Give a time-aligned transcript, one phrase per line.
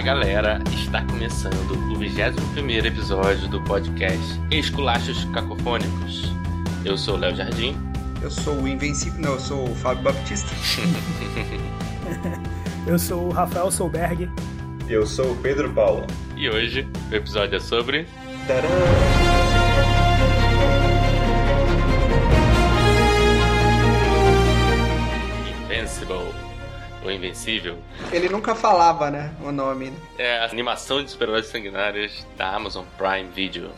[0.00, 6.32] Fala galera, está começando o 21 episódio do podcast Esculachos Cacofônicos.
[6.86, 7.76] Eu sou o Léo Jardim.
[8.22, 9.20] Eu sou o Invencível.
[9.20, 10.48] Não, eu sou o Fábio Baptista.
[12.88, 14.30] eu sou o Rafael Solberg.
[14.88, 16.06] Eu sou o Pedro Paulo.
[16.34, 18.06] E hoje o episódio é sobre.
[18.46, 18.70] Tcharam!
[27.04, 27.78] O Invencível.
[28.12, 29.32] Ele nunca falava, né?
[29.42, 29.90] O nome.
[29.90, 29.96] Né?
[30.18, 33.70] É a animação de super-heróis sanguinários da Amazon Prime Video.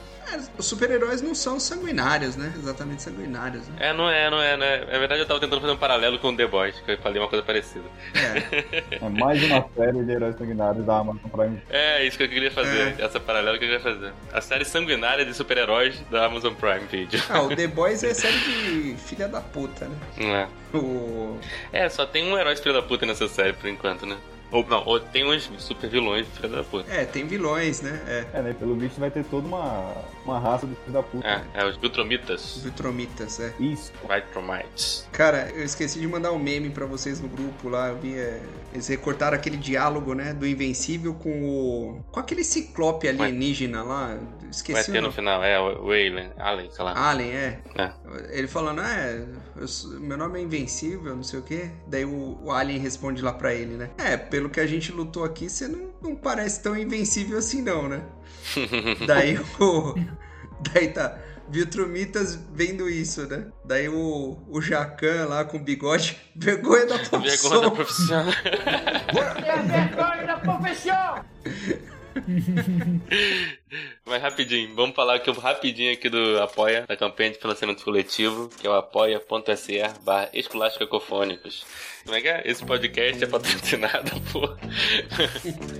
[0.58, 2.52] Os super-heróis não são sanguinários, né?
[2.56, 3.66] Exatamente sanguinários.
[3.68, 3.76] Né?
[3.80, 4.78] É, não é, não é, né?
[4.80, 7.20] Na verdade, eu tava tentando fazer um paralelo com o The Boys, que eu falei
[7.20, 7.84] uma coisa parecida.
[8.14, 8.96] É.
[9.04, 11.62] é mais uma série de heróis sanguinários da Amazon Prime.
[11.68, 12.94] É, isso que eu queria fazer.
[12.98, 13.04] É.
[13.04, 14.12] Essa paralela que eu queria fazer.
[14.32, 17.22] A série sanguinária de super-heróis da Amazon Prime Video.
[17.28, 19.96] Ah, o The Boys é série de filha da puta, né?
[20.18, 20.48] Não é.
[20.74, 21.38] O...
[21.72, 24.16] É, só tem um herói de filha da puta nessa série por enquanto, né?
[24.52, 26.92] Ou não, ou tem uns super vilões de filha da puta.
[26.92, 28.00] É, tem vilões, né?
[28.06, 28.52] É, é né?
[28.52, 29.94] Pelo visto vai ter toda uma,
[30.26, 31.26] uma raça de filha da puta.
[31.26, 32.60] É, é os Viltromitas.
[32.62, 33.54] Viltromitas, é.
[33.58, 33.90] Isso.
[34.06, 35.08] Viltromites.
[35.10, 37.88] Cara, eu esqueci de mandar um meme pra vocês no grupo lá.
[37.88, 38.14] Eu vi.
[38.14, 38.42] É...
[38.74, 40.34] Eles recortaram aquele diálogo, né?
[40.34, 42.04] Do Invencível com o.
[42.12, 44.18] Com aquele ciclope alienígena lá.
[44.50, 47.08] Esqueci Vai ter no final, é, o Alien, Alien, sei lá.
[47.08, 47.58] Alien, é.
[47.74, 47.92] é.
[48.30, 49.24] Ele falando, ah, é,
[49.56, 51.70] eu, meu nome é Invencível, não sei o quê.
[51.86, 53.90] Daí o, o Alien responde lá pra ele, né?
[53.98, 57.88] É, pelo que a gente lutou aqui, você não, não parece tão invencível assim, não,
[57.88, 58.02] né?
[59.06, 59.94] Daí o.
[60.72, 61.18] Daí tá.
[61.48, 63.46] Viltrumitas vendo isso, né?
[63.64, 67.20] Daí o, o Jacan lá com bigode, vergonha da profissão.
[67.20, 68.28] Vergonha da profissão.
[69.44, 71.24] é vergonha da profissão!
[74.06, 78.66] Mas rapidinho, vamos falar aqui rapidinho aqui do Apoia, da campanha de financiamento coletivo, que
[78.66, 80.78] é o apoia.se barra esculachos
[82.04, 82.42] Como é que é?
[82.44, 84.58] Esse podcast é patrocinado por...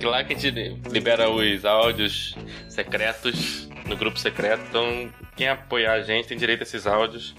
[0.03, 2.35] lá que a gente libera os áudios
[2.69, 7.35] secretos no grupo secreto, então quem apoiar a gente tem direito a esses áudios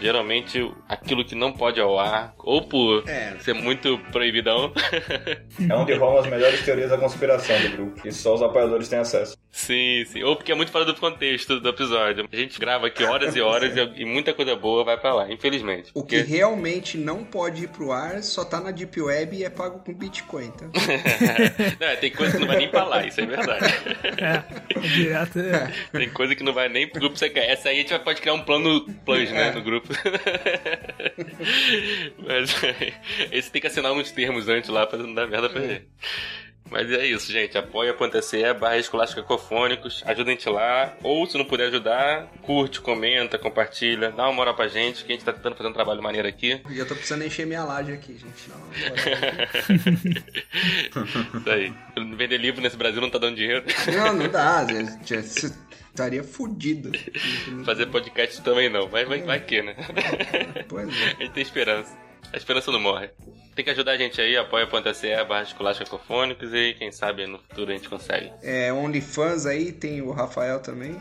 [0.00, 3.36] geralmente aquilo que não pode ao ar, ou por é.
[3.40, 4.72] ser muito proibidão.
[5.68, 8.98] é onde rolam as melhores teorias da conspiração do grupo, e só os apoiadores têm
[8.98, 9.36] acesso.
[9.54, 10.22] Sim, sim.
[10.24, 12.28] Ou porque é muito fora do contexto do episódio.
[12.30, 15.92] A gente grava aqui horas e horas e muita coisa boa vai para lá, infelizmente.
[15.94, 19.50] O que realmente não pode ir pro ar só tá na Deep Web e é
[19.50, 20.66] pago com Bitcoin, tá?
[21.80, 23.64] não, é, tem coisa que não vai nem pra lá, isso é verdade.
[24.18, 25.38] É, direto.
[25.38, 25.72] É.
[25.92, 27.48] Tem coisa que não vai nem pro grupo secreto.
[27.48, 29.83] Essa aí a gente pode criar um plano plus, né, no grupo.
[32.18, 32.54] Mas
[33.30, 35.88] esse tem que assinar uns termos antes lá pra não dar merda pra ele.
[36.70, 37.58] Mas é isso, gente.
[37.58, 40.02] Apoia.se barra escolástica cacofônicos.
[40.06, 40.94] Ajuda a gente lá.
[41.02, 44.10] Ou se não puder ajudar, curte, comenta, compartilha.
[44.10, 46.60] Dá uma moral pra gente, que a gente tá tentando fazer um trabalho maneiro aqui.
[46.70, 48.48] E eu tô precisando encher minha laje aqui, gente.
[48.48, 48.56] Não,
[51.38, 51.72] isso aí.
[52.16, 53.64] Vender livro nesse Brasil não tá dando dinheiro.
[53.92, 54.66] Não, não dá.
[55.04, 55.52] Você
[55.94, 56.90] estaria fudido.
[57.64, 58.88] Fazer podcast também não.
[58.90, 59.76] Mas vai, vai que, né?
[60.68, 61.06] Pois é.
[61.18, 61.96] A gente tem esperança.
[62.32, 63.10] A esperança não morre.
[63.54, 67.70] Tem que ajudar a gente aí, apoia.se barra escolástica cacofônicos e quem sabe no futuro
[67.70, 68.32] a gente consegue.
[68.42, 70.96] É, OnlyFans aí, tem o Rafael também.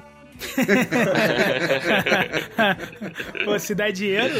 [3.45, 4.33] Pô, se dá dinheiro,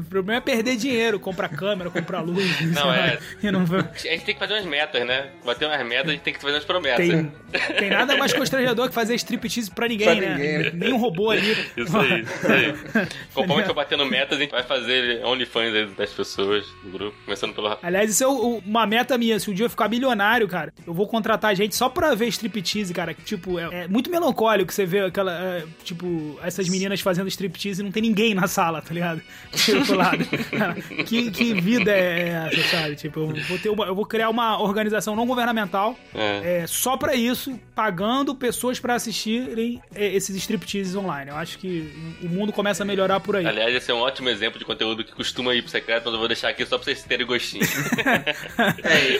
[0.00, 2.60] o problema é perder dinheiro, comprar câmera, comprar luz.
[2.72, 3.18] Não, é.
[3.50, 3.62] Não...
[3.62, 5.30] A gente tem que fazer umas metas, né?
[5.44, 7.06] Bater umas metas, a gente tem que fazer umas promessas.
[7.06, 7.32] Tem,
[7.78, 10.34] tem nada mais constrangedor que fazer striptease pra ninguém, pra né?
[10.34, 10.72] Ninguém.
[10.74, 11.52] Nem um robô ali.
[11.76, 12.72] Isso aí, isso aí.
[13.34, 17.16] Conforme a gente for batendo metas, a gente vai fazer OnlyFans das pessoas do grupo,
[17.24, 19.38] começando pelo Aliás, isso é uma meta minha.
[19.38, 22.92] Se um dia eu ficar milionário, cara, eu vou contratar gente só pra ver striptease,
[22.92, 23.14] cara.
[23.14, 25.32] Tipo, é, é muito melancólico você ver aquela.
[25.32, 29.22] É, tipo, essas meninas fazendo striptease e não tem ninguém na sala, tá ligado?
[29.52, 30.24] Tipo, lado.
[31.06, 32.96] que, que vida é essa, sabe?
[32.96, 36.62] Tipo, eu vou, ter uma, eu vou criar uma organização não governamental é.
[36.62, 41.30] É, só pra isso, pagando pessoas pra assistirem é, esses stripteases online.
[41.30, 43.46] Eu acho que o mundo começa a melhorar por aí.
[43.46, 46.18] Aliás, esse é um ótimo exemplo de conteúdo que costuma ir pro secreto, mas eu
[46.18, 47.64] vou deixar aqui só pra vocês terem gostinho.
[48.82, 49.12] é.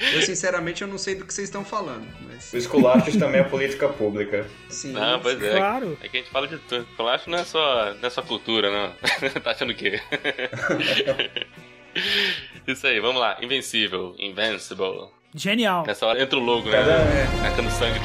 [0.00, 2.06] Eu, sinceramente, eu não sei do que vocês estão falando.
[2.26, 2.52] Mas...
[2.52, 4.46] O esculacho também é política pública.
[4.68, 4.92] Sim.
[4.92, 5.56] Não, pois é.
[5.56, 5.98] Claro.
[6.02, 6.86] É que a gente fala de tudo.
[6.90, 8.92] Esculacho não é só, não é só cultura, não.
[9.42, 10.00] tá achando o quê?
[12.66, 13.36] Isso aí, vamos lá.
[13.42, 14.14] Invencível.
[14.18, 15.08] Invincible.
[15.34, 15.84] Genial.
[15.86, 16.78] Nessa hora entra o logo, né?
[16.78, 17.28] Cada, né?
[17.46, 17.70] É.
[17.70, 18.00] sangue.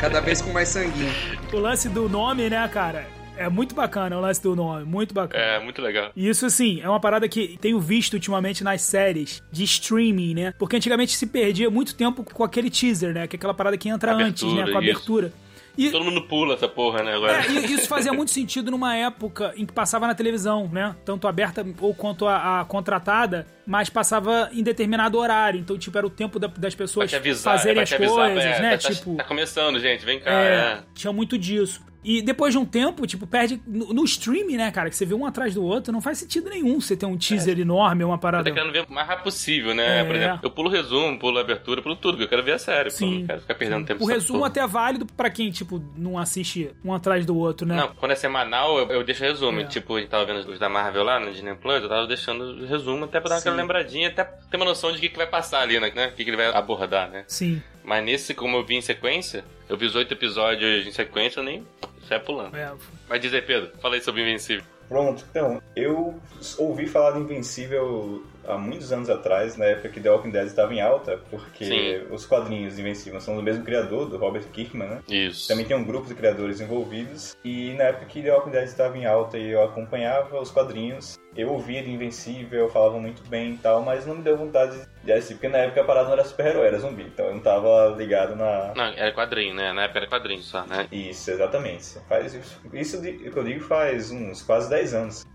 [0.00, 1.12] Cada vez com mais sanguinho.
[1.52, 3.06] O lance do nome, né, cara?
[3.36, 5.42] É muito bacana o lance do nome, muito bacana.
[5.42, 6.12] É, muito legal.
[6.14, 10.54] E isso, assim, é uma parada que tenho visto ultimamente nas séries de streaming, né?
[10.58, 13.26] Porque antigamente se perdia muito tempo com aquele teaser, né?
[13.26, 14.70] Que é aquela parada que entra abertura, antes, né?
[14.70, 15.32] Com a abertura.
[15.76, 17.14] E- Todo mundo pula essa porra, né?
[17.14, 17.32] Agora.
[17.46, 20.94] É, e isso fazia muito sentido numa época em que passava na televisão, né?
[21.02, 25.58] Tanto aberta ou quanto a, a contratada, mas passava em determinado horário.
[25.58, 28.60] Então, tipo, era o tempo da- das pessoas avisar, fazerem vai as avisar, coisas, é,
[28.60, 28.76] né?
[28.76, 30.30] Tá, tá- tipo, tá começando, gente, vem cá.
[30.30, 30.82] é, é.
[30.94, 31.80] tinha muito disso.
[32.04, 33.60] E depois de um tempo, tipo, perde.
[33.66, 34.90] No, no streaming, né, cara?
[34.90, 37.58] Que você vê um atrás do outro, não faz sentido nenhum você ter um teaser
[37.60, 38.44] enorme, uma Eu parada.
[38.48, 40.00] tô querendo ver o mais rápido possível, né?
[40.00, 40.04] É.
[40.04, 42.90] Por exemplo, eu pulo resumo, pulo abertura, pulo tudo, porque eu quero ver a série.
[42.90, 43.20] Sim.
[43.20, 46.70] não quero ficar perdendo tempo O resumo até é válido pra quem, tipo, não assiste
[46.84, 47.76] um atrás do outro, né?
[47.76, 49.60] Não, quando é semanal, eu, eu deixo resumo.
[49.60, 49.64] É.
[49.64, 52.66] Tipo, a gente tava vendo os da Marvel lá no Disney Plus, eu tava deixando
[52.66, 53.60] resumo até pra dar aquela Sim.
[53.62, 55.88] lembradinha, até ter uma noção de o que, que vai passar ali, né?
[55.88, 57.24] O que, que ele vai abordar, né?
[57.26, 57.62] Sim.
[57.84, 61.44] Mas nesse, como eu vi em sequência, eu vi os oito episódios em sequência, eu
[61.44, 61.66] nem
[62.08, 62.56] sai pulando.
[62.56, 62.72] É.
[63.08, 64.64] Mas diz aí, Pedro, fala aí sobre Invencível.
[64.88, 66.20] Pronto, então, eu
[66.58, 70.72] ouvi falar de Invencível há muitos anos atrás, na época que The Walking Dead estava
[70.74, 72.06] em alta, porque Sim.
[72.10, 75.02] os quadrinhos de Invencível são do mesmo criador, do Robert Kirkman, né?
[75.08, 75.48] Isso.
[75.48, 78.96] Também tem um grupo de criadores envolvidos, e na época que The Walking Dead estava
[78.96, 83.56] em alta e eu acompanhava os quadrinhos, eu ouvia de Invencível, falava muito bem e
[83.58, 86.24] tal, mas não me deu vontade de assistir, porque na época a parada não era
[86.24, 89.72] super-herói, era zumbi, então eu não tava ligado na, Não, era quadrinho, né?
[89.72, 90.86] Na época era quadrinho só, né?
[90.92, 91.98] isso, exatamente.
[92.08, 95.31] Faz isso, isso que eu digo faz uns quase 10 anos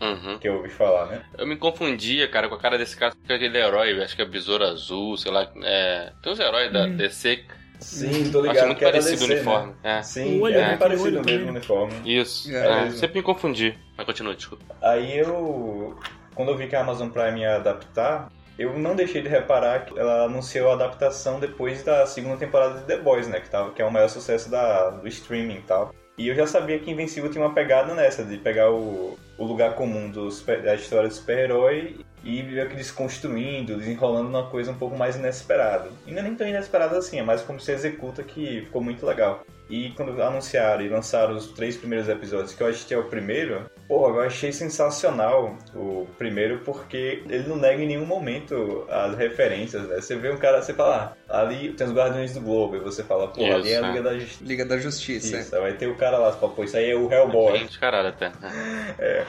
[0.00, 0.38] Uhum.
[0.38, 1.22] que eu ouvi falar, né?
[1.38, 4.26] Eu me confundia, cara, com a cara desse cara, com aquele herói, acho que é
[4.26, 5.50] Besouro Azul, sei lá.
[5.62, 6.12] É...
[6.22, 6.96] Tem uns heróis da Hum.
[6.96, 7.44] DC.
[7.78, 8.66] Sim, tô Acho ligado.
[8.66, 9.74] muito que é parecido o uniforme.
[9.84, 9.98] Né?
[9.98, 10.02] É.
[10.02, 11.92] Sim, O olho, é bem parecido olho mesmo o uniforme.
[12.04, 12.54] Isso.
[12.54, 13.78] É, É, sempre me confundi.
[13.96, 14.64] Mas continua, desculpa.
[14.82, 15.94] Aí eu,
[16.34, 19.98] quando eu vi que a Amazon Prime ia adaptar, eu não deixei de reparar que
[19.98, 23.40] ela anunciou a adaptação depois da segunda temporada de The Boys, né?
[23.40, 25.94] Que, tava, que é o maior sucesso da, do streaming e tal.
[26.16, 29.74] E eu já sabia que Invencível tinha uma pegada nessa, de pegar o, o lugar
[29.74, 34.76] comum do super- da história do super-herói e meio que desconstruindo, desenrolando uma coisa um
[34.76, 35.88] pouco mais inesperada.
[36.06, 39.04] E não é nem tão inesperada assim, é mais como se executa que ficou muito
[39.06, 39.44] legal.
[39.68, 44.08] E quando anunciaram e lançaram os três primeiros episódios, que eu assisti ao primeiro, pô,
[44.08, 49.96] eu achei sensacional o primeiro, porque ele não nega em nenhum momento as referências, né?
[49.96, 53.02] Você vê um cara, você fala, ah, ali tem os Guardiões do Globo, e você
[53.02, 54.44] fala, pô, ali é a Isso, Liga da Justiça.
[54.44, 55.36] Liga da Justiça.
[55.38, 57.52] Isso, vai ter o cara lá, você fala, pô, isso aí é o Hellboy.
[57.52, 58.32] Bem descarado até.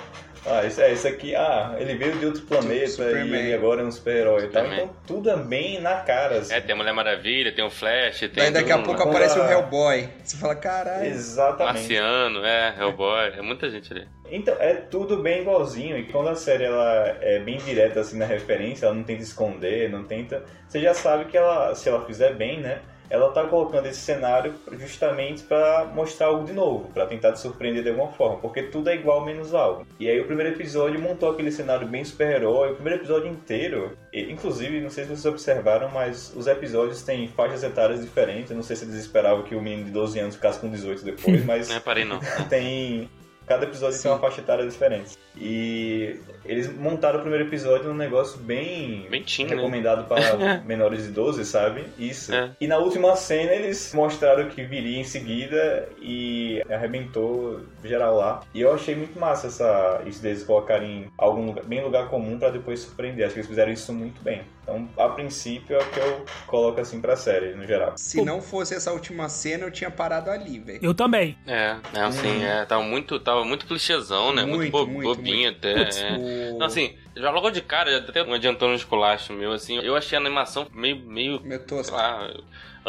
[0.50, 1.36] Ah, isso é isso aqui.
[1.36, 4.66] Ah, ele veio de outro planeta e ele agora é um super-herói e tal.
[4.66, 6.38] Então tudo é bem na cara.
[6.38, 6.54] Assim.
[6.54, 9.44] É, tem a Mulher Maravilha, tem o Flash, tem Daí daqui a pouco aparece o
[9.44, 10.08] Hellboy.
[10.24, 11.06] Você fala, caralho.
[11.06, 11.80] Exatamente.
[11.80, 14.08] Marciano, é, Hellboy, é muita gente ali.
[14.32, 15.98] Então, é tudo bem igualzinho.
[15.98, 19.90] E quando a série ela é bem direta assim na referência, ela não tenta esconder,
[19.90, 20.44] não tenta.
[20.68, 22.82] Você já sabe que ela, se ela fizer bem, né?
[23.10, 27.82] Ela tá colocando esse cenário justamente pra mostrar algo de novo, pra tentar te surpreender
[27.82, 29.88] de alguma forma, porque tudo é igual menos algo.
[29.98, 34.30] E aí o primeiro episódio montou aquele cenário bem super-herói, o primeiro episódio inteiro, e,
[34.30, 38.52] inclusive, não sei se vocês observaram, mas os episódios têm faixas etárias diferentes.
[38.52, 41.06] Eu não sei se eles esperavam que o menino de 12 anos ficasse com 18
[41.06, 42.20] depois, mas Não reparei não.
[42.50, 43.10] tem.
[43.48, 45.18] Cada episódio tem uma faixa etária diferente.
[45.38, 49.08] E eles montaram o primeiro episódio num negócio bem.
[49.10, 49.56] Bem teen, né?
[49.56, 51.86] recomendado para menores de 12, sabe?
[51.98, 52.34] Isso.
[52.34, 52.52] É.
[52.60, 58.42] E na última cena eles mostraram que viria em seguida e arrebentou geral lá.
[58.54, 62.50] E eu achei muito massa essa, isso deles colocarem algum lugar, bem lugar comum para
[62.50, 63.26] depois surpreender.
[63.26, 64.42] Acho que eles fizeram isso muito bem.
[64.68, 67.94] Então, a princípio, é o que eu coloco assim pra série, no geral.
[67.96, 70.80] Se não fosse essa última cena, eu tinha parado ali, velho.
[70.82, 71.38] Eu também.
[71.48, 74.44] É, não, assim, é, tava muito, tava muito clichêzão, né?
[74.44, 75.58] Muito, Muito, bo- muito, bobinho muito.
[75.58, 75.86] até.
[75.86, 76.18] Putz, é.
[76.18, 79.96] o- Não, assim, já logo de cara, até um adiantando um esculacho meu, assim, eu
[79.96, 81.96] achei a animação meio, meio, Meu sei tosco.
[81.96, 82.30] lá,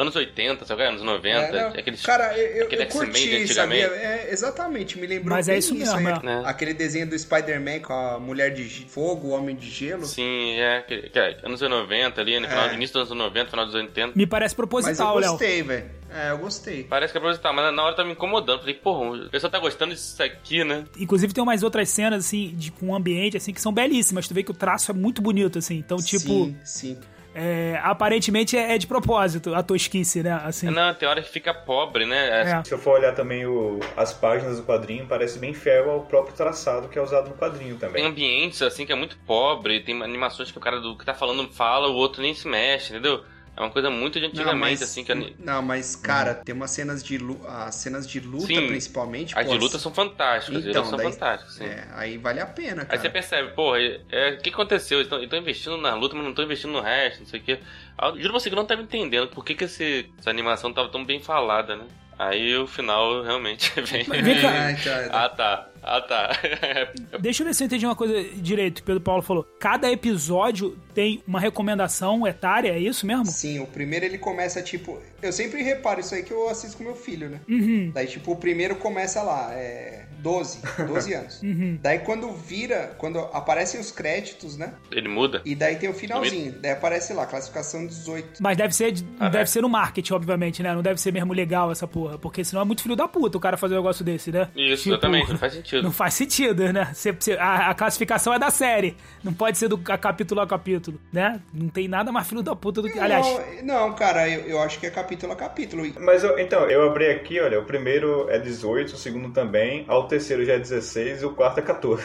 [0.00, 0.84] anos 80, sabe?
[0.84, 2.02] Anos 90, É, não, aqueles...
[2.02, 3.10] Cara, eu, eu, aquele eu curti,
[3.42, 3.54] antigamente.
[3.54, 3.86] sabia?
[3.86, 6.14] É, exatamente, me lembrou Mas é isso isso mesmo, aí.
[6.14, 6.22] é.
[6.24, 6.42] Né?
[6.46, 10.06] Aquele desenho do Spider-Man com a mulher de fogo, o homem de gelo.
[10.06, 12.74] Sim, é, que, que é, anos 90 ali, no final, É.
[12.74, 14.12] início dos anos 90, final dos anos 80.
[14.16, 15.30] Me parece Mas eu proposital, Léo.
[15.32, 15.98] gostei, velho.
[16.10, 16.84] É, eu gostei.
[16.84, 18.60] Parece que é proposital, mas na hora tá me incomodando.
[18.60, 20.84] Falei, porra, o pessoal tá gostando disso aqui, né?
[20.98, 24.26] Inclusive tem umas outras cenas, assim, de, com ambiente, assim, que são belíssimas.
[24.26, 25.76] Tu vê que o traço é muito bonito, assim.
[25.76, 26.98] Então, tipo, Sim, sim.
[27.34, 30.40] É, aparentemente é, é de propósito a tosquice, né?
[30.44, 30.70] Assim.
[30.70, 32.42] Não, tem hora que fica pobre, né?
[32.42, 32.64] É.
[32.64, 36.34] Se eu for olhar também o, as páginas do quadrinho, parece bem fiel ao próprio
[36.34, 38.04] traçado que é usado no quadrinho Tem também.
[38.04, 41.48] ambientes, assim, que é muito pobre, tem animações que o cara do que tá falando
[41.52, 43.22] fala, o outro nem se mexe, entendeu?
[43.58, 45.34] É uma coisa muito de antigamente, assim, que...
[45.36, 47.48] Não, mas, cara, tem umas cenas de luta.
[47.48, 48.68] As cenas de luta, Sim.
[48.68, 49.36] principalmente.
[49.36, 51.60] As pô, de luta são fantásticas, Então, as são daí- fantásticas.
[51.60, 53.00] É, aí vale a pena, Aí cara.
[53.00, 55.00] você percebe, porra, é, é, o que aconteceu?
[55.00, 57.58] Eles estão investindo na luta, mas não estão investindo no resto, não sei o quê.
[57.98, 60.72] Ah, Juro pra você que eu não tava entendendo por que, que esse- essa animação
[60.72, 61.84] tava tão bem falada, né?
[62.16, 64.04] Aí o final realmente vem.
[64.06, 65.67] Mas ah, tá.
[65.82, 66.32] Ah, tá.
[67.20, 69.44] Deixa eu ver se eu entendi uma coisa direito, que o Pedro Paulo falou.
[69.60, 73.26] Cada episódio tem uma recomendação etária, é isso mesmo?
[73.26, 75.00] Sim, o primeiro ele começa tipo.
[75.22, 77.40] Eu sempre reparo isso aí que eu assisto com meu filho, né?
[77.48, 77.90] Uhum.
[77.92, 80.06] Daí, tipo, o primeiro começa lá, é.
[80.18, 81.42] 12, 12 anos.
[81.48, 81.78] Uhum.
[81.80, 84.74] Daí quando vira, quando aparecem os créditos, né?
[84.90, 85.40] Ele muda?
[85.44, 86.52] E daí tem o finalzinho.
[86.60, 88.40] Daí aparece lá, classificação 18.
[88.42, 89.46] Mas deve ser, Ah, deve é.
[89.46, 90.74] ser no marketing, obviamente, né?
[90.74, 92.18] Não deve ser mesmo legal essa porra.
[92.18, 94.48] Porque senão é muito filho da puta o cara fazer um negócio desse, né?
[94.56, 95.82] Isso, exatamente, não faz sentido.
[95.82, 96.90] Não faz sentido, né?
[96.92, 98.96] Você- você- a, a classificação é da série.
[99.22, 101.40] Não pode ser do a capítulo a capítulo, né?
[101.52, 102.98] Não tem nada mais filho da puta do que.
[102.98, 103.26] Aliás,
[103.62, 105.84] Não, não, cara, eu, eu acho que é capítulo a capítulo.
[106.00, 110.07] Mas eu- então, eu abri aqui, olha, o primeiro é 18, o segundo também, ao
[110.08, 112.04] terceiro já é 16 e o quarto é 14.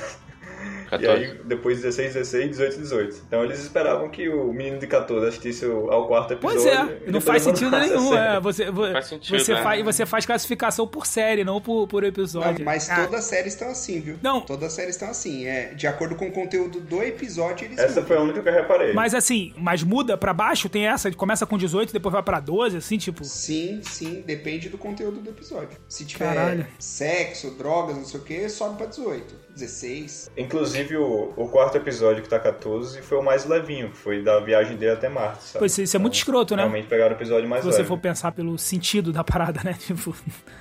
[0.86, 1.08] E 14.
[1.26, 3.24] aí, depois 16, 16, 18, 18.
[3.28, 6.62] Então eles esperavam que o menino de 14 assistisse ao quarto episódio.
[6.62, 8.14] Pois é, e não faz sentido nenhum.
[8.16, 9.64] É, você, vo- Faz sentido, você, né?
[9.64, 12.64] faz, você faz classificação por série, não por, por Não, episódio.
[12.64, 14.18] mas Ah, todas as séries estão assim, viu?
[14.22, 14.42] Não.
[14.42, 15.46] Todas as séries estão assim.
[15.48, 18.06] É, de acordo com o conteúdo do episódio, eles Essa mudam.
[18.06, 18.94] foi a única que eu reparei.
[18.94, 20.70] Mas assim, mas muda pra baixo?
[20.70, 23.24] Tem essa, começa com 18, depois vai pra 12, assim, tipo.
[23.24, 25.78] Sim, sim, depende do conteúdo do episódio.
[25.88, 26.68] Se tiver Caralho.
[26.78, 30.32] sexo, drogas, não sei o que, sobe pra 18, 16.
[30.38, 34.40] Inclusive o, o quarto episódio que tá 14 foi o mais levinho, que foi da
[34.40, 35.60] viagem dele até Marte, sabe?
[35.60, 36.64] Pois isso é muito escroto, né?
[36.64, 37.88] Realmente pegaram o episódio mais Se você leve.
[37.88, 39.74] for pensar pelo sentido da parada, né?
[39.80, 40.16] Tipo.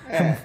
[0.09, 0.37] É.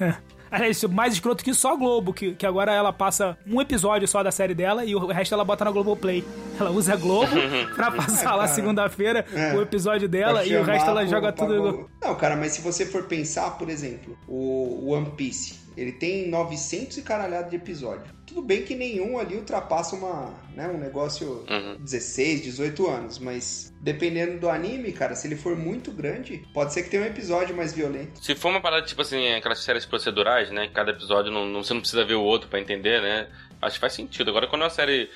[0.00, 0.14] É.
[0.52, 3.58] Aliás, isso é mais escroto que só a Globo, que, que agora ela passa um
[3.58, 6.22] episódio só da série dela e o resto ela bota na Globoplay.
[6.60, 7.32] Ela usa a Globo
[7.74, 9.24] pra passar lá segunda-feira
[9.56, 11.56] o episódio dela e o resto ela joga tudo.
[11.56, 11.90] Globo.
[12.02, 16.96] Não, cara, mas se você for pensar, por exemplo, o One Piece, ele tem 900
[16.98, 18.04] e caralhado de episódio.
[18.26, 21.76] Tudo bem que nenhum ali ultrapassa uma, né, um negócio Uhum.
[21.80, 26.82] 16, 18 anos, mas dependendo do anime, cara, se ele for muito grande, pode ser
[26.84, 28.24] que tenha um episódio mais violento.
[28.24, 30.68] Se for uma parada tipo assim, aquelas séries procedurais, né?
[30.72, 33.28] Cada episódio não, não- você não precisa ver o outro pra entender, né?
[33.60, 34.30] Acho que faz sentido.
[34.30, 35.08] Agora, quando é uma série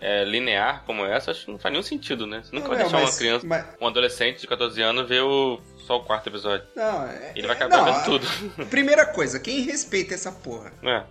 [0.00, 2.40] é, linear como essa, acho que não faz nenhum sentido, né?
[2.44, 5.08] Você nunca Não, vai não, deixar mas- uma criança, mas- um adolescente de 14 anos
[5.08, 6.66] ver o, só o quarto episódio.
[6.76, 8.26] Não, é- Ele vai acabar não, vendo tudo.
[8.70, 10.72] Primeira coisa, quem respeita essa porra?
[10.82, 11.02] É.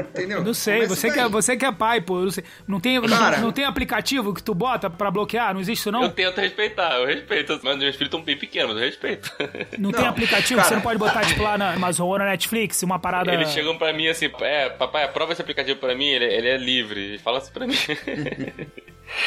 [0.00, 0.38] Entendeu?
[0.38, 2.20] Eu não sei, Começa você que, é, você que é pai, pô.
[2.20, 2.44] Não, sei.
[2.66, 3.38] não, tem, não- Cara.
[3.38, 5.54] não, tem aplicativo que tu bota pra bloquear?
[5.54, 6.02] Não existe isso, não?
[6.02, 7.58] Eu tento respeitar, eu respeito.
[7.62, 9.30] Mas meus filhos estão bem pequenos, mas eu respeito.
[9.78, 10.56] Não, tem Não, aplicativo?
[10.56, 10.68] cara.
[10.68, 13.32] Você não pode botar, tipo, lá na Amazon ou na Netflix, uma parada.
[13.32, 16.56] Eles chegam pra mim assim, é, papai, aprova esse aplicativo pra mim, ele, ele é
[16.56, 17.18] livre.
[17.18, 17.74] Fala assim pra mim.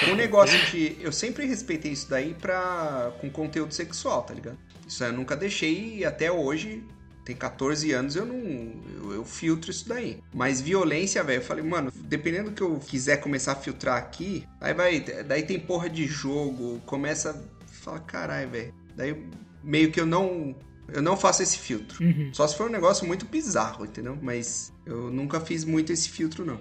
[0.10, 0.98] Um negócio de.
[1.00, 3.12] Eu sempre respeitei isso daí pra.
[3.20, 4.58] com conteúdo sexual, tá ligado?
[4.88, 6.84] Isso eu nunca deixei e até hoje.
[7.24, 8.38] Tem 14 anos, eu não.
[8.38, 10.22] Eu, eu filtro isso daí.
[10.34, 14.46] Mas violência, velho, eu falei, mano, dependendo do que eu quiser começar a filtrar aqui,
[14.62, 15.02] aí vai.
[15.02, 17.46] Daí tem porra de jogo, começa.
[17.68, 18.74] Fala, caralho, velho.
[18.96, 19.30] Daí
[19.62, 20.56] meio que eu não.
[20.88, 22.02] Eu não faço esse filtro.
[22.02, 22.30] Uhum.
[22.34, 24.18] Só se for um negócio muito bizarro, entendeu?
[24.22, 26.60] Mas eu nunca fiz muito esse filtro, não.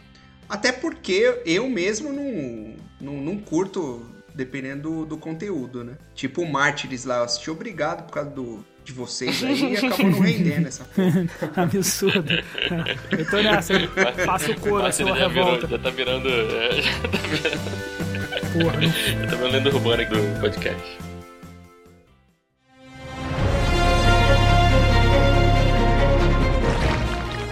[0.49, 4.03] Até porque eu mesmo não, não, não curto,
[4.35, 5.95] dependendo do, do conteúdo, né?
[6.15, 10.11] Tipo o Mártires lá, eu assisti obrigado por causa do, de vocês aí e acabou
[10.11, 11.27] não rendendo essa porra.
[11.63, 12.33] Absurdo.
[13.11, 13.89] Eu tô nessa, eu
[14.25, 15.67] faço o couro, a sua já, virou, revolta.
[15.67, 16.29] já tá virando.
[16.29, 17.87] é, já tá virando,
[18.57, 20.99] Porra, já tá virando lenda urbana aqui do podcast.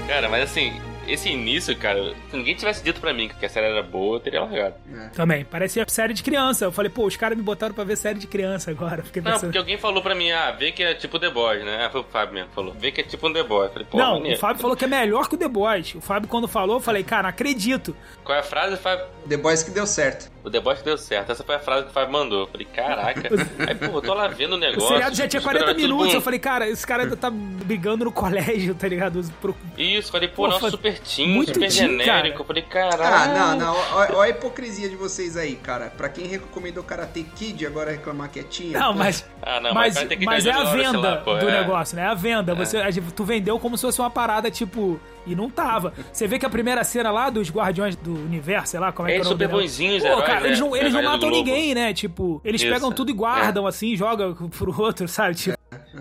[0.06, 3.66] Cara, mas assim, esse início, cara, se ninguém tivesse dito pra mim que a série
[3.66, 4.74] era boa, eu teria largado.
[5.14, 6.64] Também, parecia série de criança.
[6.64, 9.02] Eu falei, pô, os caras me botaram pra ver série de criança agora.
[9.04, 9.48] Fiquei Não, pensando.
[9.48, 11.84] porque alguém falou pra mim, ah, vê que é tipo The Boys, né?
[11.86, 12.72] Ah, foi o Fábio mesmo que falou.
[12.74, 13.66] Vê que é tipo um The Boys.
[13.68, 14.36] Eu falei, pô, Não, maneiro.
[14.36, 15.94] o Fábio falou que é melhor que o The Boys.
[15.94, 17.96] O Fábio, quando falou, eu falei, cara, acredito.
[18.24, 19.06] Qual é a frase, Fábio?
[19.28, 20.33] The Boys que deu certo.
[20.44, 21.32] O Boys deu certo.
[21.32, 22.40] Essa foi a frase que o Fábio mandou.
[22.42, 23.22] Eu falei, caraca.
[23.66, 24.88] Aí, pô, eu tô lá vendo o O negócio.
[24.88, 26.14] seriado já tinha super- 40 tudo minutos.
[26.14, 29.22] Eu falei, cara, esse cara ainda tá brigando no colégio, tá ligado?
[29.40, 32.04] Pro- Isso, falei, pô, nossa, super teen, muito super teen, genérico.
[32.06, 32.28] cara.
[32.28, 33.04] Eu falei, caralho.
[33.40, 33.76] Ah, não, não.
[34.18, 35.90] Olha a hipocrisia de vocês aí, cara.
[35.96, 38.78] Pra quem recomendou Karate Kid, agora reclamar que é tinha.
[38.78, 38.98] Não, pô.
[38.98, 39.26] mas.
[39.42, 41.60] Ah, não, mas, mas mas ter é a venda lá, pô, do é.
[41.62, 42.02] negócio, né?
[42.02, 42.54] É a venda.
[42.54, 45.00] Você, a gente- tu vendeu como se fosse uma parada, tipo.
[45.26, 45.92] E não tava.
[46.12, 49.12] Você vê que a primeira cena lá dos Guardiões do Universo, sei lá, como é
[49.12, 50.46] que é Eles o super bonzinhos, Pô, heróis, cara, né?
[50.48, 51.94] eles não, eles não Heróis do matam ninguém, né?
[51.94, 52.72] Tipo, eles Isso.
[52.72, 55.34] pegam tudo e guardam, assim, jogam pro outro, sabe?
[55.34, 55.53] Tipo,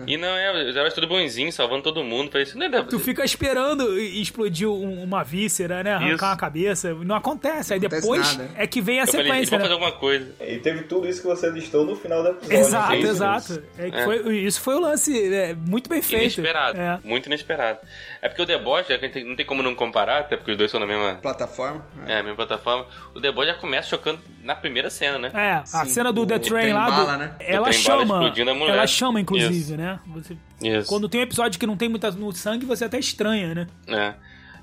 [0.06, 2.30] E não, é, os heróis tudo bonzinhos, salvando todo mundo.
[2.30, 2.82] Falei, isso não é da...
[2.82, 5.92] tu fica esperando explodir um- uma víscera, né?
[5.94, 6.24] Arrancar Isso.
[6.24, 6.94] uma cabeça.
[6.94, 7.72] Não acontece.
[7.74, 8.50] Aí Acontece depois nada.
[8.56, 9.64] é que vem a Eu falei, sequência, vão né?
[9.64, 10.34] fazer alguma coisa.
[10.40, 12.56] E teve tudo isso que você listou no final do episódio.
[12.58, 12.98] Exato, né?
[12.98, 13.52] Exato.
[13.52, 13.62] isso.
[13.78, 14.04] É que É.
[14.04, 16.22] foi- isso foi o lance é, muito bem feito.
[16.22, 16.78] Inesperado.
[16.80, 16.98] É.
[17.04, 17.78] Muito inesperado.
[18.22, 20.36] É porque o The Boys, já que a gente não tem como não comparar, até
[20.36, 21.84] porque os dois são na mesma, Plataforma.
[22.06, 25.30] é, mesma plataforma, o The Boys já começa chocando na primeira cena, né?
[25.34, 27.34] É, a Sim, cena do o The Train lá, do- bala, né?
[27.40, 29.76] ela chama, a ela chama inclusive, Isso.
[29.76, 29.83] né?
[30.06, 30.88] Você, Isso.
[30.88, 33.66] quando tem um episódio que não tem muita no sangue, você até estranha, né?
[33.88, 34.14] É.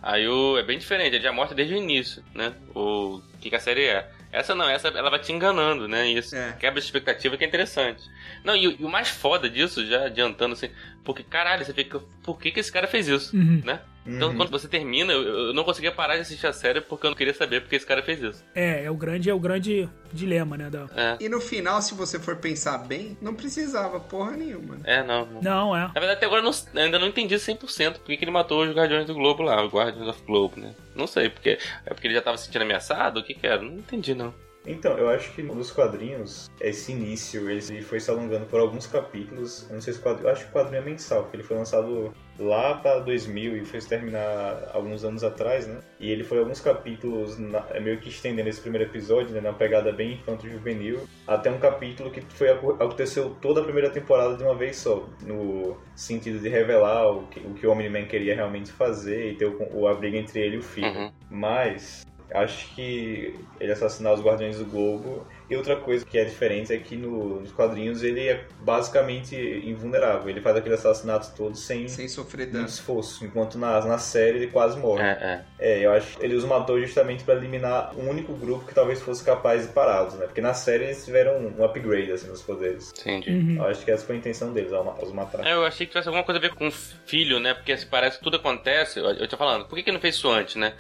[0.04, 2.54] Aí o, é bem diferente, ele já mostra desde o início, né?
[2.74, 4.10] O que, que a série é.
[4.32, 6.08] Essa não, essa ela vai te enganando, né?
[6.10, 6.54] Isso É.
[6.54, 8.02] quebra a expectativa que é interessante.
[8.44, 10.70] Não, e, o- e o mais foda disso, já adiantando assim,
[11.04, 13.62] porque caralho, você fica, por que, que esse cara fez isso, Uhum.
[13.64, 13.82] né?
[14.06, 14.38] Então Uhum.
[14.38, 17.18] quando você termina, eu, eu não conseguia parar de assistir a série porque eu não
[17.18, 18.44] queria saber porque esse cara fez isso.
[18.56, 20.70] É, é o grande, é o grande dilema, né?
[20.70, 20.88] Da...
[20.96, 24.76] É, E no final, se você for pensar bem, não precisava porra nenhuma.
[24.78, 24.82] né?
[24.86, 25.26] é não.
[25.28, 25.42] não.
[25.42, 25.82] Não, é.
[25.82, 28.64] Na verdade, até agora eu não- ainda não entendi 100% por que, que ele matou
[28.64, 30.74] os Guardiões do Globo lá, os Guardians of Globe, né?
[30.96, 33.20] Não sei, porque é porque ele já tava se sentindo ameaçado?
[33.20, 33.62] O que que era?
[33.62, 34.34] Não entendi, não.
[34.64, 38.86] Então, eu acho que nos quadrinhos, esse início, ele ele foi se alongando por alguns
[38.86, 39.66] capítulos.
[39.68, 41.44] Eu não sei se o quadrinho, eu acho que o quadrinho é mensal, porque ele
[41.44, 45.78] foi lançado lá para 2000 e foi se terminar alguns anos atrás, né?
[46.00, 49.54] E ele foi alguns capítulos na- é meio que estendendo esse primeiro episódio, né, numa
[49.54, 54.56] pegada bem infanto-juvenil, até um capítulo que foi aconteceu toda a primeira temporada de uma
[54.56, 59.32] vez só, no sentido de revelar o que o, que o Omni-Man queria realmente fazer
[59.32, 60.88] e ter o, o a briga entre ele e o filho.
[60.88, 61.12] Uhum.
[61.30, 65.28] Mas acho que ele assassinar os Guardiões do Globo.
[65.52, 70.30] E outra coisa que é diferente é que no- nos quadrinhos ele é basicamente invulnerável.
[70.30, 72.66] Ele faz aquele assassinato todo sem Sem sofrer dano.
[72.66, 73.26] esforço.
[73.26, 75.04] Enquanto na, na série ele quase morre.
[75.04, 75.42] É, é.
[75.60, 79.02] É, eu acho que ele os matou justamente para eliminar um único grupo que talvez
[79.02, 80.26] fosse capaz de pará-los, né?
[80.26, 82.92] Porque na série eles tiveram um upgrade assim, nos poderes.
[83.00, 83.32] Entendi.
[83.32, 83.56] Uhum.
[83.58, 85.46] Eu acho que essa foi a intenção deles, ao os matar.
[85.46, 87.54] É, eu achei que tivesse alguma coisa a ver com o filho, né?
[87.54, 89.00] Porque assim, parece que tudo acontece.
[89.00, 90.74] Eu, eu tô falando, por que, que não fez isso antes, né?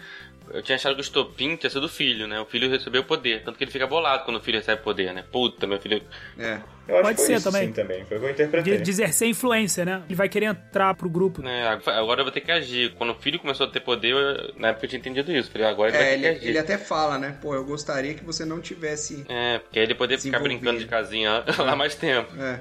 [0.53, 2.39] Eu tinha achado que o estopim tinha sido o filho, né?
[2.39, 3.43] O filho recebeu poder.
[3.43, 5.23] Tanto que ele fica bolado quando o filho recebe poder, né?
[5.31, 6.01] Puta, meu filho.
[6.37, 6.59] É.
[6.87, 7.67] Eu acho Pode ser isso, também.
[7.67, 8.05] sim, também.
[8.05, 8.77] Foi o que eu interpretei.
[8.77, 10.03] De, de exercer influência, né?
[10.07, 11.41] Ele vai querer entrar pro grupo.
[11.41, 12.93] Né, agora eu vou ter que agir.
[12.95, 15.49] Quando o filho começou a ter poder, eu- na época eu tinha entendido isso.
[15.51, 16.47] Falei, agora ele vai É, ter ele, que agir.
[16.49, 17.37] ele até fala, né?
[17.41, 19.25] Pô, eu gostaria que você não tivesse.
[19.29, 22.35] É, porque aí ele poder ficar brincando de casinha lá mais tempo.
[22.41, 22.59] É.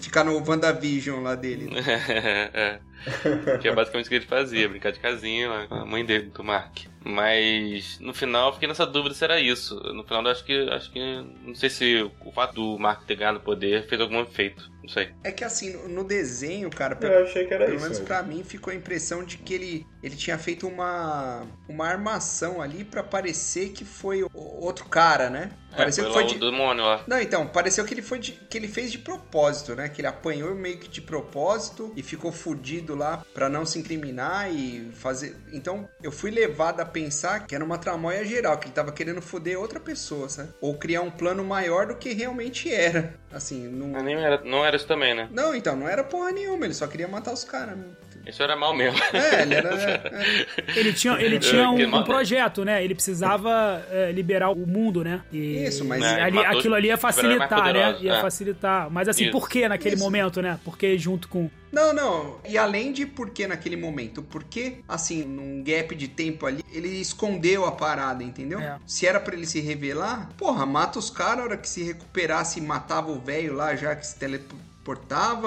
[0.00, 1.70] Ficar no WandaVision lá dele.
[1.70, 1.80] né?
[2.54, 3.58] é.
[3.60, 6.30] Que é basicamente o que ele fazia, brincar de casinha lá com a mãe dele,
[6.34, 6.78] do Mark.
[7.04, 9.76] Mas no final eu fiquei nessa dúvida se era isso.
[9.94, 10.68] No final eu acho que.
[10.70, 10.98] acho que.
[11.44, 14.68] Não sei se o fato do Mark ter ganhado poder fez algum efeito.
[14.82, 15.10] Não sei.
[15.22, 17.84] É que assim, no- desenho, cara, pra- Eu achei que era pelo isso.
[17.84, 18.06] menos mesmo.
[18.06, 22.84] pra mim ficou a impressão de que ele, ele tinha feito uma, uma armação ali
[22.84, 25.50] pra parecer que foi o- outro cara, né?
[25.76, 27.02] Pareceu é, que foi de, demônio lá.
[27.06, 29.88] Não, então, pareceu que ele foi de- que ele fez de propósito, né?
[29.88, 34.50] Que ele apanhou meio que de propósito e ficou fudido lá pra não se incriminar
[34.52, 35.36] e fazer.
[35.52, 39.20] Então, eu fui levado a pensar que era uma tramóia geral, que ele tava querendo
[39.20, 40.50] foder outra pessoa, sabe?
[40.60, 43.14] Ou criar um plano maior do que realmente era.
[43.32, 44.02] Assim, não.
[44.02, 45.28] Nem era, não era isso também, né?
[45.30, 47.76] Não, então, não era porra nenhuma, ele só queria matar os caras.
[47.76, 47.96] mesmo.
[48.26, 48.98] Isso era mal mesmo.
[49.12, 49.70] É, ele era.
[49.76, 52.82] é, Ele tinha, ele tinha um, um projeto, né?
[52.82, 55.22] Ele precisava é, liberar o mundo, né?
[55.32, 57.96] E, Isso, mas- É, ali- matou aquilo ali ia facilitar, né?
[58.00, 58.20] Ia é.
[58.20, 58.90] facilitar.
[58.90, 59.32] Mas assim, Isso.
[59.32, 60.04] por que naquele Isso.
[60.04, 60.58] momento, né?
[60.64, 61.48] Porque junto com.
[61.70, 62.36] Não, não.
[62.48, 64.22] E além de por que naquele momento?
[64.22, 68.58] Porque, assim, num gap de tempo ali, ele escondeu a parada, entendeu?
[68.60, 68.78] É.
[68.86, 72.60] Se era pra ele se revelar, porra, mata os caras, a hora que se recuperasse,
[72.60, 74.75] matava o velho lá, já que se teleportava,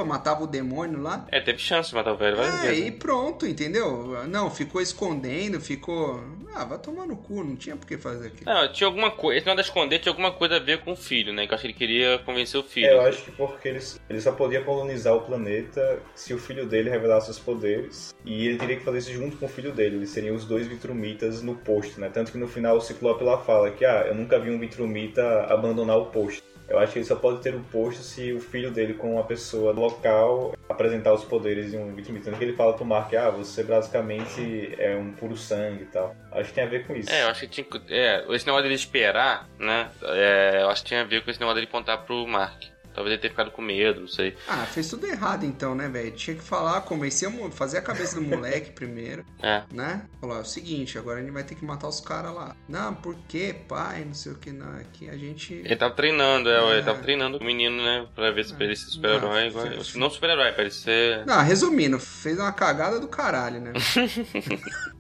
[0.06, 1.26] matava o demônio lá.
[1.32, 2.80] É, teve chance de matar o velho É, vezes.
[2.80, 2.98] e né?
[2.98, 4.26] pronto, entendeu?
[4.28, 6.22] Não, ficou escondendo, ficou.
[6.56, 8.52] Ah, vai tomar no cu, não tinha por que fazer aquilo.
[8.52, 9.38] Não, tinha alguma coisa.
[9.38, 11.46] Esse negócio da esconder tinha alguma coisa a ver com o filho, né?
[11.46, 12.88] Que eu acho que ele queria convencer o filho.
[12.88, 16.66] É, eu acho que porque ele, ele só podia colonizar o planeta se o filho
[16.66, 18.14] dele revelasse os poderes.
[18.26, 19.98] E ele teria que fazer isso junto com o filho dele.
[19.98, 22.10] Eles seriam os dois Vitrumitas no posto, né?
[22.12, 25.44] Tanto que no final o Ciclope lá fala que, ah, eu nunca vi um Vitrumita
[25.44, 26.44] abandonar o posto.
[26.70, 29.24] Eu acho que ele só pode ter o posto se o filho dele, com uma
[29.24, 32.26] pessoa local, apresentar os poderes de um Vitrumita.
[32.26, 36.16] Tanto que ele fala pro Mark, ah, você basicamente é um puro sangue e tal.
[36.32, 37.12] Acho que tem a ver com isso.
[37.12, 37.68] É, eu acho que tinha.
[37.90, 39.90] É, esse negócio dele esperar, né?
[40.04, 42.64] É, eu acho que tinha a ver com esse negócio dele contar pro Mark.
[42.94, 44.36] Talvez ele tenha ficado com medo, não sei.
[44.48, 46.12] Ah, fez tudo errado então, né, velho?
[46.12, 49.24] Tinha que falar, convencer, fazer a cabeça do moleque primeiro.
[49.42, 49.64] É.
[49.72, 50.06] né?
[50.20, 52.56] Falar é o seguinte, agora a gente vai ter que matar os caras lá.
[52.68, 54.04] Não, por quê, pai?
[54.06, 54.70] Não sei o que, não.
[54.80, 55.54] Aqui a gente.
[55.54, 56.74] Ele tava treinando, é, É.
[56.74, 58.08] ele tava treinando o menino, né?
[58.16, 59.50] Pra ver se pra ele ser super-herói.
[59.52, 61.26] Não, Não super-herói, pra ele ser.
[61.26, 63.74] Não, resumindo, fez uma cagada do caralho, né?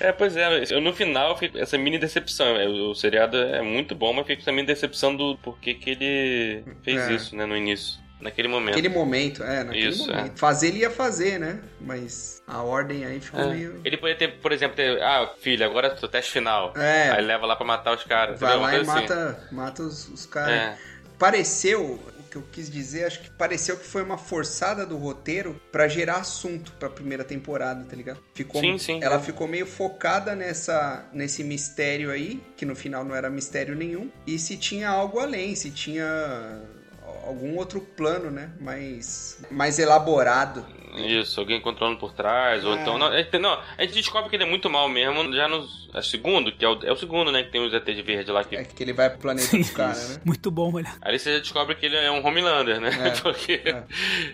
[0.00, 2.56] É, pois é, eu, no final com essa mini decepção.
[2.56, 6.64] é, O, o seriado é muito bom, mas essa mini decepção do porquê que ele
[6.82, 7.12] fez É.
[7.14, 7.98] isso, né, no início.
[8.18, 8.74] Naquele momento.
[8.74, 10.38] Naquele momento, é, naquele Isso, momento.
[10.38, 11.60] Fazer ele ia fazer, né?
[11.78, 13.46] Mas a ordem aí ficou É.
[13.48, 13.80] meio.
[13.84, 16.72] Ele poderia ter, por exemplo, ter, ah, filho, agora é o teste final.
[16.76, 17.10] É.
[17.10, 18.40] Aí leva lá pra matar os caras.
[18.40, 18.86] Vai lá e assim.
[18.90, 20.50] mata, mata os, os caras.
[20.50, 20.78] É.
[21.18, 22.00] Pareceu,
[22.36, 26.16] que eu quis dizer, acho que pareceu que foi uma forçada do roteiro pra gerar
[26.16, 28.20] assunto pra primeira temporada, tá ligado?
[28.34, 29.02] Ficou, Sim, sim.
[29.02, 34.10] Ela ficou meio focada nessa, nesse mistério aí, que no final não era mistério nenhum,
[34.26, 36.60] e se tinha algo além, se tinha
[37.26, 38.50] algum outro plano, né?
[38.60, 40.64] Mais, mais elaborado.
[40.96, 42.80] Isso, alguém controlando por trás, ou É.
[42.80, 42.96] então.
[42.98, 45.66] Não, a gente- não, a gente descobre que ele é muito mal mesmo já no
[45.94, 47.42] é o segundo, que é o, é o segundo, né?
[47.42, 48.54] Que tem os ETs verde lá que.
[48.56, 50.20] É que ele vai pro planeta dos caras, né?
[50.24, 50.92] Muito bom, olha.
[51.00, 52.90] Ali você já descobre que ele é um Homelander, né?
[53.08, 53.82] É, Porque é.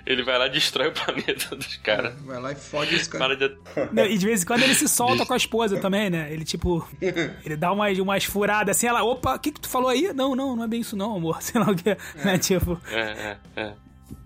[0.07, 2.14] ele vai lá e destrói o planeta dos caras.
[2.22, 3.38] Vai lá e fode os caras.
[3.38, 3.57] De.
[3.92, 6.33] Não, E de vez em quando ele se solta com a esposa também, né?
[6.33, 9.88] Ele, tipo, ele dá umas, umas furadas assim, ela, opa, o que que tu falou
[9.88, 10.12] aí?
[10.12, 11.40] Não, não, não é bem isso não, amor.
[11.42, 11.96] Sei lá o que.
[12.24, 12.38] Né?
[12.38, 13.72] Tipo, É, é, é.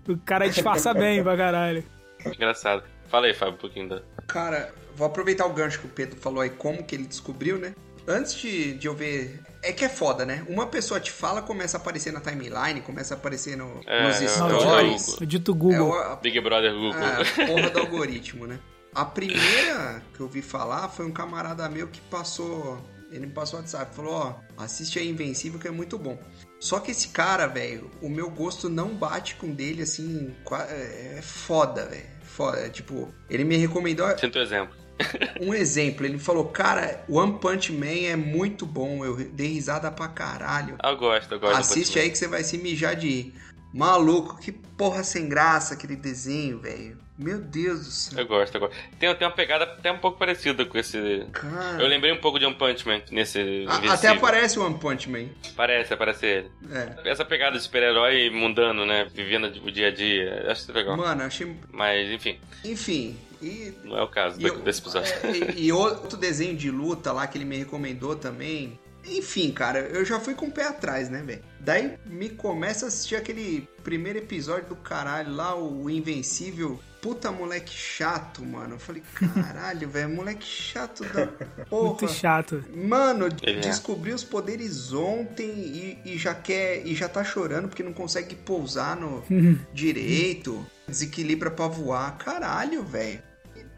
[0.07, 1.83] o cara disfarça bem pra caralho.
[2.25, 2.83] Engraçado.
[3.07, 4.01] Fala aí, Fábio, um pouquinho da.
[4.27, 7.73] Cara, vou aproveitar o gancho que o Pedro falou aí, como que ele descobriu, né?
[8.07, 9.41] Antes de, de eu ver.
[9.63, 10.45] É que é foda, né?
[10.47, 14.21] Uma pessoa te fala, começa a aparecer na timeline, começa a aparecer no, É, nos
[14.21, 15.17] é, Não, stories.
[15.19, 15.89] o dito É Google.
[15.89, 16.93] o- a, Big Brother Google.
[16.93, 18.59] a porra do algoritmo, né?
[18.95, 22.79] A primeira que eu vi falar foi um camarada meu que passou.
[23.11, 26.17] Ele me passou o WhatsApp, falou: Ó, assiste aí Invencível que é muito bom.
[26.59, 30.35] Só que esse cara, velho, o meu gosto não bate com dele assim.
[30.43, 32.05] qua- É foda, velho.
[32.23, 32.57] Foda.
[32.59, 34.07] É, Tipo, ele me recomendou.
[34.17, 34.75] Sinto exemplo.
[35.39, 40.07] Um exemplo, ele falou, cara, One Punch Man é muito bom, eu dei risada pra
[40.07, 40.75] caralho.
[40.83, 41.55] Eu gosto, eu gosto.
[41.59, 43.33] Assiste aí que você vai se mijar de rir.
[43.73, 46.97] Maluco, que porra sem graça aquele desenho, velho.
[47.17, 48.19] Meu Deus do céu.
[48.19, 48.75] Eu gosto, eu gosto.
[48.99, 51.25] Tem, tem uma pegada até um pouco parecida com esse.
[51.31, 51.81] Cara.
[51.81, 53.65] Eu lembrei um pouco de One Punch Man nesse.
[53.67, 55.25] A- até aparece o One Punch Man.
[55.55, 56.51] Parece, aparece ele.
[56.71, 57.09] É.
[57.09, 59.07] Essa pegada de super-herói mundano, né?
[59.11, 60.45] Vivendo o dia a dia.
[60.51, 60.95] Acho isso legal.
[60.95, 61.55] Mano, achei.
[61.71, 63.17] Mas, enfim, Enfim.
[63.41, 65.11] E, não é o caso e eu- desse episódio.
[65.23, 68.79] é, e, e outro desenho de luta lá que ele me recomendou também.
[69.09, 71.41] Enfim, cara, eu já fui com o pé atrás, né, velho?
[71.59, 76.79] Daí me começa a assistir aquele primeiro episódio do caralho lá, o Invencível.
[77.01, 78.75] Puta moleque chato, mano.
[78.75, 79.01] Eu falei,
[79.33, 81.27] caralho, velho, moleque chato da
[81.69, 81.89] porra.
[81.89, 82.63] Muito chato.
[82.73, 83.59] Mano, é.
[83.59, 88.35] descobriu os poderes ontem e, e já quer e já tá chorando porque não consegue
[88.35, 89.23] pousar no
[89.73, 92.17] direito, desequilibra pra voar.
[92.17, 93.21] Caralho, velho.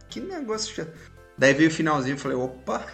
[0.10, 0.92] Que negócio chato.
[1.38, 2.86] Daí veio o finalzinho e falei, opa.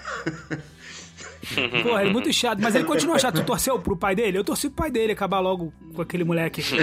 [1.84, 3.36] Porra, ele é muito chato, mas ele continua chato.
[3.36, 4.38] Tu torceu pro pai dele?
[4.38, 6.63] Eu torci pro pai dele acabar logo com aquele moleque.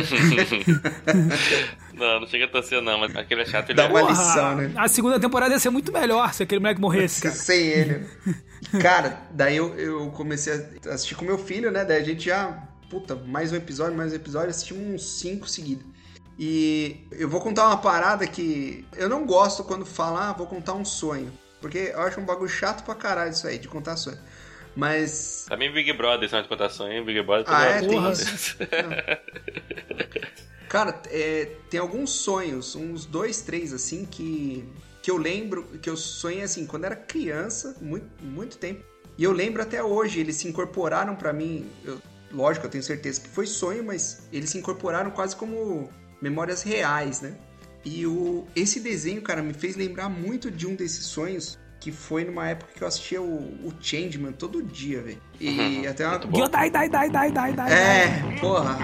[1.94, 3.88] Não, não chega a torcer, não, mas aquele é chato ele Dá é.
[3.88, 4.72] uma Porra, lição, né?
[4.74, 7.34] A segunda temporada ia ser muito melhor se aquele moleque morresse, cara.
[7.34, 8.06] Sem ele.
[8.80, 10.52] Cara, daí eu, eu comecei
[10.86, 11.84] a assistir com meu filho, né?
[11.84, 12.66] Daí a gente já.
[12.90, 15.84] Puta, mais um episódio, mais um episódio, assistimos uns cinco seguidos.
[16.38, 20.74] E eu vou contar uma parada que eu não gosto quando falar, ah, vou contar
[20.74, 21.32] um sonho.
[21.60, 24.18] Porque eu acho um bagulho chato pra caralho isso aí, de contar sonho.
[24.74, 25.46] Mas.
[25.48, 27.04] Também Big Brother, são de contação, hein?
[27.04, 27.80] Big Brother Ah, é?
[27.80, 28.56] também Tem isso.
[30.68, 34.64] Cara, é, tem alguns sonhos, uns dois, três, assim, que,
[35.02, 38.82] que eu lembro, que eu sonhei, assim, quando era criança, muito, muito tempo.
[39.18, 42.00] E eu lembro até hoje, eles se incorporaram pra mim, eu-
[42.32, 45.90] lógico, eu tenho certeza que foi sonho, mas eles se incorporaram quase como
[46.22, 47.36] memórias reais, né?
[47.84, 52.22] E o, esse desenho, cara, me fez lembrar muito de um desses sonhos, que foi
[52.24, 53.26] numa época que eu assistia o,
[53.66, 55.20] o Changeman todo dia, velho.
[55.40, 56.18] E até uma...
[56.18, 56.48] Bom.
[56.48, 57.72] Dai, dai, dai, dai, dai, dai.
[57.72, 58.76] É, porra,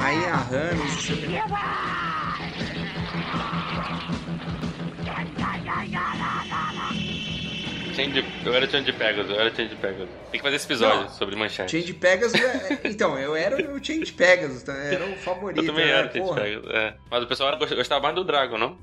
[0.89, 1.39] sei o quê.
[7.95, 10.09] Change, eu era Change Pegasus, eu era Change Pegasus.
[10.33, 11.09] Tem que fazer esse episódio Não.
[11.11, 11.79] sobre manchete.
[11.79, 14.73] Change Pegasus, é- então, eu era o Change Pegasus, tá?
[14.73, 15.59] era o favorito.
[15.63, 15.93] Eu também né?
[15.93, 16.41] era Change Porra.
[16.41, 16.71] Pegasus.
[16.71, 16.95] É.
[17.09, 18.77] Mas o pessoal gost- gostava mais do Dragon, não?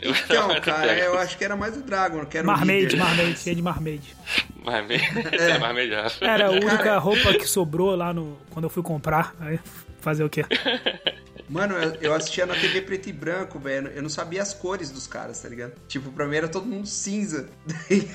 [0.00, 2.96] Eu Então, cara, eu acho que era mais o Dragon, que era o Marmaid, líder.
[2.98, 4.16] Marmaid, cheio de Marmaid.
[4.64, 5.02] Marmaid.
[5.32, 6.06] É, Marmaid já.
[6.20, 9.34] Era a única Cara- roupa que sobrou lá no quando eu fui comprar.
[9.40, 9.58] Aí
[10.00, 10.44] fazer o quê?
[11.48, 13.88] Mano, eu, eu assistia na TV preto e branco, velho.
[13.88, 15.72] Eu não sabia as cores dos caras, tá ligado?
[15.88, 17.48] Tipo, pra mim era todo mundo cinza.
[17.90, 18.06] e,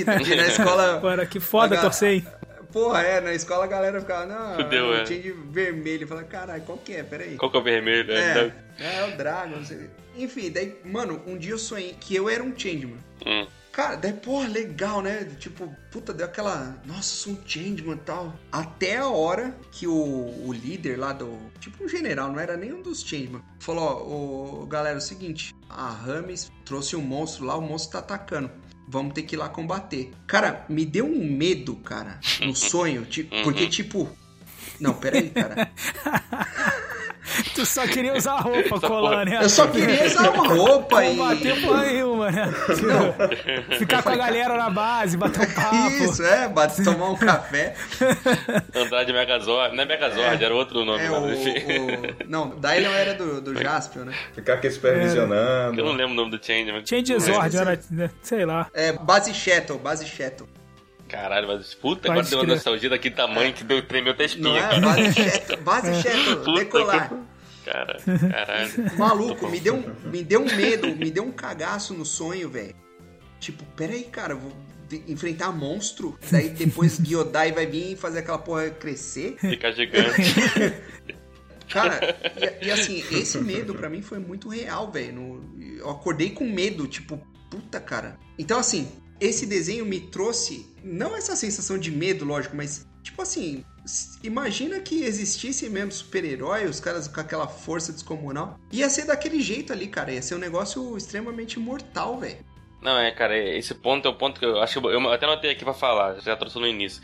[0.00, 0.04] e
[0.36, 0.96] na escola.
[0.96, 2.26] Agora, que foda a ga- torcer, hein?
[2.70, 5.02] Porra, é, na escola a galera ficava, não, Fudeu, é.
[5.02, 5.06] é.
[5.06, 6.02] Change vermelho.
[6.02, 7.02] Eu falava, caralho, qual que é?
[7.02, 7.36] Peraí.
[7.36, 8.12] Qual que é o vermelho?
[8.12, 9.88] É, é o Dragon, não sei.
[10.16, 12.98] Enfim, daí, mano, um dia eu sonhei que eu era um Changeman.
[13.26, 13.46] Hum.
[13.74, 15.24] Cara, daí, porra, legal, né?
[15.40, 16.80] Tipo, puta, deu aquela.
[16.86, 18.32] Nossa, sou um changeman e tal.
[18.52, 21.36] Até a hora que o, o líder lá do.
[21.58, 23.42] Tipo, um general, não era nenhum dos changeman.
[23.58, 25.52] Falou: Ó, galera, é o seguinte.
[25.68, 28.48] A Rames trouxe um monstro lá, o monstro tá atacando.
[28.86, 30.12] Vamos ter que ir lá combater.
[30.24, 33.04] Cara, me deu um medo, cara, no sonho.
[33.04, 34.08] tipo, porque, tipo.
[34.78, 35.68] Não, peraí, cara.
[37.54, 39.38] Tu só queria usar roupa, colar, né?
[39.42, 41.16] Eu só queria usar uma roupa e.
[41.16, 42.52] Combater porra nenhuma, né?
[43.78, 45.88] Ficar com a galera na base, bater um papo.
[46.04, 47.74] Isso, é, bate, tomar um café.
[48.74, 49.74] Andar de Megazord.
[49.74, 51.02] Não é Megazord, era outro nome.
[51.04, 54.14] É, o, o- Não, Dylion era do, do Jaspion, né?
[54.34, 55.82] Ficar aqui Eu não supervisionando.
[55.82, 56.88] lembro o nome do Change, mas...
[56.88, 57.80] Change Zord, era,
[58.22, 58.66] sei lá.
[58.74, 60.48] É, base Shettle, base Shettle.
[61.14, 64.58] Caralho, mas puta, agora deu uma nostalgia daquele tamanho que deu, tremeu até espinha.
[64.58, 64.80] é?
[64.80, 67.12] Base Shettle, base Puta decolar.
[67.64, 67.96] Cara,
[68.30, 68.70] caralho.
[68.98, 72.74] Maluco, me deu, um, me deu um medo, me deu um cagaço no sonho, velho.
[73.38, 74.52] Tipo, peraí, cara, vou
[75.06, 79.36] enfrentar monstro, daí depois Gyodai vai vir e fazer aquela porra crescer.
[79.38, 80.34] Fica gigante.
[81.68, 82.00] Cara,
[82.60, 85.40] e, e assim, esse medo pra mim foi muito real, velho.
[85.78, 88.18] Eu acordei com medo, tipo, puta, cara.
[88.36, 88.88] Então, assim,
[89.20, 93.64] esse desenho me trouxe, não essa sensação de medo, lógico, mas, tipo assim,
[94.22, 98.58] imagina que existisse mesmo super-herói, os caras com aquela força descomunal.
[98.70, 100.12] Ia ser daquele jeito ali, cara.
[100.12, 102.44] Ia ser um negócio extremamente mortal, velho.
[102.82, 105.50] Não, é, cara, esse ponto é o ponto que eu acho que eu, até anotei
[105.50, 107.02] aqui pra falar, já trouxe no início.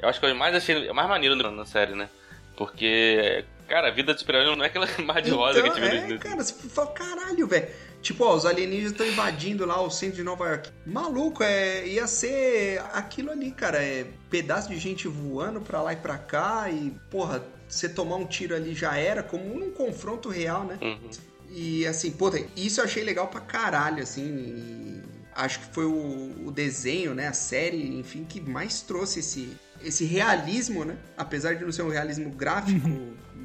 [0.00, 2.10] Eu acho que eu mais achei é mais maneiro na série, né?
[2.56, 5.84] Porque, cara, a vida de super-herói não é aquela mar de rosa que a gente
[5.96, 7.68] é, viu no- cara, você fala, caralho, velho.
[8.02, 10.70] Tipo, ó, os alienígenas estão invadindo lá o centro de Nova York.
[10.86, 13.82] Maluco, é, ia ser aquilo ali, cara.
[13.82, 16.68] É pedaço de gente voando pra lá e pra cá.
[16.70, 20.78] E, porra, você tomar um tiro ali já era, como num confronto real, né?
[20.80, 21.10] Uhum.
[21.50, 24.22] E assim, pô, isso eu achei legal pra caralho, assim.
[24.24, 25.02] e
[25.34, 27.28] acho que foi o, o desenho, né?
[27.28, 29.50] A série, enfim, que mais trouxe esse,
[29.84, 30.96] esse realismo, né?
[31.18, 32.88] Apesar de não ser um realismo gráfico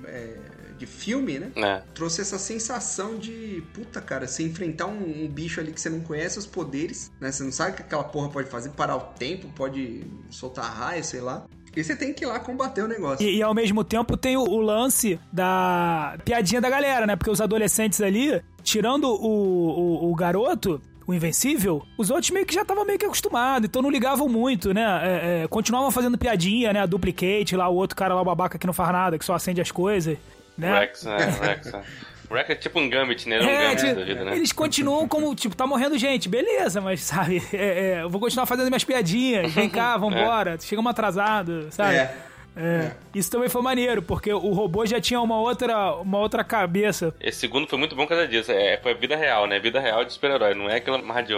[0.07, 0.37] é,
[0.77, 1.51] de filme, né?
[1.55, 1.81] É.
[1.93, 6.01] Trouxe essa sensação de, puta, cara, você enfrentar um, um bicho ali que você não
[6.01, 7.31] conhece os poderes, né?
[7.31, 11.03] Você não sabe o que aquela porra pode fazer, parar o tempo, pode soltar raio,
[11.03, 11.45] sei lá.
[11.75, 13.25] E você tem que ir lá combater o negócio.
[13.25, 17.15] E, e ao mesmo tempo tem o, o lance da piadinha da galera, né?
[17.15, 22.53] Porque os adolescentes ali, tirando o, o, o garoto, o Invencível, os outros meio que
[22.53, 24.83] já estavam meio que acostumados, então não ligavam muito, né?
[25.03, 26.81] É, é, continuavam fazendo piadinha, né?
[26.81, 29.33] A Duplicate, lá o outro cara lá, o babaca que não faz nada, que só
[29.35, 30.17] acende as coisas,
[30.57, 30.79] né?
[30.79, 31.73] Rex, é, Rex.
[31.73, 31.81] é.
[32.29, 33.35] O Rex é tipo um Gambit, né?
[33.37, 34.35] Ele é um É, Gambit tipo, da vida, né?
[34.35, 38.45] eles continuam como, tipo, tá morrendo gente, beleza, mas sabe, é, é, eu vou continuar
[38.47, 41.97] fazendo minhas piadinhas, vem cá, vambora, chegamos atrasados, sabe?
[41.97, 42.15] É.
[42.55, 47.13] É, Isso também foi maneiro, porque o robô já tinha uma outra, uma outra cabeça.
[47.19, 48.51] Esse segundo foi muito bom por causa disso.
[48.51, 49.59] É, foi vida real, né?
[49.59, 50.53] Vida real de super-herói.
[50.53, 51.33] Não é aquela mar de.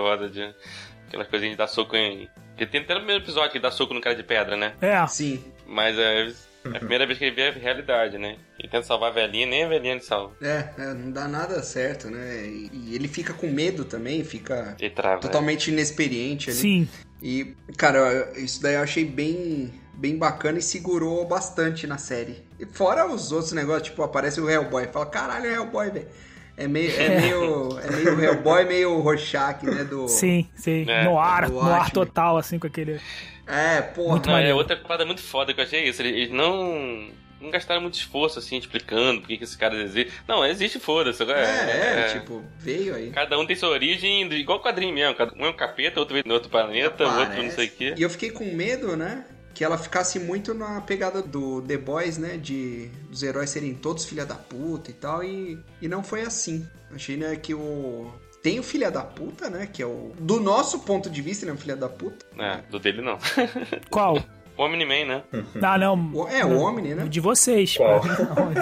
[1.07, 2.29] Aquelas coisinhas de dar soco em.
[2.49, 4.73] Porque tem até no primeiro episódio que dá soco no cara de pedra, né?
[4.81, 5.43] É, Sim.
[5.65, 8.37] Mas é, é a primeira vez que ele vê a realidade, né?
[8.59, 10.35] Ele tenta salvar a velhinha, nem a velhinha ele salva.
[10.41, 12.45] É, é, não dá nada certo, né?
[12.45, 15.21] E, e ele fica com medo também, fica trava.
[15.21, 16.59] totalmente inexperiente ali.
[16.59, 16.89] sim.
[17.21, 22.43] E, cara, isso daí eu achei bem, bem bacana e segurou bastante na série.
[22.59, 24.87] E fora os outros negócios, tipo, aparece o Hellboy.
[24.87, 26.07] Fala, caralho, é Hellboy, velho.
[26.55, 29.83] É meio, é meio, é meio Hellboy, meio Rorschach, né?
[29.83, 30.07] Do...
[30.07, 30.85] Sim, sim.
[30.87, 32.99] É, no ar, do no ar total, assim, com aquele.
[33.45, 34.11] É, porra.
[34.11, 36.01] Muito Não, é outra parada muito foda que eu achei isso.
[36.01, 37.09] Eles não.
[37.39, 40.11] Não gastaram muito esforço, assim, explicando por que que esse cara existe.
[40.27, 41.21] Não, existe, foda-se.
[41.21, 43.11] agora É, é, tipo, veio aí.
[43.11, 45.13] Cada um tem sua origem, igual quadrinho mesmo.
[45.13, 47.69] Cada- Um é um capeta, outro veio no outro planeta, o outro não sei o
[47.71, 47.93] quê.
[47.95, 49.23] E eu fiquei com medo, né?
[49.57, 52.37] Que ela ficasse muito na pegada do The Boys, né?
[52.37, 55.23] De dos heróis serem todos filha da puta e tal.
[55.23, 56.63] E, e não foi assim.
[56.93, 58.05] Achei, né, que o.
[58.43, 59.65] Tem o filha da puta, né?
[59.65, 60.11] Que é o.
[60.19, 62.23] Do nosso ponto de vista, ele é um filha da puta.
[62.37, 63.17] É, do dele não.
[63.89, 64.19] Qual?
[64.55, 65.23] O Omni-Man, né?
[65.59, 66.11] Ah, não.
[66.13, 67.05] O- é, o Omni, né?
[67.07, 67.75] De vocês.
[67.75, 67.99] Qual?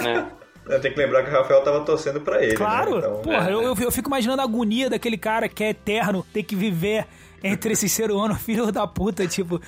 [0.70, 0.74] É.
[0.74, 2.56] Eu tenho que lembrar que o Rafael tava torcendo pra ele.
[2.56, 2.98] Claro, Né?
[3.00, 6.26] Então, porra, é, eu, eu, eu fico imaginando a agonia daquele cara que é eterno,
[6.34, 7.06] ter que viver
[7.44, 9.62] entre esses seres humanos, filho da puta, tipo,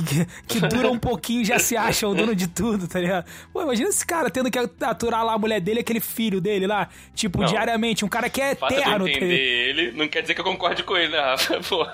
[0.00, 3.26] que, que, dura um pouquinho e já se acha o dono de tudo, tá ligado?
[3.52, 6.88] Pô, imagina esse cara tendo que aturar lá a mulher dele, aquele filho dele lá,
[7.14, 7.46] tipo, Não.
[7.46, 9.04] diariamente, um cara que é O fato de eu eterno.
[9.04, 11.60] tá entender ele não quer dizer que eu concorde com ele, né, Rafa?
[11.68, 11.92] Porra.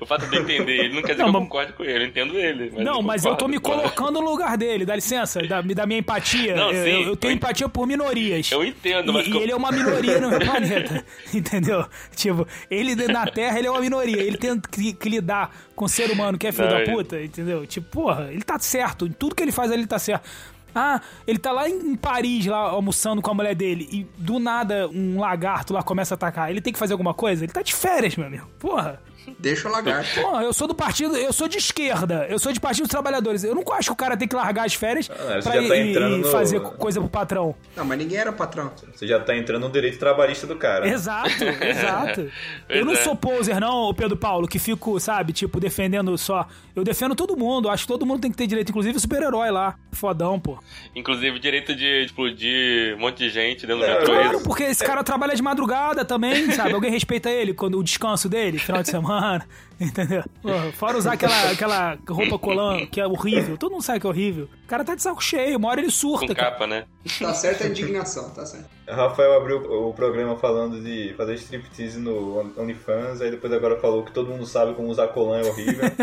[0.00, 2.04] O fato de eu entender ele não quer dizer Não, que eu concorde com ele.
[2.04, 2.70] Eu entendo ele.
[2.74, 6.00] Mas Não, mas eu tô me colocando no lugar dele, dá licença, da, da minha
[6.00, 6.54] empatia.
[6.56, 8.50] Não, eu, sim, eu- eu tenho eu- empatia por minorias.
[8.50, 9.26] Eu entendo, mas.
[9.26, 11.86] E, e como- ele é uma minoria no meu planeta, entendeu?
[12.14, 14.20] Tipo, ele na Terra, ele é uma minoria.
[14.22, 17.22] Ele tem que, que lidar com o ser humano que é filho Não, da puta,
[17.22, 17.66] entendeu?
[17.66, 19.06] Tipo, porra, ele tá certo.
[19.06, 20.28] Em tudo que ele faz ele tá certo.
[20.74, 24.88] Ah, ele tá lá em Paris, lá almoçando com a mulher dele, e do nada
[24.88, 26.50] um lagarto lá começa a atacar.
[26.50, 27.44] Ele tem que fazer alguma coisa?
[27.44, 28.48] Ele tá de férias, meu amigo.
[28.58, 29.00] Porra.
[29.38, 30.20] Deixa o lagarto.
[30.20, 33.44] Porra, eu sou do partido, eu sou de esquerda, eu sou de partido dos trabalhadores.
[33.44, 36.00] Eu não acho que o cara tem que largar as férias Ah, pra ir, tá
[36.00, 37.54] no- fazer coisa pro patrão.
[37.76, 38.70] Não, mas ninguém era patrão.
[38.94, 40.88] Você já tá entrando no direito trabalhista do cara.
[40.88, 41.30] Exato,
[41.64, 42.30] exato.
[42.68, 42.96] eu não é.
[42.96, 46.46] sou poser, não, Pedro Paulo, que fico, sabe, tipo, defendendo só.
[46.74, 49.50] Eu defendo todo mundo, acho que todo mundo tem que ter direito, inclusive o super-herói
[49.50, 49.74] lá.
[49.92, 50.58] Fodão, pô.
[50.94, 54.14] Inclusive, direito de explodir um monte de gente dentro do Não, metrô.
[54.14, 54.44] Claro, isso.
[54.44, 56.72] porque esse cara trabalha de madrugada também, sabe?
[56.72, 59.19] Alguém respeita ele quando o descanso dele, final de semana.
[59.20, 59.46] humana,
[59.80, 60.24] entendeu?
[60.42, 63.56] Porra, fora usar aquela, aquela roupa colã que é horrível.
[63.56, 64.48] Todo mundo sabe que é horrível.
[64.64, 66.28] O cara tá de saco cheio, uma hora ele surta.
[66.28, 66.84] Com capa, né?
[67.18, 68.68] Tá certa a indignação, tá certo.
[68.88, 74.10] Rafael abriu o programa falando de fazer striptease no OnlyFans, aí depois agora falou que
[74.12, 75.84] todo mundo sabe como usar colã é horrível.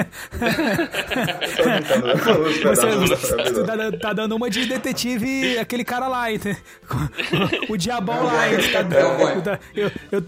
[2.63, 6.61] Você, tá, tá dando uma de detetive, aquele cara lá, entendeu?
[7.69, 8.47] o diabão lá.
[8.47, 9.41] ele Tá, Hellboy.
[9.41, 10.23] tá- eu, eu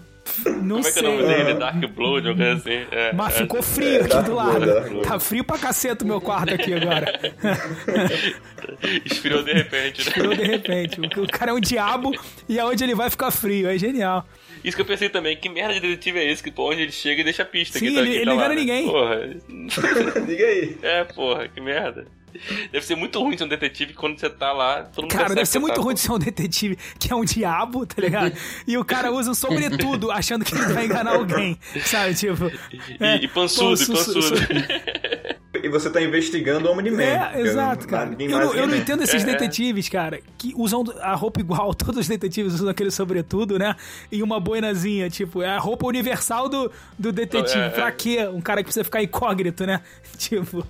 [0.46, 1.02] não Como é que é sei.
[1.08, 1.54] o nome dele?
[1.54, 2.86] Dark Blood, ou coisa assim.
[2.90, 3.38] É, Mas é.
[3.38, 4.60] ficou frio aqui do lado.
[4.60, 5.02] Blood.
[5.02, 7.12] Tá frio pra caceta o meu quarto aqui agora.
[9.04, 10.12] Esfriou de repente, né?
[10.12, 11.00] Frio de repente.
[11.00, 12.12] O cara é um diabo
[12.48, 13.68] e aonde ele vai ficar frio.
[13.68, 14.26] É genial.
[14.62, 16.92] Isso que eu pensei também, que merda de detetive é esse que pô, onde ele
[16.92, 17.78] chega e deixa a pista?
[17.78, 18.60] Sim, que tá, ele- que ele tá não lá, engana né?
[18.60, 18.86] ninguém.
[18.86, 20.20] Porra.
[20.26, 20.76] Diga aí.
[20.82, 22.06] É, porra, que merda.
[22.72, 25.46] Deve ser muito ruim ser um detetive quando você tá lá, todo mundo Cara, deve
[25.46, 28.32] ser muito tá, ruim de ser um detetive que é um diabo, tá ligado?
[28.66, 32.14] E o cara usa um sobretudo achando que ele vai enganar alguém, sabe?
[32.14, 32.50] Tipo.
[33.00, 34.36] E, e pançudo, pô, e su- su- pançudo.
[35.62, 37.02] E você tá investigando o Omni-Man.
[37.02, 38.14] É, exato, cara.
[38.18, 39.32] Eu, não- eu não entendo esses É, é.
[39.32, 41.74] detetives, cara, que usam a roupa igual.
[41.74, 43.74] Todos os detetives usam aquele sobretudo, né?
[44.10, 47.58] E uma boinazinha, tipo, é a roupa universal do, do detetive.
[47.60, 47.68] É, é.
[47.70, 48.26] Pra quê?
[48.32, 49.80] Um cara que precisa ficar incógnito, né?
[50.16, 50.66] Tipo.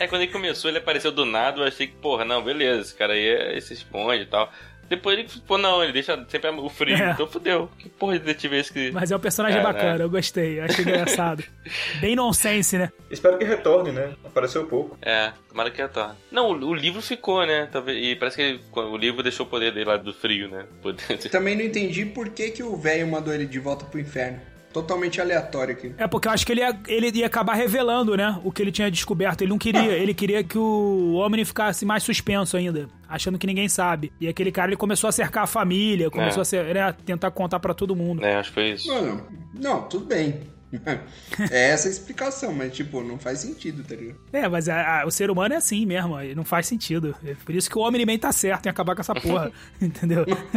[0.00, 2.94] É, quando ele começou, ele apareceu do nada, eu achei que, porra, não, beleza, esse
[2.94, 4.50] cara aí é, se esconde e tal.
[4.86, 7.12] Depois ele, pô, não, ele deixa sempre o frio, É.
[7.12, 7.70] então fudeu.
[7.78, 8.90] Que porra de detetive é esse que...
[8.92, 9.78] Mas é um personagem Caraca.
[9.78, 11.42] bacana, eu gostei, achei engraçado.
[12.02, 12.92] Bem nonsense, né?
[13.10, 14.12] Espero que retorne, né?
[14.22, 14.98] Apareceu pouco.
[15.00, 16.14] É, tomara que retorne.
[16.30, 17.66] Não, o, o livro ficou, né?
[17.72, 20.66] Talvez, e parece que ele- o livro deixou o poder dele lá do frio, né?
[20.82, 23.98] Poder de- Também não entendi por que, que o velho mandou ele de volta pro
[23.98, 24.38] inferno.
[24.74, 25.94] Totalmente aleatório aqui.
[25.96, 28.38] É porque eu acho que ele ia, ele ia acabar revelando, né?
[28.44, 29.40] O que ele tinha descoberto.
[29.42, 29.92] Ele não queria.
[29.92, 34.12] Ele queria que o Omni ficasse mais suspenso ainda, achando que ninguém sabe.
[34.20, 36.42] E aquele cara ele começou a cercar a família, começou É.
[36.42, 38.24] a ser, né, tentar contar pra todo mundo.
[38.24, 38.88] É, acho que foi isso.
[38.92, 39.22] Mano,
[39.58, 40.40] não, tudo bem.
[41.50, 44.16] É essa a explicação, mas tipo, não faz sentido, tá ligado?
[44.32, 47.14] É, mas a- a- o ser humano é assim mesmo, não faz sentido.
[47.24, 49.50] É por isso que o Omni-Man tá certo em acabar com essa porra,
[49.82, 50.24] entendeu?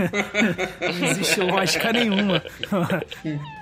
[1.01, 2.43] não existe lógica nenhuma.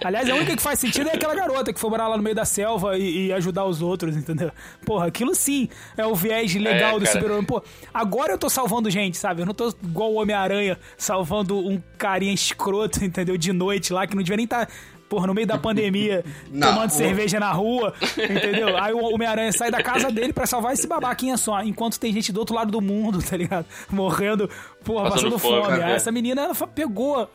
[0.03, 2.35] Aliás, a única que faz sentido é aquela garota que foi morar lá no meio
[2.35, 4.51] da selva e, e ajudar os outros, entendeu?
[4.85, 7.43] Porra, aquilo sim é o viés legal É, do super-homem.
[7.45, 7.63] Pô,
[7.93, 9.41] agora eu tô salvando gente, sabe?
[9.41, 13.37] Eu não tô igual o Homem-Aranha salvando um carinha escroto, entendeu?
[13.37, 14.69] De noite lá, que não devia nem estar.
[15.07, 16.89] Porra, no meio da pandemia, Na tomando rua.
[16.89, 18.75] cerveja na rua, entendeu?
[18.77, 22.31] Aí o Homem-Aranha sai da casa dele pra salvar esse babaquinha só, enquanto tem gente
[22.33, 23.65] do outro lado do mundo, tá ligado?
[23.91, 24.49] Morrendo,
[24.83, 25.77] porra, Passando passando, fome, fome.
[25.77, 25.85] né?
[25.85, 27.29] Aí essa menina, ela pegou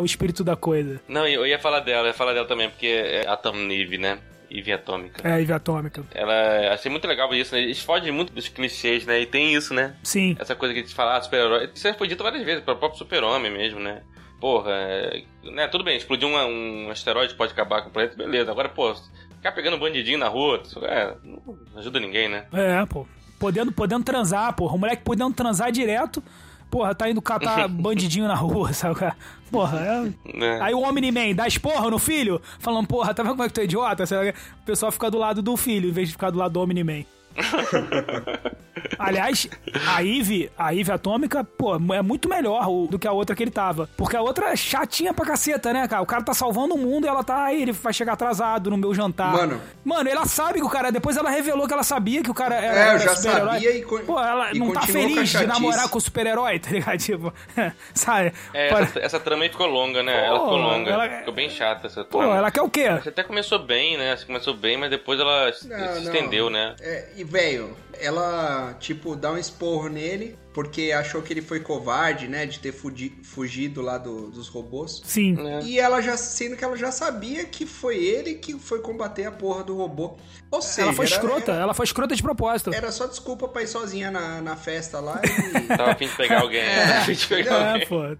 [0.00, 1.00] o espírito da coisa.
[1.08, 4.18] Não, eu ia falar dela, eu ia falar dela também, porque é Atom Eve, né?
[4.48, 5.28] Eve Atômica.
[5.28, 6.04] É, Ivy Atômica.
[6.14, 7.60] Ela, achei muito legal isso, né?
[7.62, 9.20] Eles fogem muito dos clichês, né?
[9.20, 9.96] E tem isso, né?
[10.04, 10.36] Sim.
[10.38, 11.68] Essa coisa que a gente fala, ah, super-herói.
[11.74, 14.02] Isso foi dito várias vezes, para o próprio super-homem mesmo, né?
[14.46, 16.36] Porra, é, né, tudo bem, explodir um,
[16.86, 18.52] um asteroide pode acabar com o planeta, beleza.
[18.52, 18.94] Agora, pô,
[19.34, 22.46] ficar pegando bandidinho na rua, é, não ajuda ninguém, né?
[22.52, 23.04] É, pô.
[23.40, 24.76] Podendo, podendo transar, porra.
[24.76, 26.22] O moleque podendo transar direto,
[26.70, 28.94] porra, tá indo catar bandidinho na rua, sabe?
[28.94, 29.16] cara?
[29.50, 30.38] Porra, é...
[30.38, 30.60] Né?
[30.62, 33.62] Aí o Omni-Man dá esporra no filho, falando, porra, tá vendo como é que tu
[33.62, 34.04] é idiota?
[34.04, 37.02] O pessoal fica do lado do filho, em vez de ficar do lado do Omni-Man.
[38.98, 39.48] Aliás,
[39.86, 43.50] a Eve, a Eve Atômica, pô, é muito melhor do que a outra que ele
[43.50, 43.88] tava.
[43.96, 46.02] Porque a outra é chatinha pra caceta, né, cara?
[46.02, 48.76] O cara tá salvando o mundo e ela tá aí, ele vai chegar atrasado no
[48.76, 49.32] meu jantar.
[49.32, 49.60] Mano.
[49.84, 50.90] Mano, ela sabe que o cara.
[50.92, 52.92] Depois ela revelou que ela sabia que o cara era.
[52.92, 53.52] É, eu já super-herói.
[53.54, 56.96] sabia e Pô, ela e não tá feliz de namorar com o super-herói, tá ligado?
[57.06, 57.32] Tipo,
[57.94, 58.32] sabe?
[58.52, 60.26] É, Pô, essa, essa trama aí ficou longa, né?
[60.26, 60.90] ela ficou longa.
[60.90, 62.36] ela- Ficou bem chata essa Pô, trama.
[62.36, 62.90] ela quer o quê?
[63.02, 64.16] Você até começou bem, né?
[64.16, 65.98] Você começou bem, mas depois ela se Não, se não.
[66.14, 66.74] estendeu, né?
[66.80, 72.28] É, e, velho, ela, tipo, dá um esporro nele porque achou que ele foi covarde,
[72.28, 72.46] né?
[72.46, 75.02] De ter fugido lá do- dos robôs.
[75.04, 75.36] Sim.
[75.46, 75.60] É.
[75.62, 79.30] E ela já, sendo que ela já sabia que foi ele que foi combater a
[79.32, 80.16] porra do robô.
[80.50, 82.72] Ou seja, ela foi era- escrota, Era, ela foi escrota de propósito.
[82.72, 85.60] era só desculpa pra ir sozinha na, na festa lá e.
[85.76, 86.60] Tava a fim de pegar alguém.
[86.60, 86.86] É.
[86.86, 87.86] Tava a fim de pegar É, alguém.
[87.86, 88.16] pô.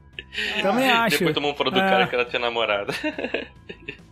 [0.61, 1.19] Também acho.
[1.19, 2.93] Depois tomou um fora do É, cara que ela tinha namorado.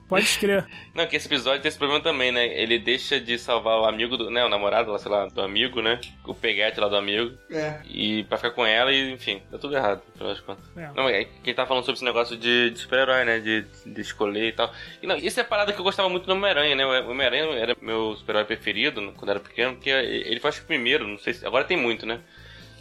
[0.09, 0.67] Pode escrever.
[0.95, 2.47] Não, que esse episódio tem esse problema também, né?
[2.47, 4.31] Ele deixa de salvar o amigo do.
[4.31, 6.01] Né, o namorado lá, sei lá, do amigo, né?
[6.25, 7.37] O peguete lá do amigo.
[7.51, 7.81] É.
[7.89, 10.65] E pra ficar com ela e, enfim, tá tudo errado, das contas.
[10.77, 10.91] É.
[10.95, 13.39] Não, é quem tá falando sobre esse negócio de, de super-herói, né?
[13.39, 14.73] De, de escolher e tal.
[15.03, 16.85] E não, isso é a parada que eu gostava muito do Homem-Aranha, né?
[16.85, 20.69] O Homem-Aranha era meu super-herói preferido quando era pequeno, porque ele foi acho que o
[20.69, 21.47] primeiro, não sei se.
[21.47, 22.21] Agora tem muito, né?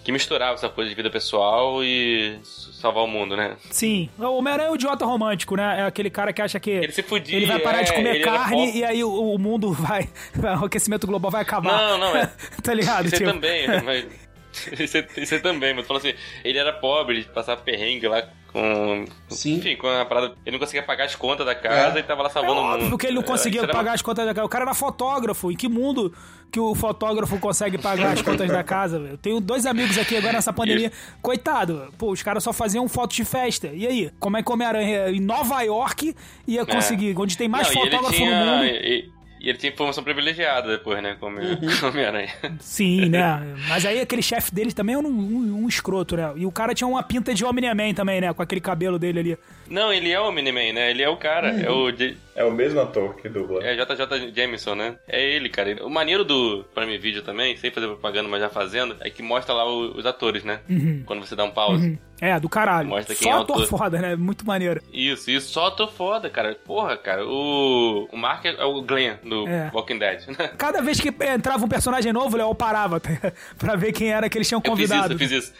[0.04, 3.56] Que misturava essa coisa de vida pessoal e salvar o mundo, né?
[3.72, 4.10] Sim.
[4.20, 5.80] O Homem-Aranha é o idiota romântico, né?
[5.80, 6.72] É aquele cara que acha que.
[6.72, 7.38] Ele se fudia.
[7.38, 10.10] Ele vai parar de é, comer ele era carne e aí o, o mundo vai.
[10.62, 11.72] O aquecimento global vai acabar.
[11.78, 12.30] Não, não, é.
[12.62, 13.06] tá ligado?
[13.06, 14.06] Isso aí Tipo, também, mas.
[14.80, 16.14] Isso, é- isso é também, mas falou assim,
[16.44, 19.06] ele era pobre, ele passava perrengue lá com.
[19.30, 19.56] Sim.
[19.56, 20.36] Enfim, com a parada.
[20.46, 22.00] Ele não conseguia pagar as contas da casa É.
[22.00, 22.98] e tava lá É salvando o óbvio mundo.
[22.98, 24.46] que ele não É, conseguia isso era pagar as contas da casa.
[24.46, 25.52] O cara era fotógrafo.
[25.52, 26.14] Em que mundo
[26.52, 29.00] que o fotógrafo consegue pagar as contas da casa?
[29.00, 29.14] velho?
[29.14, 30.92] Eu tenho dois amigos aqui agora nessa pandemia.
[31.22, 33.68] Coitado, pô, os caras só faziam fotos de festa.
[33.74, 34.12] E aí?
[34.20, 36.16] Como é que Homem-Aranha em Nova York
[36.48, 37.16] ia conseguir?
[37.18, 37.74] Onde tem mais É.
[37.74, 38.66] Não, fotógrafo tinha- no mundo.
[38.66, 39.12] E,
[39.44, 41.18] e ele tinha informação privilegiada depois, né?
[41.20, 41.88] Como Uhum.
[41.90, 42.30] Homem-Aranha.
[42.62, 43.42] Sim, né?
[43.68, 46.32] Mas aí aquele chefe deles também era um, um- um escroto, né?
[46.38, 48.34] E o cara tinha uma pinta de Omni-Man também, né?
[48.34, 49.38] Com aquele cabelo dele ali.
[49.74, 50.92] Não, ele é o Miniman, né?
[50.92, 51.50] Ele é o cara.
[51.50, 53.64] É o J- É o mesmo ator que dubla.
[53.64, 54.96] é JJ Jameson, né?
[55.08, 55.84] É ele, cara.
[55.86, 59.54] O maneiro do Prime Video também, sem fazer propaganda, mas já fazendo, é que mostra
[59.54, 60.60] lá o- os atores, né?
[61.06, 61.98] Quando você dá um pause.
[62.22, 62.88] É, do caralho.
[62.88, 63.78] Mostra quem Só é o ator autor.
[63.78, 64.16] foda, né?
[64.16, 64.80] Muito maneiro.
[64.94, 65.52] Isso, isso.
[65.52, 66.56] Só tô foda, cara.
[66.66, 67.26] Porra, cara.
[67.26, 69.70] O, o Mark é o Glenn do É.
[69.74, 70.28] Walking Dead.
[70.28, 70.50] né?
[70.58, 73.02] Cada vez que entrava um personagem novo, o Léo parava
[73.58, 75.14] pra ver quem era que eles tinham Eu fiz isso, convidado.
[75.16, 75.54] eu fiz isso.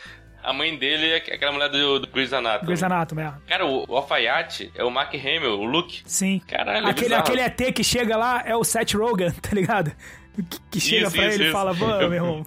[0.44, 2.66] A mãe dele é aquela mulher do, do Grey's Anatomy.
[2.66, 3.34] Grey's Anatomy, é.
[3.48, 6.02] Cara, o, o alfaiate é o Mark Hamill, o Luke.
[6.06, 6.42] Sim.
[6.48, 7.24] Caralho, é aquele, bizarro.
[7.24, 9.92] aquele ET que chega lá é o Seth Rogen, tá ligado?
[10.36, 12.46] Que, que chega Isso, pra isso, ele e fala, pô, Eu- meu irmão,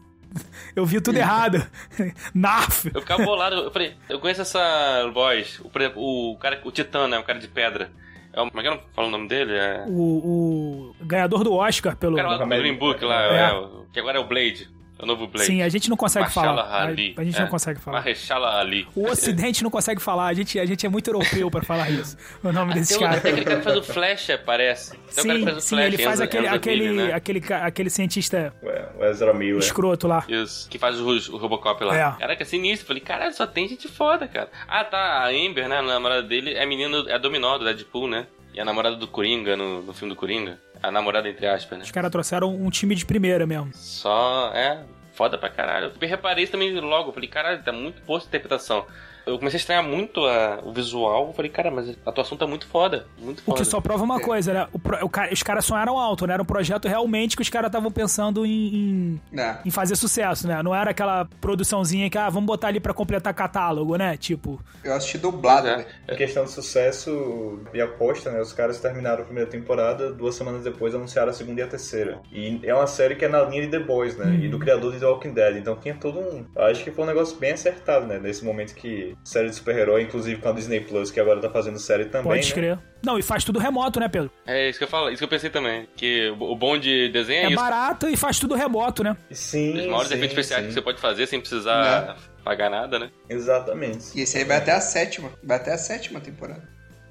[0.74, 1.66] eu vi tudo errado.
[2.34, 2.90] Narf.
[2.92, 3.56] Eu ficava bolado.
[3.56, 5.58] Eu falei, eu conheço essa voz.
[5.60, 7.18] O, por exemplo, o cara, o Titã, né?
[7.18, 7.90] O cara de pedra.
[8.32, 9.54] É o, como é que eu não falo o nome dele?
[9.54, 9.84] É.
[9.88, 12.12] O, o ganhador do Oscar pelo...
[12.12, 13.50] O cara lá do Green Book lá, É.
[13.50, 14.68] é, que agora é o Blade.
[14.98, 15.46] É o novo Blade.
[15.46, 16.62] Sim, a gente não consegue falar.
[16.62, 17.14] A, Ali.
[17.18, 17.40] a gente É.
[17.40, 18.00] não consegue falar.
[18.00, 18.88] Mahershala Ali.
[18.94, 20.26] O Ocidente não consegue falar.
[20.26, 22.16] A gente, a gente é muito europeu pra falar isso.
[22.42, 23.18] O nome desses Tem um- caras.
[23.18, 24.90] Até aquele cara que faz o Flash, parece.
[24.92, 27.06] Tem cara que Sim, faz o sim, Flash, ele faz Enzo- aquele, Enzo aquele, Miller,
[27.08, 27.12] né?
[27.14, 29.58] aquele, aquele cientista Ué, O Ezra Miller.
[29.58, 30.24] escroto lá.
[30.28, 31.94] Isso, que faz o, o Robocop lá.
[31.94, 32.18] É.
[32.18, 32.86] Caraca, sinistro.
[32.86, 34.48] Falei, caralho, só tem gente foda, cara.
[34.66, 37.64] Ah, tá, a Amber, né, a namorada dele, é a menina, é a Dominó do
[37.66, 38.26] Deadpool, né?
[38.54, 40.58] E a namorada do Coringa, no, no filme do Coringa.
[40.86, 41.84] A namorada, entre aspas, né?
[41.84, 43.72] Os caras trouxeram um time de primeira mesmo.
[43.74, 44.84] Só, é,
[45.14, 45.92] foda pra caralho.
[46.00, 48.86] Eu reparei isso também logo, falei, caralho, tá muito boa essa interpretação.
[49.26, 52.66] Eu comecei a estranhar muito a- o visual, falei, cara, mas a atuação tá muito
[52.68, 53.58] foda, muito O foda.
[53.58, 54.68] que só prova uma coisa, né?
[54.72, 56.34] O o ca- os caras sonharam alto, né?
[56.34, 59.58] Era um projeto realmente que os caras estavam pensando em, em, É.
[59.64, 60.62] em fazer sucesso, né?
[60.62, 64.16] Não era aquela produçãozinha que, ah, vamos botar ali pra completar catálogo, né?
[64.16, 65.76] Tipo, Eu assisti dublado, É.
[65.78, 65.88] velho.
[66.08, 68.40] Em questão de sucesso e aposta, né?
[68.40, 72.20] Os caras terminaram a primeira temporada, duas semanas depois anunciaram a segunda e a terceira.
[72.32, 74.38] E é uma série que é na linha de The Boys, né?
[74.40, 75.56] E do criador de The Walking Dead.
[75.56, 76.44] Então tinha todo um.
[76.54, 78.18] Eu acho que foi um negócio bem acertado, né?
[78.20, 81.78] Nesse momento que série de super-herói, inclusive com a Disney Plus, que agora tá fazendo
[81.78, 82.32] série também.
[82.32, 82.54] pode né?
[82.54, 82.78] crer.
[83.02, 84.30] Não, e faz tudo remoto, né, Pedro?
[84.46, 85.88] É isso que eu falo, isso que eu pensei também.
[85.96, 87.56] Que o bom de desenho é, É isso.
[87.56, 89.16] barato e faz tudo remoto, né?
[89.30, 89.78] Sim.
[89.80, 90.68] Os maiores sim, efeitos especiais sim.
[90.68, 92.14] que você pode fazer sem precisar Né?
[92.44, 93.10] pagar nada, né?
[93.28, 94.16] Exatamente.
[94.16, 95.30] E esse aí vai até a sétima.
[95.42, 96.62] Vai até a sétima temporada.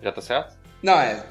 [0.01, 0.55] Já tá certo?
[0.81, 1.23] Não, é.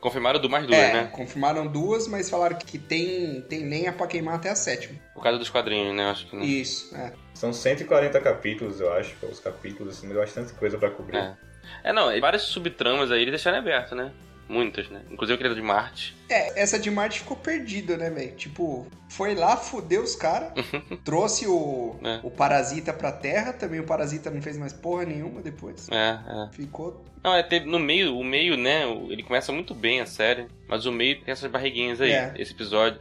[0.00, 1.10] Confirmaram do mais duas, é, né?
[1.12, 4.98] confirmaram duas, mas falaram que tem, tem lenha pra queimar até a sétima.
[5.12, 6.08] Por causa dos quadrinhos, né?
[6.08, 6.44] Acho que não.
[6.44, 7.12] Isso, é.
[7.34, 9.16] São 140 capítulos, eu acho.
[9.26, 11.16] Os capítulos, assim, bastante coisa pra cobrir.
[11.16, 11.36] É.
[11.84, 14.12] É, não, e várias subtramas aí eles deixaram aberto, né?
[14.48, 15.02] Muitas, né?
[15.10, 16.16] Inclusive aquele de Marte.
[16.28, 18.34] É, essa de Marte ficou perdida, né, velho?
[18.34, 20.52] Tipo, foi lá, fudeu os caras,
[21.04, 22.20] trouxe o, É.
[22.22, 25.88] o Parasita pra Terra, também o Parasita não fez mais porra nenhuma depois.
[25.90, 26.48] É, é.
[26.52, 27.04] Ficou.
[27.22, 28.84] Não, é teve no meio, o meio, né?
[29.10, 32.32] Ele começa muito bem a série, mas o meio tem essas barriguinhas aí, É.
[32.38, 32.98] esse episódio.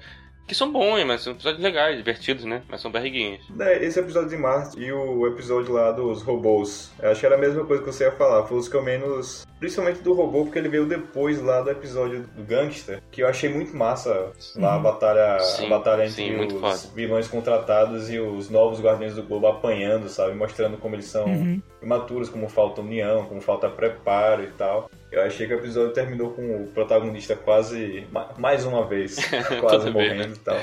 [0.47, 2.61] Que são bons, mas são episódios legais, divertidos, né?
[2.69, 3.41] Mas são barriguinhas.
[3.59, 6.89] É, Esse episódio de Marte e o episódio lá dos robôs.
[7.01, 8.45] Eu acho que era a mesma coisa que você ia falar.
[8.45, 9.45] Foi os que eu menos.
[9.59, 13.01] Principalmente do robô, porque ele veio depois lá do episódio do Gangster.
[13.11, 16.61] Que eu achei muito massa lá a batalha, Sim, a batalha entre sim, muito os
[16.61, 16.93] foda.
[16.95, 20.33] vilões contratados e os novos Guardiões do Globo apanhando, sabe?
[20.35, 21.61] Mostrando como eles são Uhum.
[21.81, 24.89] Imaturos, como falta união, como falta preparo e tal.
[25.11, 28.05] Eu achei que o episódio terminou com o protagonista quase.
[28.11, 29.17] ma- mais uma vez,
[29.61, 30.33] quase vez, morrendo né?
[30.35, 30.57] e tal.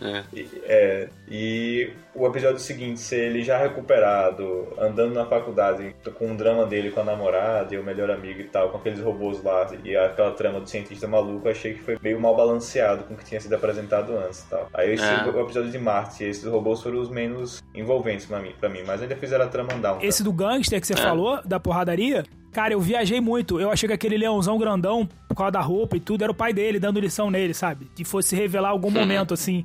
[0.00, 0.22] É.
[0.32, 6.36] E, é, e o episódio seguinte, ser ele já recuperado, andando na faculdade, com o
[6.36, 9.66] drama dele com a namorada e o melhor amigo e tal, com aqueles robôs lá
[9.84, 13.16] e aquela trama do cientista maluco, eu achei que foi meio mal balanceado com o
[13.16, 14.68] que tinha sido apresentado antes e tal.
[14.74, 15.24] Aí esse É.
[15.24, 18.82] o episódio de Marte e esses robôs foram os menos envolventes pra mim, pra mim
[18.86, 20.96] mas ainda fizeram a trama andar um Esse do gangster que você É.
[20.96, 22.24] falou, da porradaria,
[22.56, 23.60] cara, eu viajei muito.
[23.60, 26.52] Eu achei que aquele leãozão grandão, por causa da roupa e tudo, era o pai
[26.54, 27.86] dele dando lição nele, sabe?
[27.94, 29.64] Que fosse revelar algum momento, assim.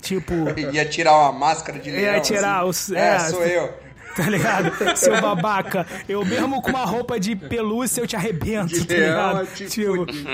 [0.00, 0.32] Tipo.
[0.74, 2.14] Ia tirar uma máscara de leão.
[2.14, 2.68] Ia tirar assim.
[2.68, 3.72] os- É, é, sou eu.
[4.16, 4.96] Tá ligado?
[4.96, 5.86] Seu babaca.
[6.08, 9.46] Eu mesmo com uma roupa de pelúcia eu te arrebento, De tá ligado?
[9.54, 10.24] Tipo, fudi,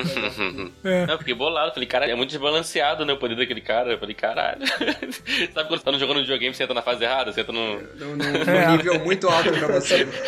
[0.82, 1.06] cara.
[1.06, 1.72] Não, eu fiquei bolado.
[1.72, 3.12] Falei, cara, é muito desbalanceado, né?
[3.12, 3.92] O poder daquele cara.
[3.92, 4.66] Eu falei, caralho.
[5.54, 7.32] Sabe quando você tá no jogando videogame, você entra na fase errada?
[7.32, 7.78] Você entra no.
[7.78, 8.16] Num,
[8.76, 10.06] nível muito alto pra você.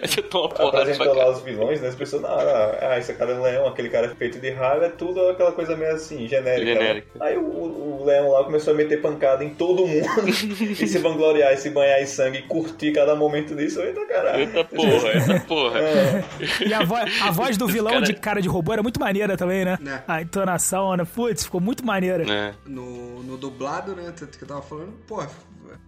[0.00, 1.88] Aí você toma porrada Apresentou lá os vilões, né?
[1.88, 4.50] As pessoas, não, não, ah, esse cara é um leão, aquele cara é feito de
[4.50, 6.64] raiva, é tudo aquela coisa meio assim, genérica.
[6.64, 6.80] né?
[6.80, 7.08] Genérica.
[7.20, 11.52] Aí o, o leão lá começou a meter pancada em todo mundo e se vangloriar,
[11.52, 13.80] e se banhar em sangue e curtir cada momento disso.
[13.80, 14.40] Eita caralho.
[14.40, 15.78] Eita porra, eita porra.
[15.80, 16.24] É,
[16.66, 19.36] E a, vo- a voz do vilão cara- de cara de robô era muito maneira
[19.36, 19.78] também, né?
[19.80, 20.02] Né.
[20.06, 21.04] A entonação, né?
[21.04, 22.24] Putz, ficou muito maneira.
[22.30, 22.54] É.
[22.66, 24.12] No, no dublado, né?
[24.18, 25.24] Tanto que eu tava falando, pô,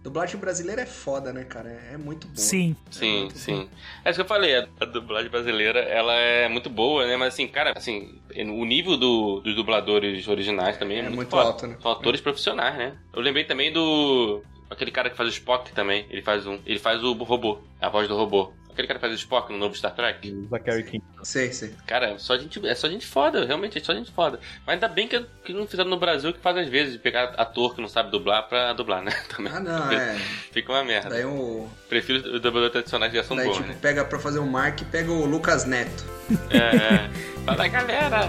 [0.01, 1.69] dublagem brasileira é foda, né, cara?
[1.69, 2.37] É, é muito boa.
[2.37, 2.75] Sim.
[2.89, 3.69] Sim, sim.
[4.03, 7.15] É isso que eu falei, a, dublagem brasileira, ela é muito boa, né?
[7.17, 11.29] Mas assim, cara, assim, o nível do- dos dubladores originais também é, É muito, muito
[11.31, 11.43] foda.
[11.43, 11.77] alto, né?
[11.81, 12.93] São atores profissionais, né?
[13.13, 14.41] Eu lembrei também do...
[14.73, 16.59] Aquele cara que faz o Spock também, ele faz um...
[16.65, 18.51] Ele faz o robô, a voz do robô.
[18.73, 20.47] Aquele cara que faz o Spock no novo Star Trek.
[20.49, 21.03] Zachary King.
[21.21, 21.75] Sei, sei.
[21.85, 24.39] Cara, só gente, é só gente foda, realmente, é só gente foda.
[24.65, 27.35] Mas ainda bem que, que não fizeram no Brasil que faz às vezes, de pegar
[27.37, 29.11] ator que não sabe dublar pra dublar, né?
[29.29, 29.53] Também.
[29.53, 30.15] Ah, não, é.
[30.51, 31.09] Fica uma merda.
[31.09, 31.69] Daí o.
[31.87, 33.77] Prefiro os dubladores tradicionais que já são Daí, bons, tipo, né?
[33.79, 36.03] pega pra fazer o Mark, pega o Lucas Neto.
[36.49, 37.09] É, é.
[37.45, 38.27] Fala galera!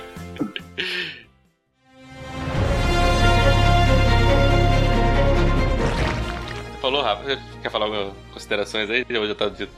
[6.80, 9.04] Falou, Rafa, quer falar algumas considerações aí?
[9.16, 9.70] Ou já tá dito?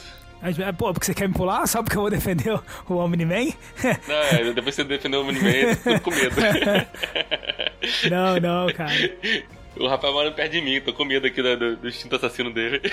[0.43, 1.67] É, pô, porque você quer me pular?
[1.69, 2.53] Só porque eu vou defender
[2.89, 3.53] o- Omni-Man?
[4.09, 6.35] Não, é, depois você defendeu o Miniman, eu tô com medo.
[8.11, 8.91] não, não, cara.
[9.79, 12.53] O Rafael mora perto de mim, tô com medo aqui do, do, do instinto assassino
[12.53, 12.81] dele.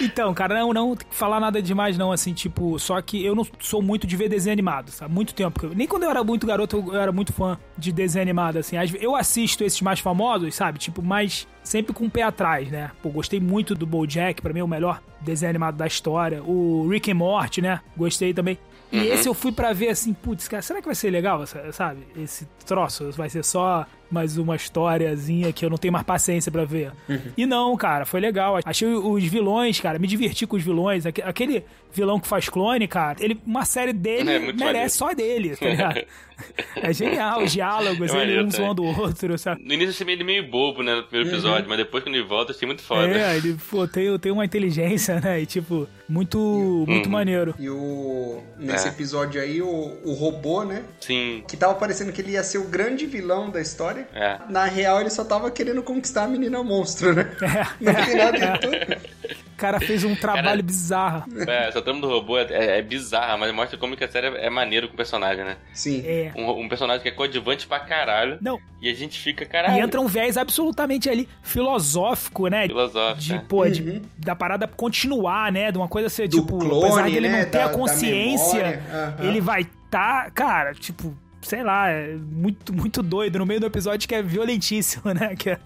[0.00, 3.80] Então, cara, não, não falar nada demais, não, assim, tipo, só que eu não sou
[3.80, 5.12] muito de ver desenho animado, sabe?
[5.12, 5.68] Muito tempo.
[5.74, 8.76] Nem quando eu era muito garoto, eu era muito fã de desenho animado, assim.
[9.00, 10.78] Eu assisto esses mais famosos, sabe?
[10.78, 12.90] Tipo, mas sempre com o pé atrás, né?
[13.02, 16.42] Pô, gostei muito do BoJack, pra mim é o melhor desenho animado da história.
[16.42, 17.80] O Rick and Morty, né?
[17.96, 18.58] Gostei também.
[18.90, 21.70] E esse eu fui pra ver assim, putz, cara, será que vai ser legal, sa-
[21.72, 22.00] sabe?
[22.16, 26.64] Esse troço vai ser só mais uma historiazinha que eu não tenho mais paciência pra
[26.64, 26.92] ver.
[27.36, 28.58] E não, cara, foi legal.
[28.64, 31.04] Achei os vilões, cara, me diverti com os vilões.
[31.04, 31.62] Aque- Aquele
[31.92, 34.56] vilão que faz clone, cara, ele, uma série dele É, maneiro.
[34.58, 36.00] merece só dele, tá ligado?
[36.76, 39.62] é genial, os diálogos, É ele um zoando o outro, sabe?
[39.62, 42.24] No início eu achei ele meio bobo, né, no primeiro episódio, mas depois quando ele
[42.24, 43.08] volta, eu achei muito foda.
[43.08, 45.40] É, ele pô, tem, tem uma inteligência, né?
[45.40, 46.38] E tipo, muito,
[46.86, 47.12] muito Uhum.
[47.12, 47.54] maneiro.
[47.58, 48.42] E o.
[48.58, 48.90] Nesse É.
[48.90, 50.84] episódio aí, o, o robô, né?
[51.00, 51.42] Sim.
[51.48, 54.06] Que tava parecendo que ele ia ser o grande vilão da história.
[54.14, 54.38] É.
[54.48, 57.30] Na real, ele só tava querendo conquistar a menina monstro, né?
[57.42, 57.68] É.
[57.80, 59.08] No final de tudo.
[59.54, 61.24] O cara fez um trabalho bizarro.
[61.48, 64.28] É, essa trama do robô é, é- é bizarra, mas mostra como que a série
[64.28, 65.56] é maneiro com o personagem, né?
[65.72, 66.02] Sim.
[66.06, 66.32] É.
[66.36, 68.38] Um, um personagem que é coadjuvante pra caralho.
[68.40, 69.82] Não, E a gente fica, e caralho.
[69.82, 72.66] entra um viés absolutamente ali filosófico, né?
[72.66, 73.20] Filosófico.
[73.20, 73.44] De, né?
[73.48, 75.70] pô, de, da parada continuar, né?
[75.72, 76.28] De uma coisa ser, Uhum.
[76.28, 77.42] Do tipo, clone, apesar dele né?
[77.44, 78.82] não ter Da- a consciência.
[78.92, 79.14] Aham.
[79.28, 81.16] ele vai tá, cara, tipo,
[81.48, 85.34] sei lá, é muito, muito doido no meio do episódio que é violentíssimo, né?
[85.38, 85.58] Que é-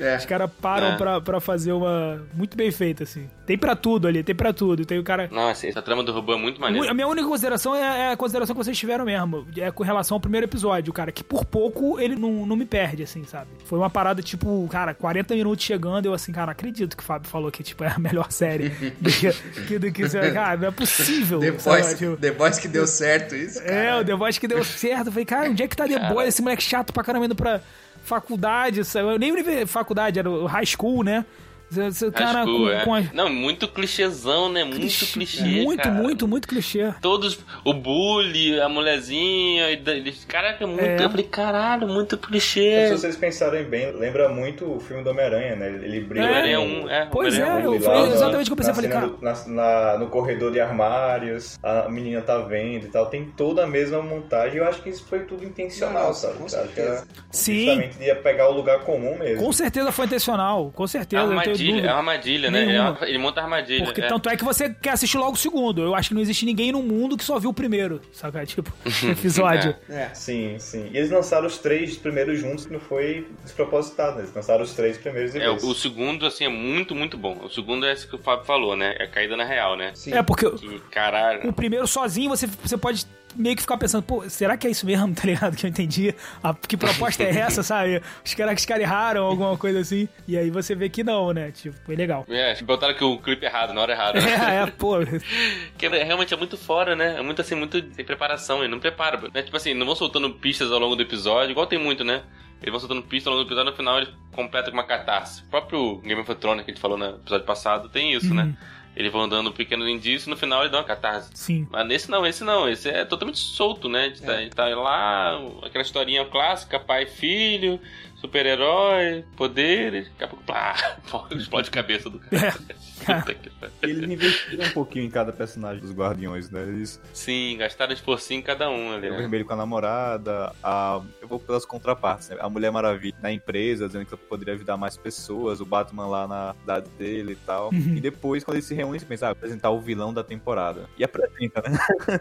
[0.00, 0.16] É.
[0.16, 0.96] Os caras param É.
[0.96, 2.22] pra, pra fazer uma.
[2.34, 3.28] Muito bem feita, assim.
[3.46, 4.84] Tem pra tudo ali, tem pra tudo.
[4.84, 5.28] Tem o cara.
[5.32, 6.92] Nossa, essa trama do robô é muito A maneira.
[6.94, 9.46] minha única consideração é, é a consideração que vocês tiveram mesmo.
[9.56, 11.10] É com relação ao primeiro episódio, cara.
[11.12, 13.48] Que por pouco ele não, não me perde, assim, sabe?
[13.64, 17.28] Foi uma parada, tipo, cara, 40 minutos chegando, eu assim, cara, acredito que o Fábio
[17.28, 18.68] falou que, tipo, é a melhor série
[19.00, 19.32] do que,
[19.66, 21.40] que, do que cara, não é possível.
[21.40, 21.82] The sabe?
[21.82, 23.72] Boys, Tipo, The Boys que deu certo isso, cara.
[23.74, 25.06] é, o The Voice que deu certo.
[25.06, 26.28] Eu falei, cara, onde é que tá The Boys?
[26.28, 27.60] Esse moleque chato pra caramba indo pra
[28.08, 28.80] faculdade.
[29.18, 31.24] nem faculdade, era o high school, né?
[31.70, 32.84] Esse- cara Acho com, é.
[32.84, 34.64] com a- Não, muito clichêzão, né?
[34.64, 34.80] Muito
[35.12, 35.42] clichê.
[35.44, 35.94] Muito, cara.
[35.94, 36.92] muito, muito clichê.
[37.00, 40.82] Todos, o bully, a mulherzinha, eles, caraca, muito.
[40.82, 41.04] É.
[41.04, 42.88] Eu falei, caralho, muito Se clichê.
[42.90, 45.68] vocês pensarem bem, lembra muito o filme do Homem-Aranha, né?
[45.68, 46.28] Ele briga É.
[46.28, 47.06] Homem-Aranha com- um, é.
[47.10, 47.74] Pois é, um.
[47.74, 49.46] eu- foi exatamente o que eu pensei, na falei, cara- do- na-
[49.92, 54.00] na- no corredor de armários, a menina tá vendo e tal, tem toda a mesma
[54.02, 54.58] montagem.
[54.58, 56.38] Eu acho que isso foi tudo intencional, Não, sabe?
[56.38, 57.06] com certeza.
[57.30, 57.58] Sim.
[57.66, 59.44] justamente ia pegar o lugar comum mesmo.
[59.44, 61.22] Com certeza foi intencional, com É certeza.
[61.22, 62.64] eu tenho armadilha, é uma armadilha, né?
[62.66, 62.88] Nenhuma.
[62.88, 63.84] É uma- ele monta armadilha.
[63.84, 64.06] Porque é.
[64.06, 65.82] tanto é que você quer assistir logo o segundo.
[65.82, 68.44] Eu acho que não existe ninguém no mundo que só viu o primeiro, saca?
[68.46, 68.72] Tipo,
[69.10, 69.74] episódio.
[69.88, 70.08] É.
[70.14, 70.88] Sim, sim.
[70.92, 74.22] E eles lançaram os três primeiros juntos, que não foi despropositado, né?
[74.22, 77.38] Eles lançaram os três primeiros e É, o, o segundo, assim, é muito, muito bom.
[77.44, 78.94] O segundo é esse que o Fábio falou, né?
[78.98, 79.92] É caída na real, né?
[79.94, 80.12] Sim.
[80.14, 81.48] É, porque Que caralho.
[81.48, 83.06] o primeiro sozinho você, você pode
[83.38, 85.56] meio que ficar pensando, pô, será que é isso mesmo, tá ligado?
[85.56, 86.14] Que eu entendi.
[86.42, 88.02] A, que proposta é essa, sabe?
[88.24, 90.08] Os caras que os caras erraram, alguma coisa assim.
[90.26, 91.50] E aí você vê que não, né?
[91.52, 92.26] Tipo, foi legal.
[92.28, 94.20] É, botaram aqui o clipe errado, na hora errada.
[94.20, 94.28] né?
[94.58, 94.96] É, é, pô.
[95.78, 97.16] Que é- realmente é muito fora, né?
[97.18, 98.58] É muito assim, muito sem preparação.
[98.60, 99.20] Ele não prepara.
[99.32, 99.42] Né?
[99.42, 102.22] Tipo assim, não vão soltando pistas ao longo do episódio, igual tem muito, né?
[102.60, 105.42] Eles vão soltando pista ao longo do episódio, no final eles completam com uma catarse.
[105.42, 108.52] O próprio Game of Thrones que a gente falou no episódio passado tem isso, né?
[108.98, 111.30] Eles vão dando um pequeno indício e no final ele dá uma catarse.
[111.32, 111.68] Sim.
[111.70, 112.68] Mas nesse não, esse não.
[112.68, 114.06] Esse é totalmente solto, né?
[114.06, 117.78] Ele tá, ele tá lá, aquela historinha clássica, pai e filho,
[118.20, 120.74] super-herói, poderes, daqui a pouco, plá,
[121.32, 122.52] explode a cabeça do cara.
[122.52, 123.72] Puta que pariu.
[123.82, 126.62] Eles investiram um pouquinho em cada personagem dos Guardiões, né?
[126.62, 129.18] Eles Sim, gastaram esforcinho em cada um ali, o né?
[129.18, 131.00] vermelho com a namorada, a...
[131.22, 132.36] eu vou pelas contrapartes, né?
[132.40, 136.54] A Mulher Maravilha na empresa, dizendo que poderia ajudar mais pessoas, o Batman lá na
[136.60, 137.72] cidade dele e tal.
[137.72, 140.88] E depois, quando eles se reúnem, você pensa, ah, apresentar o vilão da temporada.
[140.98, 141.78] E apresenta, né?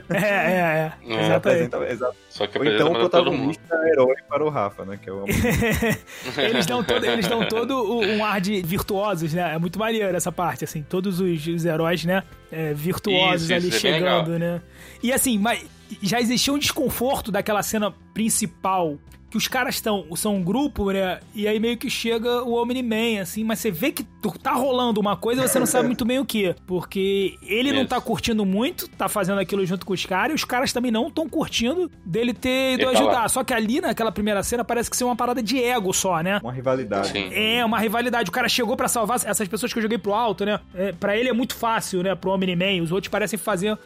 [0.09, 0.93] É, é, é.
[1.01, 1.35] É, Exatamente.
[1.35, 2.15] apresenta, exato.
[2.29, 4.99] Só que Ou então o protagonista é herói para o Rafa, né?
[5.01, 5.25] Que é o
[6.37, 9.55] eles dão todo, eles dão todo um ar de virtuosos, né?
[9.55, 10.81] É muito maneiro essa parte, assim.
[10.81, 12.23] Todos os, os heróis, né?
[12.51, 14.53] é, virtuosos Isso, ali isso é chegando, legal.
[14.55, 14.61] né?
[15.01, 15.65] E assim, mas
[16.01, 18.97] já existia um desconforto daquela cena principal.
[19.29, 21.19] Que os caras estão, são um grupo, né?
[21.35, 24.05] E aí meio que chega o Omni-Man, assim, mas você vê que
[24.41, 26.55] tá rolando uma coisa e você não sabe muito bem o que.
[26.65, 27.89] Porque ele não Isso.
[27.89, 31.09] tá curtindo muito, tá fazendo aquilo junto com os caras, e os caras também não
[31.09, 33.11] estão curtindo dele ter ido Ele tá ajudar.
[33.23, 33.29] lá.
[33.29, 36.39] Só que ali naquela primeira cena parece que ser uma parada de ego só, né?
[36.41, 37.09] uma rivalidade.
[37.09, 37.29] Sim.
[37.33, 38.29] É, uma rivalidade.
[38.29, 40.59] O cara chegou pra salvar essas pessoas que eu joguei pro alto, né?
[40.73, 42.15] É, pra ele é muito fácil, né?
[42.15, 42.81] Pro Omni-Man.
[42.81, 43.77] Os outros parecem fazer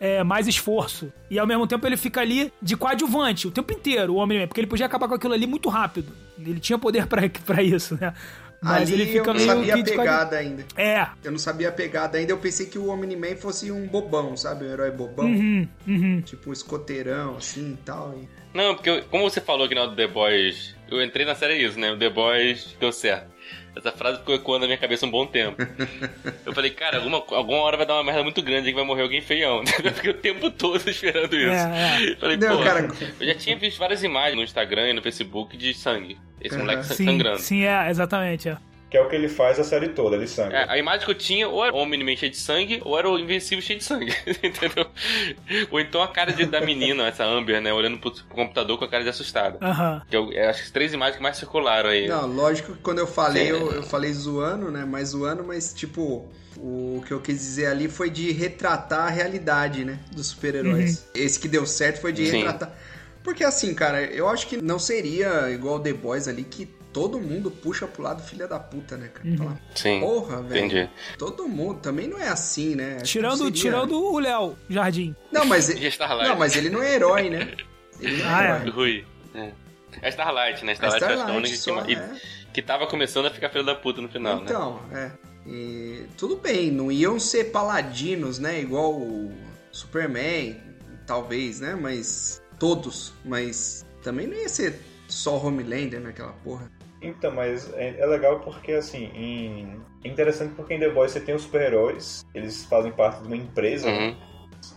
[0.00, 1.12] é, mais esforço.
[1.30, 4.46] E ao mesmo tempo ele fica ali de coadjuvante o tempo inteiro, o Omni-Man.
[4.48, 6.10] Porque ele podia acabar com aquilo ali muito rápido.
[6.38, 8.14] Ele tinha poder pra, pra isso, né?
[8.62, 10.64] Mas Ali ele fica eu não meio sabia a pegada ainda.
[10.76, 11.06] É.
[11.24, 12.30] Eu não sabia a pegada ainda.
[12.32, 14.66] Eu pensei que o Omni-Man fosse um bobão, sabe?
[14.66, 15.26] Um herói bobão.
[15.26, 16.20] Uhum, uhum.
[16.20, 18.14] Tipo um escoteirão, assim e tal.
[18.52, 21.78] Não, porque eu- como você falou que no The Boys, eu entrei na série isso,
[21.80, 21.90] né?
[21.90, 23.30] O The Boys deu certo.
[23.76, 25.56] Essa frase ficou ecoando na minha cabeça um bom tempo.
[26.44, 29.02] Eu falei, cara, alguma, alguma hora vai dar uma merda muito grande que vai morrer
[29.02, 29.62] alguém feião.
[29.82, 31.50] Eu fiquei o tempo todo esperando isso.
[31.52, 32.88] É, Falei, Não, pô, cara-
[33.20, 36.18] eu já tinha visto várias imagens no Instagram e no Facebook de sangue.
[36.40, 36.64] Esse Aham.
[36.64, 37.38] moleque Sim, sangrando.
[37.38, 38.48] sim, é, exatamente.
[38.48, 38.56] É.
[38.90, 40.58] Que é o que ele faz a série toda, ele sangra.
[40.58, 43.08] É, a imagem que eu tinha, ou era o Omni-Man cheio de sangue, ou era
[43.08, 44.12] o Invencível cheio de sangue,
[44.42, 44.86] entendeu?
[45.70, 48.88] Ou então a cara de- da menina, essa Amber, né, olhando pro computador com a
[48.88, 49.58] cara de assustada.
[49.62, 50.02] Aham.
[50.10, 52.08] Que eu, eu acho que as três imagens que mais circularam aí.
[52.08, 53.50] Não, lógico que quando eu falei, Sim.
[53.50, 54.84] eu, eu falei zoando, né?
[54.84, 59.84] Mais zoando, mas tipo, o que eu quis dizer ali foi de retratar a realidade,
[59.84, 60.00] né?
[60.12, 61.06] Dos super-heróis.
[61.14, 62.38] Esse que deu certo foi de Sim.
[62.38, 62.74] retratar.
[63.22, 67.50] Porque assim, cara, eu acho que não seria igual The Boys ali que todo mundo
[67.50, 69.36] puxa pro lado filha da puta, né, cara?
[69.36, 70.64] Fala, Sim, Porra, velho.
[70.66, 70.90] entendi.
[71.18, 72.96] Todo mundo também não é assim, né?
[73.02, 75.14] Tirando, seria- tirando o Léo Jardim.
[75.32, 76.28] Não, mas E Starlight?
[76.28, 77.54] não, mas ele não é herói, né?
[78.00, 78.46] Ele não é Ah, é.
[78.62, 78.70] herói.
[78.70, 79.04] Rui.
[79.34, 79.52] É.
[80.02, 80.72] A Starlight, né?
[80.72, 82.20] A A Starlight, acho que é a Starlight única que, é.
[82.54, 84.42] que tava começando a ficar filho da puta no final, né?
[84.44, 85.10] Então, é.
[85.46, 88.60] E tudo bem, não iam ser paladinos, né?
[88.60, 89.32] Igual o
[89.72, 90.56] Superman,
[91.06, 91.74] talvez, né?
[91.74, 92.40] Mas.
[92.58, 93.14] Todos.
[93.24, 94.78] Mas também não ia ser
[95.08, 96.70] só Homelander naquela porra.
[97.02, 99.80] Então, mas é, é legal porque, assim, em...
[100.04, 103.36] é interessante porque em The Boys você tem os super-heróis, eles fazem parte de uma
[103.36, 104.16] empresa, né?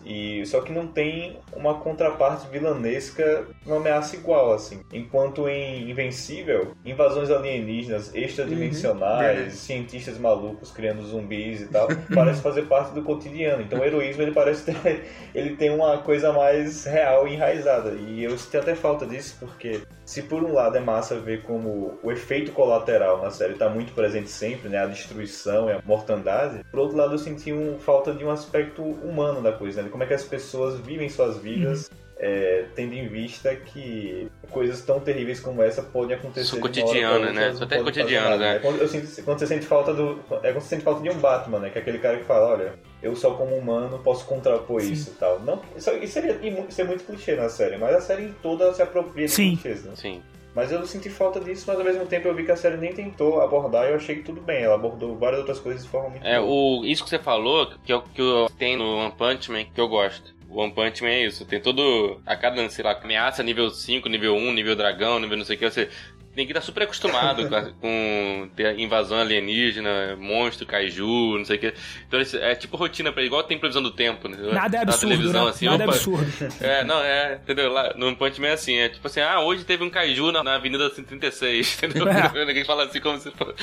[0.04, 0.10] Uhum.
[0.10, 4.80] E só que não tem uma contraparte vilanesca, uma ameaça igual, assim.
[4.92, 9.56] Enquanto em Invencível, invasões alienígenas extradimensionais, verdade.
[9.56, 13.62] cientistas malucos criando zumbis e tal, parece fazer parte do cotidiano.
[13.62, 15.04] Então o heroísmo ele parece ter,
[15.34, 17.92] ele tem uma coisa mais real e enraizada.
[17.92, 21.98] E eu senti até falta disso porque se por um lado é massa ver como
[22.02, 26.64] o efeito colateral na série está muito presente sempre, né, a destruição e a mortandade,
[26.70, 30.02] por outro lado eu senti um, falta de um aspecto humano da coisa, né, como
[30.02, 35.40] é que as pessoas vivem suas vidas, é, tendo em vista que coisas tão terríveis
[35.40, 37.50] como essa podem acontecer Isso hora cotidiano, né?
[37.50, 38.58] Isso até é cotidiano, né?
[38.60, 41.18] Quando, eu sinto- quando você sente falta do é quando você sente falta de um
[41.18, 44.80] Batman, né, que é aquele cara que fala, olha, eu só como humano posso contrapor
[44.80, 44.92] Sim.
[44.92, 45.40] isso e tal.
[45.40, 48.80] Não, isso, isso seria isso é muito clichê na série, mas a série toda se
[48.80, 49.50] apropria de Sim.
[49.56, 49.92] clichês, né?
[49.96, 50.22] Sim.
[50.54, 52.92] Mas eu senti falta disso, mas ao mesmo tempo eu vi que a série nem
[52.92, 54.62] tentou abordar e eu achei que tudo bem.
[54.62, 56.50] Ela abordou várias outras coisas de forma muito É, boa.
[56.80, 59.64] o, isso que você falou, que é o que eu tenho no One Punch Man,
[59.64, 60.32] que eu gosto.
[60.48, 62.20] O One Punch Man é isso, tem todo.
[62.24, 65.58] A cada, sei lá, ameaça nível 5, nível 1, nível dragão, nível não sei o
[65.58, 65.88] que, você
[66.34, 71.56] tem que estar super acostumado com, a- com ter invasão alienígena, monstro, kaiju, não sei
[71.56, 71.74] o que.
[72.08, 74.36] Então é tipo rotina pra ele, igual tem previsão do tempo, né?
[74.52, 75.50] Nada é Na absurdo, televisão, né?
[75.50, 76.32] assim, Nada é opa, absurdo.
[76.60, 77.72] É, não, é, entendeu?
[77.72, 80.42] Lá no Punch Man é assim, é tipo assim, ah, hoje teve um kaiju na,
[80.42, 82.08] na Avenida 136, entendeu?
[82.08, 82.24] É.
[82.44, 83.54] Ninguém fala assim como se fosse.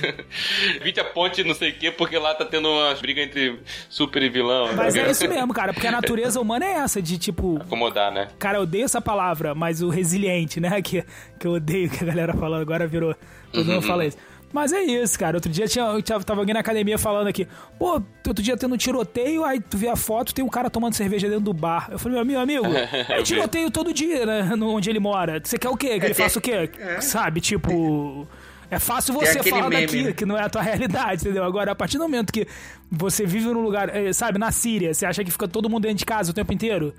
[0.82, 4.22] Vite a ponte não sei o quê, porque lá tá tendo uma briga entre super
[4.22, 4.70] e vilão.
[4.74, 5.02] Mas né?
[5.06, 8.28] é isso mesmo, cara, porque a natureza humana é essa, de tipo, Acomodar, né?
[8.38, 10.80] Cara, eu odeio essa palavra, mas o resiliente, né?
[10.82, 11.04] Que,
[11.38, 13.14] que eu odeio que a galera falando, agora virou.
[13.52, 14.16] Todo mundo fala isso.
[14.52, 15.36] Mas é isso, cara.
[15.36, 15.84] Outro dia tinha,
[16.24, 17.46] tava alguém na academia falando aqui,
[17.78, 20.94] pô, outro dia tendo um tiroteio, aí tu vê a foto, tem um cara tomando
[20.94, 21.88] cerveja dentro do bar.
[21.90, 24.50] Eu falei, meu amigo, é tiroteio todo dia, né?
[24.62, 25.40] Onde ele mora.
[25.42, 25.98] Você quer o quê?
[25.98, 26.70] Que ele tem- faça o quê?
[26.78, 27.00] é.
[27.00, 28.26] Sabe, tipo.
[28.68, 30.12] É fácil você falar meme, daqui, né?
[30.12, 31.44] que não é a tua realidade, entendeu?
[31.44, 32.48] Agora, a partir do momento que
[32.90, 35.98] você vive num lugar, eh, sabe, na Síria, você acha que fica todo mundo dentro
[35.98, 36.92] de casa o tempo inteiro?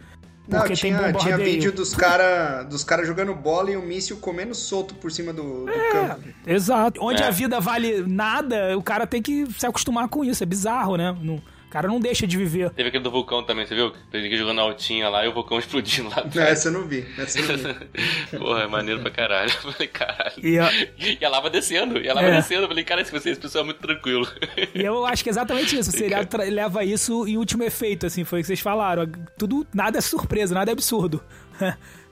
[0.47, 4.55] Não, tinha, tem tinha vídeo dos caras dos cara jogando bola e o míssil comendo
[4.55, 5.91] solto por cima do, do É.
[5.91, 6.21] campo.
[6.45, 6.99] Exato.
[7.03, 7.27] Onde É.
[7.27, 10.41] a vida vale nada, o cara tem que se acostumar com isso.
[10.43, 11.15] É bizarro, né?
[11.21, 12.69] Não- o cara não deixa de viver.
[12.71, 13.91] Teve aquele do vulcão também, você viu?
[14.13, 17.05] Ele jogando altinha lá e o vulcão explodindo lá Não, essa eu não vi.
[17.17, 17.87] Essa eu não vi.
[18.37, 19.51] Porra, é maneiro pra caralho.
[19.63, 20.33] Eu falei, caralho.
[20.41, 20.71] E, a-
[21.19, 22.35] E a lava descendo, e a lava É.
[22.37, 22.63] descendo.
[22.63, 24.27] Eu falei, cara, esse esse pessoal é muito tranquilo.
[24.73, 25.89] e eu acho que é exatamente isso.
[25.89, 29.05] O seriado tra- leva isso em último efeito, assim, foi o que vocês falaram.
[29.37, 31.21] Tudo, nada é surpresa, nada é absurdo.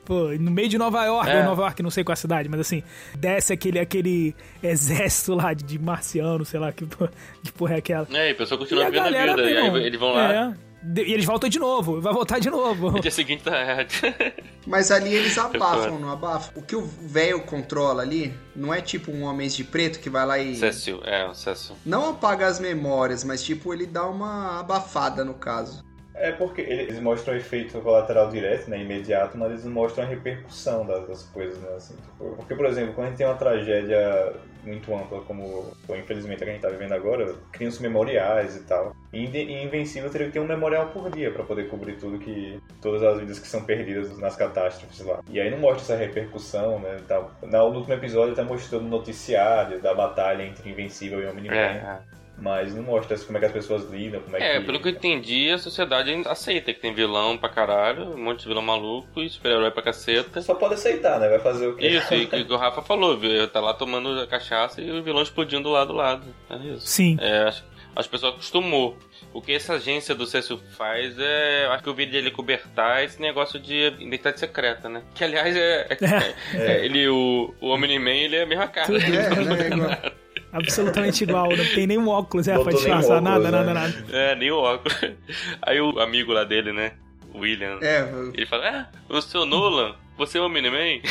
[0.06, 1.40] Pô, no meio de Nova York, É.
[1.40, 2.84] ou Nova York, não sei qual é a cidade, mas assim,
[3.18, 7.12] desce aquele, aquele exército lá de, de marciano, sei lá, que, porra-
[7.44, 8.08] que porra é aquela.
[8.14, 9.50] É, e a pessoa E continua a vivendo a galera, vida.
[9.50, 10.34] E aí eles vão lá.
[10.34, 10.54] é,
[10.84, 12.92] de- e eles voltam de novo, vai voltar de novo.
[12.92, 13.88] No dia seguinte tá errado.
[14.68, 16.52] Mas ali eles abafam, não abafam?
[16.56, 20.26] O que o velho controla ali não é tipo um Homens de Preto que vai
[20.26, 20.56] lá e.
[20.56, 21.76] Cécio, é, o Cécio.
[21.86, 25.85] Não apaga as memórias, mas tipo, ele dá uma abafada no caso.
[26.18, 30.86] É porque eles mostram o efeito colateral direto, né, imediato, mas eles mostram a repercussão
[30.86, 31.96] das, coisas, né, assim.
[31.96, 36.46] tipo, porque, por exemplo, quando a gente tem uma tragédia muito ampla, como infelizmente a
[36.46, 38.96] que a gente tá vivendo agora, criam-se memoriais e tal.
[39.14, 39.26] E
[39.64, 42.60] Invencível teria que ter um memorial por dia pra poder cobrir tudo que...
[42.82, 45.22] todas as vidas que são perdidas nas catástrofes lá.
[45.30, 46.98] E aí não mostra essa repercussão, né.
[47.44, 51.56] Na, no último episódio até mostrou no noticiário da batalha entre Invencível e Omni-Man.
[51.56, 52.00] É,
[52.38, 54.56] Mas não mostra como é que as pessoas lidam, como é, é.
[54.56, 54.66] É, que...
[54.66, 58.48] pelo que eu entendi, a sociedade aceita que tem vilão pra caralho, um monte de
[58.48, 60.42] vilão maluco e super-herói pra caceta.
[60.42, 61.30] Só pode aceitar, né?
[61.30, 61.88] Vai fazer o quê?
[61.88, 63.48] Isso, e que o Rafa falou, viu?
[63.48, 66.26] Tá lá tomando a cachaça e o vilão explodindo lá do lado.
[66.50, 66.86] É isso.
[66.86, 67.18] Sim.
[67.22, 67.64] É, acho,
[67.96, 68.98] as pessoas acostumou.
[69.34, 71.68] O que essa agência do Cécio faz é.
[71.72, 75.04] Acho que eu vi dele cobertar esse negócio de identidade secreta, né?
[75.14, 75.88] Que aliás é.
[75.90, 78.88] é- é, ele, o, o Omni-Man, ele é a mesma cara.
[78.88, 79.00] Tudo.
[79.06, 79.68] É, né?
[79.68, 80.25] igual-
[80.58, 83.74] Absolutamente igual, não tem nem um óculos, é, pra Botou disfarçar, nada, nada, né?
[83.74, 84.06] nada.
[84.12, 84.98] É, nem o óculos.
[85.62, 86.94] Aí o amigo lá dele, né?
[87.34, 87.78] O William.
[87.82, 91.02] É, Ele fala, ah, o seu Nolan, você é o Omni-Man?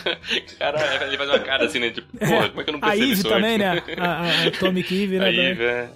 [0.58, 1.90] Cara, ele faz uma cara assim, né?
[1.90, 3.86] Tipo, porra, como é que eu não A percebi Eve isso também, antes?
[3.86, 3.94] né?
[3.98, 5.28] A, a, a Atomic Eve, né?
[5.28, 5.46] A também.
[5.50, 5.88] Eve, é.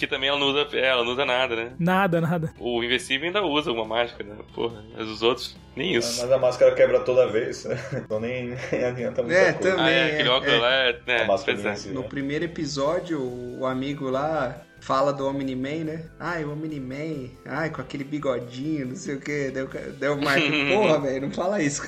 [0.00, 1.72] Que também ela não usa, é, ela não usa nada, né?
[1.78, 2.54] Nada, nada.
[2.58, 4.82] O Invencível ainda usa uma máscara, porra.
[4.96, 6.22] Mas os outros, nem isso.
[6.22, 9.70] Mas a máscara quebra toda vez, então nem, nem adianta muita É, coisa.
[9.76, 9.84] também.
[9.84, 10.58] Ah, é, aquele é, óculos é.
[10.58, 11.00] lá é.
[11.06, 11.92] A é máscara é.
[11.92, 16.04] No primeiro episódio, o amigo lá fala do Omni-Man, né?
[16.18, 19.50] Ai, o Omni-Man, ai, com aquele bigodinho, não sei o que.
[19.50, 20.42] Deu, deu o Mark,
[20.72, 21.82] porra, velho, não fala isso.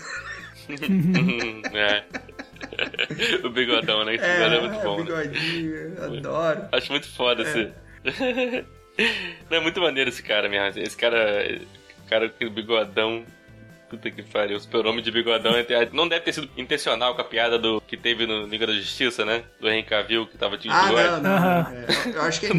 [1.72, 2.04] é.
[3.44, 4.14] o bigodão, né?
[4.16, 4.98] Esse É, bigode é muito bom.
[4.98, 5.04] né?
[5.04, 6.68] bigodinho, eu adoro.
[6.72, 7.72] Acho muito foda esse.
[9.50, 10.80] Não, é muito maneiro esse cara mesmo.
[10.82, 11.60] Esse cara.
[12.08, 13.24] cara com bigodão.
[13.88, 14.56] Puta que pariu.
[14.56, 15.54] O super-homem de bigodão.
[15.54, 18.72] é- Não deve ter sido intencional com a piada do que teve no Liga da
[18.74, 19.44] Justiça, né?
[19.60, 21.02] Do Henry Cavill, que tava de Ah, bigode.
[21.08, 21.30] não, não.
[21.30, 21.66] Aham.
[21.74, 22.48] é, eu acho que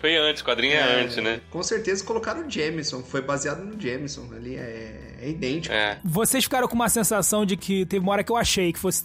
[0.00, 1.40] Foi antes, quadrinho é, antes, né?
[1.50, 4.30] Com certeza colocaram o Jameson, foi baseado no Jameson.
[4.34, 5.74] Ali é, é idêntico.
[5.74, 5.98] É.
[6.02, 9.04] Vocês ficaram com uma sensação de que teve uma hora que eu achei que fosse.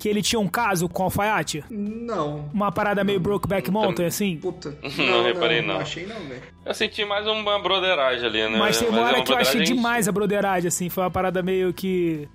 [0.00, 1.62] Que ele tinha um caso com o alfaiate?
[1.68, 2.48] Não.
[2.54, 4.38] Uma parada meio Brokeback Mountain, assim?
[4.38, 4.74] Puta.
[4.96, 5.76] Não reparei, não.
[5.76, 6.42] achei não, velho.
[6.64, 8.58] Eu senti mais uma broderagem ali, né?
[8.58, 10.88] Mas tem uma é hora que eu achei demais a broderagem, assim.
[10.88, 12.26] Foi uma parada meio que.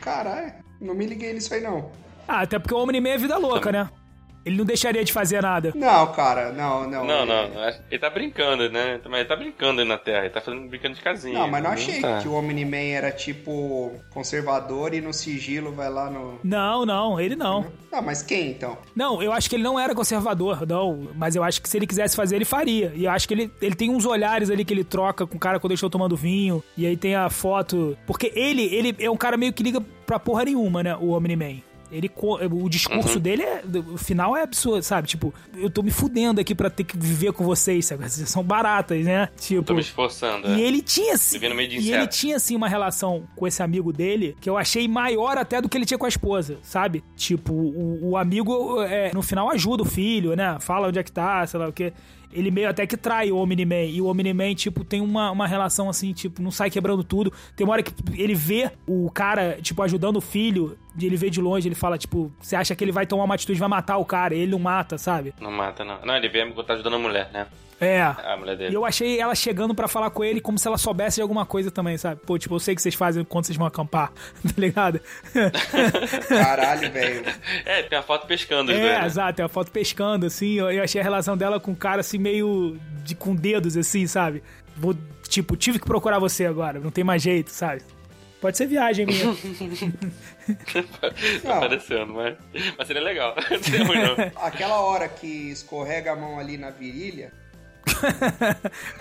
[0.00, 1.92] Caralho, não me liguei nisso aí não.
[2.26, 3.88] Ah, até porque o Omni-Man é vida louca, né?
[4.44, 5.72] Ele não deixaria de fazer nada.
[5.74, 7.04] Não, cara, não, não.
[7.04, 7.50] Não, não,
[7.90, 9.00] ele tá brincando, né?
[9.04, 11.38] Mas ele tá brincando aí na Terra, ele tá fazendo, brincando de casinha.
[11.38, 12.18] Não, mas não achei tá.
[12.18, 16.40] que o Omni-Man era tipo conservador e no sigilo vai lá no.
[16.42, 17.66] Não, não, ele não.
[17.92, 18.76] Ah, mas quem então?
[18.96, 21.08] Não, eu acho que ele não era conservador, não.
[21.14, 22.92] Mas eu acho que se ele quisesse fazer, ele faria.
[22.94, 25.40] E eu acho que ele, ele tem uns olhares ali que ele troca com o
[25.40, 26.62] cara quando eles estão tomando vinho.
[26.76, 27.96] E aí tem a foto.
[28.06, 30.96] Porque ele, ele é um cara meio que liga pra porra nenhuma, né?
[30.96, 31.60] O Omni-Man.
[31.92, 32.10] Ele,
[32.50, 33.62] o discurso dele é.
[33.92, 35.06] O final é absurdo, sabe?
[35.06, 38.08] Tipo, eu tô me fudendo aqui pra ter que viver com vocês, sabe?
[38.08, 39.28] Vocês são baratas, né?
[39.38, 39.62] Tipo.
[39.62, 40.48] Tô me esforçando.
[40.48, 40.66] E é.
[40.66, 43.92] ele tinha assim, Vivendo meio de e ele tinha assim uma relação com esse amigo
[43.92, 47.04] dele que eu achei maior até do que ele tinha com a esposa, sabe?
[47.14, 50.56] Tipo, o, o amigo é, no final ajuda o filho, né?
[50.60, 51.92] Fala onde é que tá, sei lá o quê.
[52.32, 53.84] Ele meio até que trai o Omni-Man.
[53.84, 57.30] E o Omni-Man, tipo, tem uma, uma relação assim, tipo, não sai quebrando tudo.
[57.54, 60.78] Tem uma hora que ele vê o cara, tipo, ajudando o filho.
[61.00, 63.58] Ele vê de longe, ele fala, tipo, você acha que ele vai tomar uma atitude,
[63.58, 65.32] vai matar o cara, e ele não mata, sabe?
[65.40, 65.98] Não mata, não.
[66.04, 67.46] Não, ele vê porque tá ajudando a mulher, né?
[67.80, 68.00] É.
[68.00, 68.76] A mulher E dele.
[68.76, 71.68] eu achei ela chegando pra falar com ele como se ela soubesse de alguma coisa
[71.68, 72.20] também, sabe?
[72.24, 74.12] Pô, tipo, eu sei que vocês fazem quando vocês vão acampar,
[74.44, 75.00] tá ligado?
[76.28, 77.24] Caralho, velho.
[77.64, 79.06] É, tem a foto pescando É, dois, né?
[79.06, 80.52] exato, é a foto pescando, assim.
[80.54, 84.06] Eu, eu achei a relação dela com o cara, assim, meio de, com dedos, assim,
[84.06, 84.42] sabe?
[84.76, 84.94] Vou,
[85.28, 87.82] tipo, tive que procurar você agora, não tem mais jeito, sabe?
[88.42, 89.24] Pode ser viagem minha.
[91.44, 92.36] Tá parecendo, mas...
[92.76, 93.36] Mas seria legal.
[94.42, 97.30] Aquela hora que escorrega a mão ali na virilha.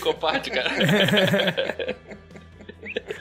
[0.00, 0.70] Comparte, cara.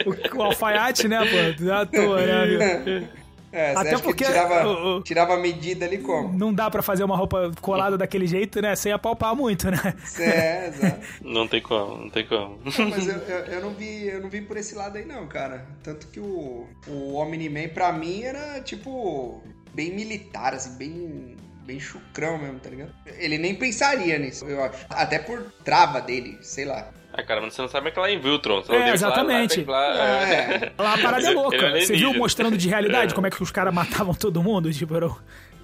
[0.07, 1.37] o, o alfaiate, né, pô?
[1.69, 3.07] É à toa, né, amigo?
[3.51, 6.31] É, você Até acha porque- que ele tirava, o- o- tirava a medida ali como?
[6.37, 8.75] Não dá pra fazer uma roupa colada daquele jeito, né?
[8.75, 9.77] Sem apalpar muito, né?
[10.19, 11.01] É, exato.
[11.21, 12.59] Não tem como, não tem como.
[12.63, 15.27] Não, mas eu, eu, eu não vi, eu não vi por esse lado aí não,
[15.27, 15.65] cara.
[15.83, 19.41] Tanto que o, o Omni-Man pra mim era tipo
[19.73, 21.35] bem militar, assim, bem
[21.65, 22.91] bem chucrão mesmo, tá ligado?
[23.17, 24.85] Ele nem pensaria nisso, eu acho.
[24.89, 26.89] Até por trava dele, sei lá.
[27.13, 28.61] Ah, cara, mas você não sabe que lá em Viltron.
[28.61, 29.63] Você É, exatamente.
[29.63, 30.71] Lá, lá, lá, É.
[30.77, 31.79] Lá a parada é Ele é louca.
[31.79, 34.71] Você viu mostrando de realidade como é que os caras matavam todo mundo?
[34.71, 35.09] Tipo, era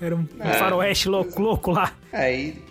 [0.01, 0.53] era um É.
[0.53, 1.91] faroeste louco, louco lá.
[2.13, 2.63] É, e,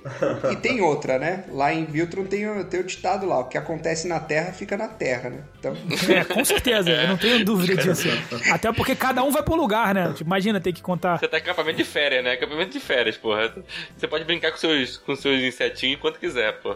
[0.51, 1.45] e tem outra, né?
[1.53, 4.77] Lá em Viltron tem, o- tem o ditado lá, o que acontece na Terra fica
[4.77, 5.45] na Terra, né?
[5.59, 5.75] Então,
[6.09, 8.09] É, com certeza, eu não tenho dúvida disso.
[8.51, 10.09] Até porque cada um vai pro lugar, né?
[10.15, 11.19] Tipo, imagina ter que contar.
[11.19, 12.33] Você tá em acampamento de férias, né?
[12.33, 13.53] Acampamento de férias, porra.
[13.97, 16.71] Você pode brincar com seus, com seus insetinhos quanto quiser, quê?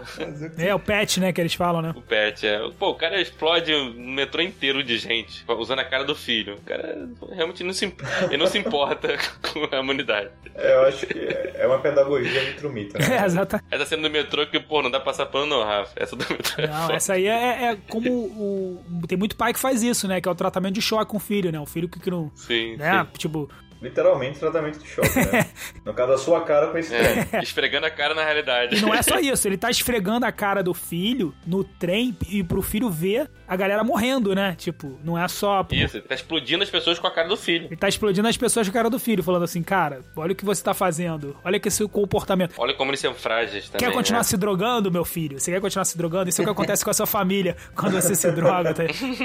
[0.59, 1.93] É, o pet, né, que eles falam, né?
[1.97, 2.61] O pet, é.
[2.79, 6.57] Pô, o cara explode um metrô inteiro de gente, usando a cara do filho.
[6.57, 7.93] O cara realmente não se,
[8.29, 10.29] ele não se importa com a humanidade.
[10.55, 11.19] É, eu acho que
[11.55, 13.07] é uma pedagogia muito trumita, né?
[13.21, 13.63] É, exata.
[13.71, 15.93] Essa cena do metrô que, pô, não dá pra passar pano não, Rafa.
[15.97, 19.03] Essa do metrô é Não, essa aí é, é como o.
[19.07, 20.21] Tem muito pai que faz isso, né?
[20.21, 21.59] Que é o tratamento de choque com o filho, né?
[21.61, 22.31] O filho que, que não.
[22.35, 23.05] Sim, Né?
[23.05, 23.19] sim.
[23.19, 23.51] Tipo,
[23.83, 25.47] Literalmente tratamento de choque, né?
[25.87, 27.27] No caso, a sua cara com esse trem.
[27.33, 28.77] É, esfregando a cara na realidade.
[28.77, 32.45] E não é só isso, ele tá esfregando a cara do filho no trem e
[32.45, 34.55] pro filho ver a galera morrendo, né?
[34.57, 35.67] Tipo, não é só.
[35.73, 37.67] Isso, ele tá explodindo as pessoas com a cara do filho.
[37.67, 40.37] Ele tá explodindo as pessoas com a cara do filho, falando assim, cara, olha o
[40.37, 42.55] que você tá fazendo, olha que esse comportamento.
[42.57, 43.89] Olha como eles são frágeis também.
[43.89, 44.25] Quer continuar né?
[44.25, 45.41] se drogando, meu filho?
[45.41, 46.31] Você quer continuar se drogando?
[46.31, 48.73] Isso é o que acontece com a sua família quando você se droga.
[48.73, 48.85] Tá?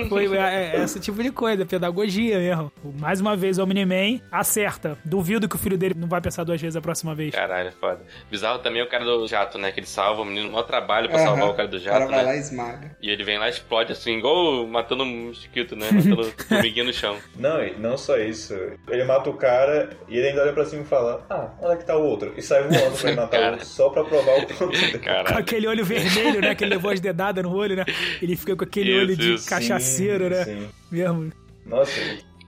[0.09, 2.71] Foi é, é, esse tipo de coisa, pedagogia mesmo.
[2.99, 4.97] Mais uma vez, o Omni-Man acerta.
[5.05, 7.35] Duvido que o filho dele não vai pensar duas vezes a próxima vez.
[7.35, 8.01] Caralho, foda.
[8.31, 9.71] Bizarro também é o cara do jato, né?
[9.71, 11.25] Que ele salva o menino, maior trabalho pra Aham.
[11.27, 12.23] salvar o cara do O cara jato, vai né?
[12.23, 12.97] lá e esmaga.
[12.99, 15.89] E ele vem lá e explode assim, igual matando um mosquito, né?
[15.91, 17.17] Matando formiguinha no chão.
[17.37, 18.53] Não, e não só isso.
[18.89, 21.77] Ele mata o cara e ele ainda olha pra cima e fala: Ah, onde é
[21.77, 22.33] que tá o outro?
[22.37, 24.99] E sai voando pra ele matar o outro só pra provar o ponto dele.
[24.99, 26.55] Com aquele olho vermelho, né?
[26.55, 27.85] Que ele levou as dedadas no olho, né?
[28.21, 29.49] Ele fica com aquele Isso, olho de isso.
[29.49, 30.43] cachaceiro, né?
[30.43, 30.67] Sim.
[30.91, 31.31] Mesmo.
[31.65, 31.99] Nossa,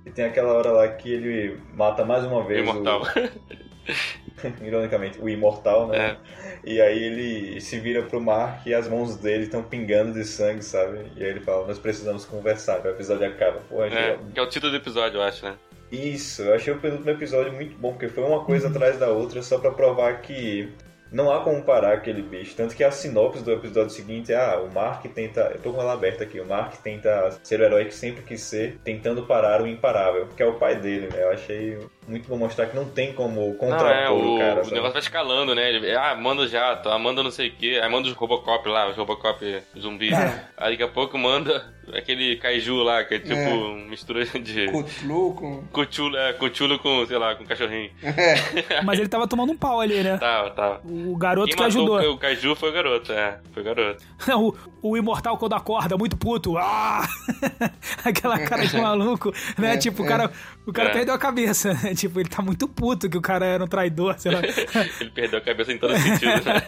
[0.05, 3.01] e tem aquela hora lá que ele mata mais uma vez Imortal.
[3.03, 3.07] o.
[4.61, 5.97] Ironicamente, o imortal, né?
[5.97, 6.17] É.
[6.63, 10.63] E aí ele se vira pro Mark e as mãos dele estão pingando de sangue,
[10.63, 10.99] sabe?
[11.15, 12.85] E aí ele fala: Nós precisamos conversar.
[12.85, 13.59] O episódio acaba.
[13.69, 15.55] Pô, É, que é o título do episódio, eu acho, né?
[15.91, 19.41] Isso, eu achei o penúltimo episódio muito bom, porque foi uma coisa atrás da outra,
[19.41, 20.69] só pra provar que
[21.11, 22.55] não há como parar aquele bicho.
[22.55, 25.51] Tanto que a sinopse do episódio seguinte é: ah, o Mark tenta.
[25.53, 26.39] Eu tô com ela aberta aqui.
[26.39, 30.43] O Mark tenta ser o herói que sempre quis ser, tentando parar o imparável, que
[30.43, 31.23] é o pai dele, né?
[31.23, 31.77] Eu achei
[32.07, 34.61] muito bom mostrar que não tem como Não, contrapor é, o, o cara.
[34.61, 34.75] o sabe?
[34.75, 35.69] negócio vai escalando, né?
[35.69, 38.67] Ele, ah, manda o jato, ah, manda não sei o que, aí manda os Robocop
[38.69, 40.13] lá, os Robocop zumbi.
[40.13, 40.45] É.
[40.55, 43.89] Aí daqui a pouco manda aquele kaiju lá, que é tipo É.
[43.89, 45.63] mistura de Cthulhu com...
[45.71, 47.91] cuchulo, é, cuchulo com, sei lá, com cachorrinho.
[48.01, 50.17] É, Mas ele tava tomando um pau ali, né?
[50.17, 50.81] Tava, tava.
[50.85, 52.11] O garoto Quem que matou ajudou.
[52.11, 54.03] o, o kaiju foi o garoto, é, foi o garoto.
[54.81, 56.57] o, o imortal quando acorda, muito puto.
[56.57, 57.07] Ah!
[58.03, 59.73] Aquela cara de maluco, né?
[59.73, 60.09] É, tipo, o é.
[60.09, 60.31] cara,
[60.67, 60.93] o cara É.
[60.93, 61.73] perdeu a cabeça.
[61.73, 61.93] né?
[61.97, 64.41] Tipo, ele tá muito puto que o cara era um traidor, sei lá.
[65.01, 66.63] Ele perdeu a cabeça em todo sentido, né?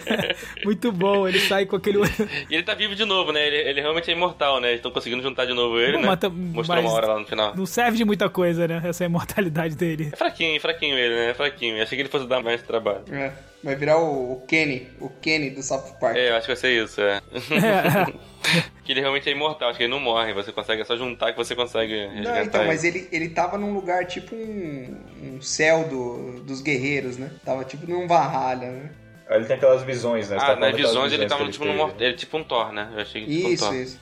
[0.64, 2.10] muito bom, ele sai com aquele olho.
[2.48, 3.46] E ele tá vivo de novo, né?
[3.46, 4.68] Ele, ele realmente é imortal, né?
[4.68, 6.06] Eles estão conseguindo juntar de novo ele, Pô, né?
[6.06, 7.54] mas tá- Mostrou uma hora lá no final.
[7.56, 8.80] Não serve de muita coisa, né?
[8.84, 10.10] Essa imortalidade dele.
[10.12, 11.30] É fraquinho, fraquinho ele, né?
[11.30, 11.82] É fraquinho.
[11.82, 13.02] Achei que ele fosse dar mais trabalho.
[13.10, 13.32] é.
[13.62, 16.16] Vai virar o, o Kenny, o Kenny do South Park.
[16.16, 17.16] É, eu acho que vai ser isso, é.
[17.18, 18.12] É.
[18.84, 20.32] que ele realmente é imortal, acho que ele não morre.
[20.32, 22.68] Você consegue, é só juntar que você consegue resgatar Não, então, ele.
[22.68, 27.30] mas ele, ele tava num lugar tipo um, um céu do, dos guerreiros, né?
[27.44, 28.90] Tava tipo num Valhalla, né?
[29.28, 30.38] Aí ele tem aquelas visões, né?
[30.38, 31.76] Você Ah, tá nas visões ele tava que tipo, teve.
[31.76, 32.90] num, ele, tipo um Thor, né?
[32.94, 33.74] Eu achei que tipo um Isso, Thor.
[33.74, 34.00] isso.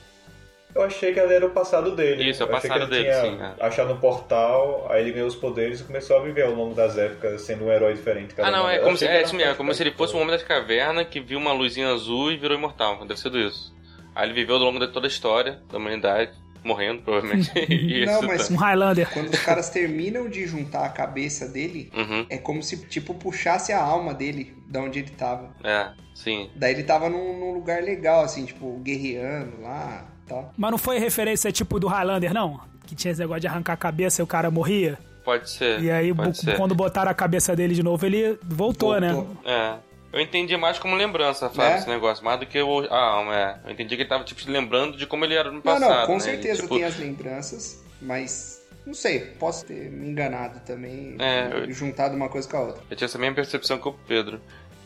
[0.75, 2.29] Eu achei que ali era o passado dele.
[2.31, 5.13] Isso, é o achei passado que ele dele, tinha sim, Achado no portal, aí ele
[5.13, 8.35] ganhou os poderes e começou a viver ao longo das épocas sendo um herói diferente.
[8.35, 10.15] cada Ah, não, é como se, é era isso um mesmo, como se ele fosse
[10.15, 13.05] um homem das cavernas que viu uma luzinha azul e virou imortal.
[13.05, 13.75] Deve ser isso.
[14.19, 16.33] Aí ele viveu ao longo de toda a história da humanidade.
[16.65, 17.51] morrendo, provavelmente.
[18.05, 19.09] Não, mas- Um Highlander.
[19.15, 22.27] Quando os caras terminam de juntar a cabeça dele, Uhum.
[22.29, 25.55] é como se, tipo, puxasse a alma dele da onde ele tava.
[25.63, 26.51] É, sim.
[26.57, 30.53] Daí ele tava num, num lugar legal, assim, tipo, guerreando lá tal.
[30.59, 32.61] Mas não foi referência tipo do Highlander, não?
[32.87, 34.99] Que tinha esse negócio de arrancar a cabeça e o cara morria?
[35.25, 35.81] Pode ser.
[35.81, 36.57] E aí, ser.
[36.57, 39.13] quando botaram a cabeça dele de novo, ele voltou, né?
[39.13, 39.37] Voltou.
[39.45, 39.77] É.
[40.13, 41.79] Eu entendi mais como lembrança, Flávio, É?
[41.79, 43.57] esse negócio, mais do que o, a alma, é.
[43.67, 45.99] Eu entendi que ele tava, tipo, se lembrando de como ele era no Não, passado.
[46.01, 46.21] não, com né?
[46.21, 51.71] certeza Tipo, tem as lembranças, mas não sei, posso ter me enganado também, É, eu-
[51.73, 52.83] juntado uma coisa com a outra.
[52.91, 54.41] Eu tinha essa mesma percepção que o Pedro.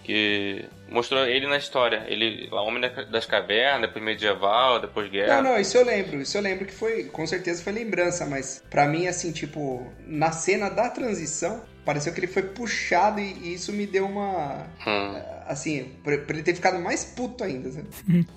[0.04, 2.04] Que mostrou ele na história.
[2.08, 5.40] Ele, lá, homem da- das cavernas, depois medieval, depois guerra.
[5.40, 8.60] Não, não, isso eu lembro, isso eu lembro que foi, com certeza foi lembrança, mas
[8.68, 13.54] pra mim, assim, tipo, na cena da transição, pareceu que ele foi puxado e, e
[13.54, 14.66] isso me deu uma.
[14.86, 17.88] Hum, Assim, pra, pra ele ter ficado mais puto ainda, sabe?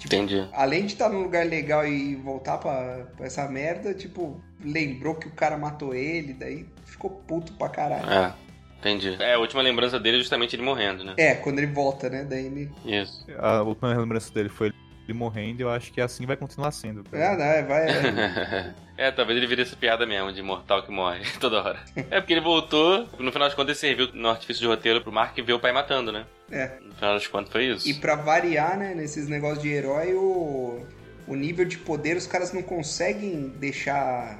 [0.03, 0.47] entendi.
[0.51, 5.27] Além de estar num lugar legal e voltar pra, pra essa merda, tipo, lembrou que
[5.27, 8.09] o cara matou ele, daí ficou puto pra caralho.
[8.09, 8.33] É,
[8.79, 9.15] entendi.
[9.19, 11.13] É, a última lembrança dele é justamente ele morrendo, né?
[11.17, 12.23] É, quando ele volta, né?
[12.23, 12.71] Daí ele.
[12.83, 13.25] Isso.
[13.37, 14.73] A última lembrança dele foi
[15.07, 17.03] ele morrendo e eu acho que assim vai continuar sendo.
[17.03, 17.31] cara.
[17.33, 17.87] Ah, não, é, vai.
[17.89, 18.73] é.
[19.07, 21.79] é, talvez ele vire essa piada mesmo, de imortal que morre toda hora.
[21.95, 25.11] É porque ele voltou, no final das contas ele serviu no artifício de roteiro pro
[25.11, 26.25] Mark ver o pai matando, né?
[26.51, 26.71] É.
[26.81, 27.87] No final das contas foi isso.
[27.87, 30.85] E pra variar, né, nesses negócios de herói, o,
[31.27, 34.39] o nível de poder os caras não conseguem deixar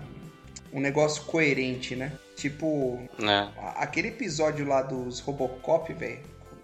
[0.74, 2.11] um negócio coerente, né?
[2.36, 3.49] Tipo, Né?
[3.57, 6.20] a- aquele episódio lá dos Robocop, velho,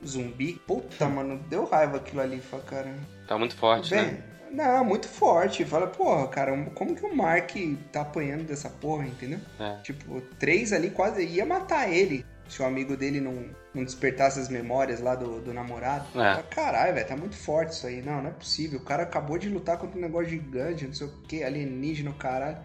[0.06, 2.94] zumbi, puta, mano, deu raiva aquilo ali, cara.
[3.32, 4.24] Tá muito forte, Bem, né?
[4.52, 5.64] não, muito forte.
[5.64, 7.50] Fala, porra, cara, como que o Mark
[7.90, 9.40] tá apanhando dessa porra, entendeu?
[9.58, 9.78] É.
[9.84, 12.26] Tipo, três ali quase ia matar ele.
[12.50, 16.08] Se o amigo dele não, não despertasse as memórias lá do, do namorado.
[16.20, 16.44] É.
[16.50, 18.02] Caralho, velho, tá muito forte isso aí.
[18.02, 18.82] Não, não é possível.
[18.82, 22.58] O cara acabou de lutar contra um negócio gigante, não sei o que, alienígena, caralho.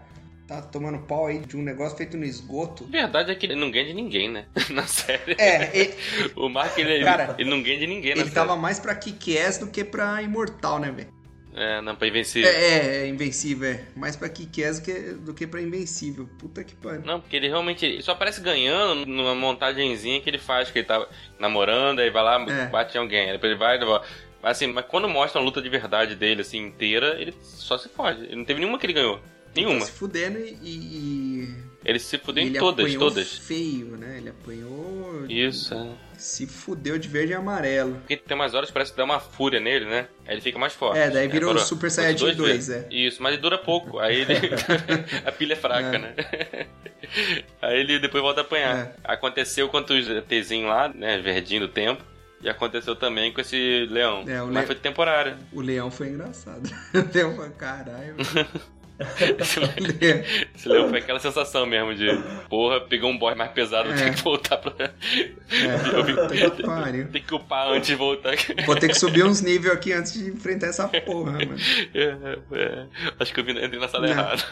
[0.47, 2.85] Tá tomando pau aí de um negócio feito no esgoto.
[2.85, 4.45] A verdade é que ele não ganha de ninguém, né?
[4.71, 5.35] Na série.
[5.37, 5.93] É, ele,
[6.37, 8.35] O Mark, ele, Cara, ele não ganha de ninguém na ele série.
[8.35, 11.17] tava mais pra Kick-Ass do que pra Imortal, né, velho?
[11.53, 12.47] É, não, pra invencível.
[12.49, 13.81] É, é, é invencível, é.
[13.95, 16.29] Mais pra Kick-Ass do que, do que pra invencível.
[16.37, 17.01] Puta que pariu.
[17.03, 20.87] Não, porque ele realmente ele só aparece ganhando numa montagenzinha que ele faz, que ele
[20.87, 21.05] tá
[21.39, 22.67] namorando, aí vai lá, É.
[22.67, 23.79] bate em alguém, aí depois ele vai e
[24.43, 28.23] assim, mas quando mostra a luta de verdade dele, assim, inteira, ele só se fode.
[28.23, 29.19] Ele não teve nenhuma que ele ganhou.
[29.57, 29.79] Nenhuma.
[29.81, 30.55] Tá se fudendo e.
[30.63, 31.55] e-
[31.85, 33.37] Ele se fudeu em todas, todas.
[33.37, 34.17] feio, né?
[34.17, 35.25] Ele apanhou.
[35.29, 35.87] Isso, é.
[36.17, 37.95] Se fudeu de verde e amarelo.
[37.99, 40.07] Porque tem umas horas que parece que dá uma fúria nele, né?
[40.25, 40.97] Aí ele fica mais forte.
[40.97, 42.69] É, daí virou Agora, Super Saiyajin dois 2, vezes.
[42.69, 42.87] é.
[42.93, 43.99] Isso, mas ele dura pouco.
[43.99, 44.33] Aí ele.
[45.25, 45.99] a pilha é fraca, É.
[45.99, 46.15] né?
[47.61, 48.77] Aí ele depois volta a apanhar.
[48.77, 48.95] É.
[49.03, 49.85] Aconteceu com os
[50.27, 51.19] Tzinho lá, né?
[51.19, 52.03] Verdinho do tempo.
[52.41, 54.23] E aconteceu também com esse leão.
[54.27, 55.35] É, o mas le- foi temporário.
[55.51, 56.69] O leão foi engraçado.
[56.93, 58.15] O leão foi caralho.
[60.55, 62.07] Esse leão foi aquela sensação mesmo de
[62.49, 63.95] porra, pegou um boy mais pesado, É.
[63.95, 64.73] tem que voltar pra.
[64.79, 67.07] É, Eu vi- puta que pariu.
[67.11, 68.33] Tem que upar antes de voltar.
[68.65, 71.55] Vou ter que subir uns níveis aqui antes de enfrentar essa porra, mano.
[71.93, 72.85] É, é.
[73.19, 74.13] Acho que eu entrei na sala Não.
[74.13, 74.43] errada.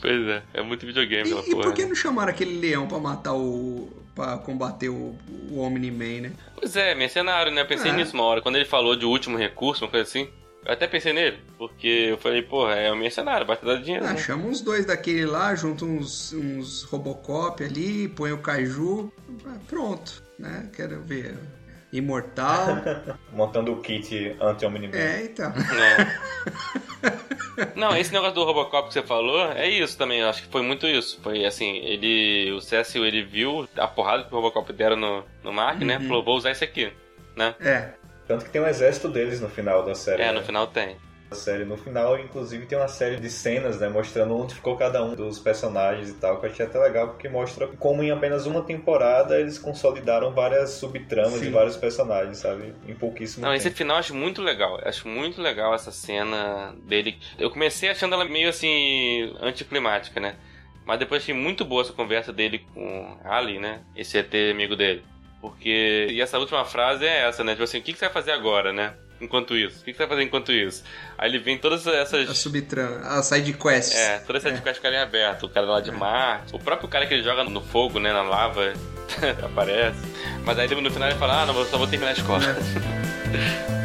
[0.00, 1.62] pois é, é muito videogame E, e porra.
[1.64, 3.88] por que não chamaram aquele leão pra matar o.
[4.14, 5.16] pra combater o,
[5.50, 6.32] o Omni-Man, né?
[6.56, 7.60] Pois é, mercenário, né?
[7.62, 7.94] Eu pensei É.
[7.94, 8.40] nisso uma hora.
[8.40, 10.28] Quando ele falou de último recurso, uma coisa assim,
[10.68, 11.38] eu até pensei nele.
[11.56, 14.04] Porque eu falei, porra, é um mercenário, basta dar dinheiro.
[14.06, 14.18] Ah, né?
[14.18, 19.10] chama uns dois daquele lá, junta uns, uns Robocop ali, põe o Kaiju.
[19.46, 20.68] ah, Pronto, né?
[20.76, 21.38] Quero ver.
[21.90, 22.76] Imortal.
[23.32, 24.94] Montando o kit anti-Omni-Man.
[24.94, 25.50] é, então.
[25.50, 27.72] É.
[27.74, 30.20] Não, esse negócio do Robocop que você falou, é isso também.
[30.20, 31.18] Eu acho que foi muito isso.
[31.22, 32.52] Foi assim, ele.
[32.52, 35.96] O Cecil ele viu a porrada que o Robocop deram no, no Mark, né?
[35.96, 36.08] Uhum.
[36.08, 36.92] Falou, vou usar esse aqui.
[37.34, 37.54] Né?
[37.58, 37.92] É.
[38.28, 40.22] Tanto que tem um exército deles no final da série.
[40.22, 40.32] É, né?
[40.32, 40.96] no final tem.
[41.30, 41.64] da série.
[41.64, 43.88] No final, inclusive, tem uma série de cenas, né?
[43.88, 47.26] Mostrando onde ficou cada um dos personagens e tal, que eu achei até legal, porque
[47.26, 51.46] mostra como em apenas uma temporada eles consolidaram várias subtramas Sim.
[51.46, 52.74] de vários personagens, sabe?
[52.86, 53.66] Em pouquíssimo Não, tempo.
[53.66, 54.78] esse final eu acho muito legal.
[54.78, 57.18] Eu acho muito legal essa cena dele.
[57.38, 60.36] Eu comecei achando ela meio assim, anticlimática, né?
[60.84, 63.80] Mas depois achei muito boa essa conversa dele com Ali, né?
[63.96, 65.02] Esse ET amigo dele.
[65.40, 66.08] Porque.
[66.10, 67.52] E essa última frase é essa, né?
[67.52, 68.94] Tipo assim, o que que você vai fazer agora, né?
[69.20, 69.80] Enquanto isso.
[69.80, 70.84] O que que você vai fazer enquanto isso?
[71.16, 72.38] Aí ele vem todas A essas.
[72.38, 73.94] subtrama, a side quest.
[73.94, 74.74] É, todas essas é.
[74.74, 75.42] ficarem abertas.
[75.42, 76.54] O cara lá de Marte.
[76.54, 78.12] O próprio cara que ele joga no fogo, né?
[78.12, 78.72] Na lava.
[79.44, 79.98] aparece.
[80.44, 82.44] Mas aí no final ele fala, ah, não, eu só vou terminar a escola.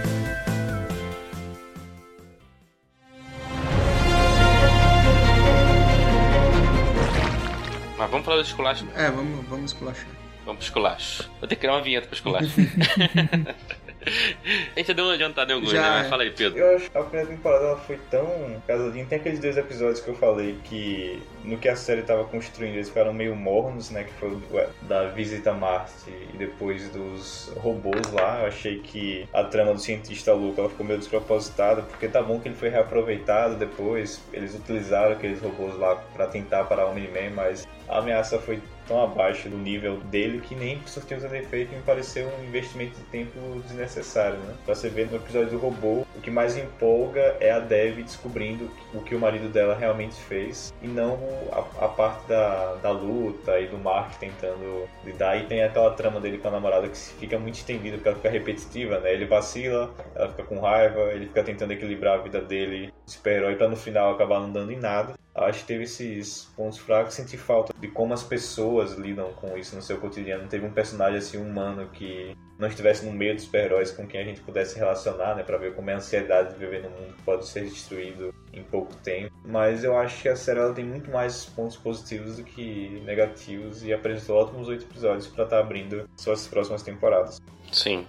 [7.97, 8.85] Mas vamos falar do esculacho.
[8.95, 10.22] É, vamos, vamos esculachar.
[10.45, 11.29] Vamos pro esculacho.
[11.39, 12.53] Vou ter que criar uma vinheta pro esculacho.
[14.75, 15.89] A gente já deu uma adiantada em alguns, Já, né?
[15.99, 16.59] Mas fala aí, Pedro.
[16.59, 19.05] Eu acho que a primeira temporada ela foi tão casadinha.
[19.05, 22.89] Tem aqueles dois episódios que eu falei que no que a série tava construindo eles
[22.89, 24.03] ficaram meio mornos, né?
[24.03, 24.41] Que foi o
[24.83, 28.41] da visita a Marte e depois dos robôs lá.
[28.41, 32.39] Eu achei que a trama do cientista louco ela ficou meio despropositada, porque tá bom
[32.39, 34.21] que ele foi reaproveitado depois.
[34.31, 39.03] Eles utilizaram aqueles robôs lá pra tentar parar o Miniman, mas a ameaça foi tão
[39.03, 43.03] abaixo do nível dele que nem surtiu seu defeito e me pareceu um investimento de
[43.05, 44.55] tempo desnecessário, né?
[44.65, 48.69] Pra você ver no episódio do robô, o que mais empolga é a Dev descobrindo
[48.93, 51.19] o que o marido dela realmente fez e não
[51.51, 55.37] a, a parte da, da luta e do Mark tentando lidar.
[55.37, 58.29] E tem aquela trama dele com a namorada que fica muito estendida porque ela fica
[58.29, 59.13] repetitiva, né?
[59.13, 63.67] Ele vacila, ela fica com raiva, ele fica tentando equilibrar a vida dele, super-herói, pra
[63.67, 65.13] no final acabar não dando em nada.
[65.35, 69.75] Acho que teve esses pontos fracos, senti falta de como as pessoas lidam com isso
[69.75, 70.43] no seu cotidiano.
[70.43, 74.21] Não teve um personagem assim humano que não estivesse no meio dos super-heróis com quem
[74.21, 77.13] a gente pudesse relacionar, né, para ver como é a ansiedade de viver num mundo
[77.15, 79.33] que pode ser destruído em pouco tempo.
[79.43, 83.83] Mas eu acho que a série ela tem muito mais pontos positivos do que negativos
[83.83, 87.41] e apresentou ótimos oito episódios para estar abrindo suas próximas temporadas.
[87.71, 88.05] Sim.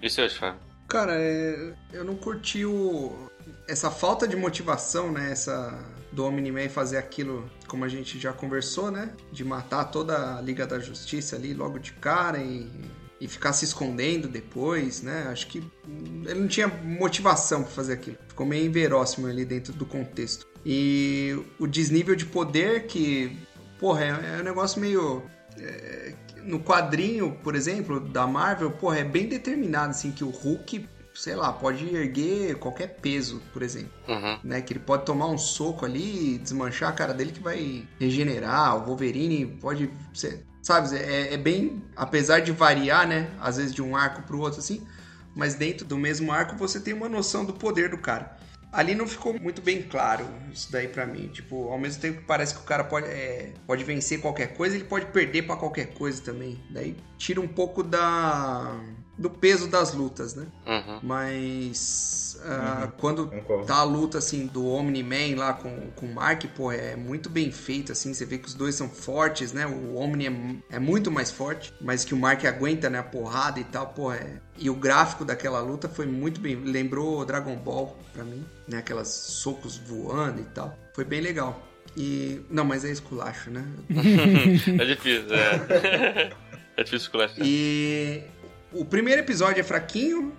[0.00, 0.54] E seus fãs?
[0.88, 3.28] Cara, é, eu não curti o,
[3.68, 5.32] essa falta de motivação, né?
[5.32, 5.76] Essa
[6.14, 9.12] do Omni-Man fazer aquilo, como a gente já conversou, né?
[9.32, 12.70] De matar toda a Liga da Justiça ali logo de cara e,
[13.20, 15.26] e ficar se escondendo depois, né?
[15.28, 15.62] Acho que
[16.26, 18.16] ele não tinha motivação pra fazer aquilo.
[18.28, 20.46] Ficou meio inveróssimo ali dentro do contexto.
[20.64, 23.36] E o desnível de poder que,
[23.78, 25.22] porra, é, é um negócio meio
[25.58, 30.88] é, no quadrinho, por exemplo, da Marvel, porra, é bem determinado assim que o Hulk,
[31.14, 34.38] sei lá, pode erguer qualquer peso, por exemplo, Uhum.
[34.42, 34.60] né?
[34.60, 38.76] Que ele pode tomar um soco ali e desmanchar a cara dele que vai regenerar.
[38.76, 43.30] O Wolverine pode ser, sabe, é, é bem, apesar de variar, né?
[43.40, 44.84] Às vezes de um arco pro outro assim,
[45.36, 48.36] mas dentro do mesmo arco você tem uma noção do poder do cara.
[48.72, 51.28] Ali não ficou muito bem claro isso daí pra mim.
[51.28, 54.74] Tipo, ao mesmo tempo que parece que o cara pode, é, pode vencer qualquer coisa,
[54.74, 56.60] ele pode perder pra qualquer coisa também.
[56.70, 58.76] Daí tira um pouco da
[59.16, 60.46] do peso das lutas, né?
[60.66, 61.00] Uhum.
[61.02, 63.66] Mas ah, quando Concordo.
[63.66, 67.50] tá a luta assim do Omni-Man lá com, com o Mark, pô, é muito bem
[67.50, 69.66] feito assim, você vê que os dois são fortes, né?
[69.66, 73.60] O Omni é, é muito mais forte, mas que o Mark aguenta, né, a porrada
[73.60, 74.40] e tal, pô, é...
[74.58, 79.08] E o gráfico daquela luta foi muito bem, lembrou Dragon Ball pra mim, né, aquelas
[79.08, 80.76] socos voando e tal.
[80.94, 81.60] Foi bem legal.
[81.96, 83.64] E não, mas é esculacho, né?
[83.90, 86.32] é difícil, é.
[86.76, 87.46] é difícil esculachar.
[87.46, 88.24] E
[88.74, 90.32] o primeiro episódio é fraquinho,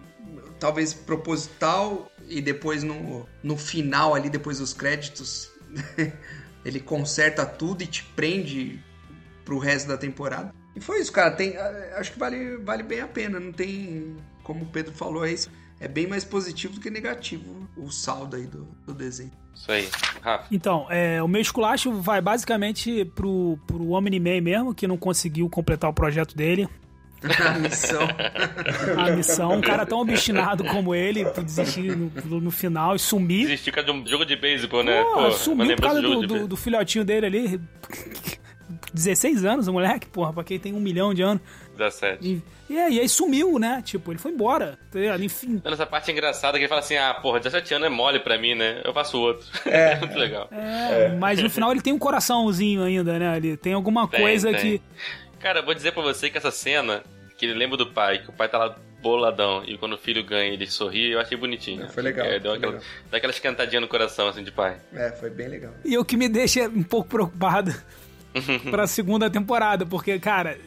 [0.60, 5.50] talvez proposital, e depois no, no final ali, depois dos créditos,
[6.66, 8.80] ele conserta tudo e te prende
[9.44, 10.54] pro resto da temporada.
[10.76, 11.32] E foi isso, cara.
[11.32, 11.56] Tem,
[11.96, 13.40] acho que vale, vale bem a pena.
[13.40, 15.50] Não tem, como o Pedro falou, é isso.
[15.80, 19.32] É bem mais positivo do que negativo o saldo aí do, do desenho.
[19.54, 19.90] Isso aí.
[20.22, 20.48] Rafa.
[20.52, 25.90] Então, é, o meu esculacho vai basicamente pro, pro Omni-Man mesmo, que não conseguiu completar
[25.90, 26.68] o projeto dele.
[27.24, 28.08] A missão.
[28.98, 33.48] A missão, um cara tão obstinado como ele, desistir no, no final e sumir.
[33.48, 35.02] Desistir por causa de um jogo de beisebol, né?
[35.04, 36.48] Pô, Pô, sumiu por causa do, de do, beisebol.
[36.48, 37.62] do filhotinho dele ali.
[38.94, 41.42] 16 anos, o moleque, porra, pra quem tem um milhão de anos.
[41.78, 42.26] 17.
[42.26, 42.42] E,
[42.74, 43.82] e, aí, e aí sumiu, né?
[43.84, 44.80] Tipo, ele foi embora.
[44.90, 45.00] tá?
[45.22, 45.62] Enfim.
[45.64, 48.56] Nessa parte engraçada que ele fala assim: ah, porra, 17 anos é mole pra mim,
[48.56, 48.82] né?
[48.86, 49.46] Eu faço outro.
[49.66, 49.98] É.
[49.98, 50.48] Muito legal.
[50.52, 53.28] É, mas no final ele tem um coraçãozinho ainda, né?
[53.34, 54.60] Ali tem alguma Tem, coisa tem.
[54.62, 54.82] que.
[55.46, 57.04] Cara, eu vou dizer pra você que essa cena,
[57.38, 60.24] que ele lembra do pai, que o pai tá lá boladão, e quando o filho
[60.24, 61.84] ganha ele sorri, eu achei bonitinho.
[61.84, 62.88] É, foi legal, É, deu foi aquela, legal.
[63.12, 64.78] dá aquela esquentadinha no coração, assim, de pai.
[64.92, 65.72] É, foi bem legal.
[65.86, 67.72] E o que me deixa um pouco preocupado
[68.72, 70.58] pra segunda temporada, porque, cara,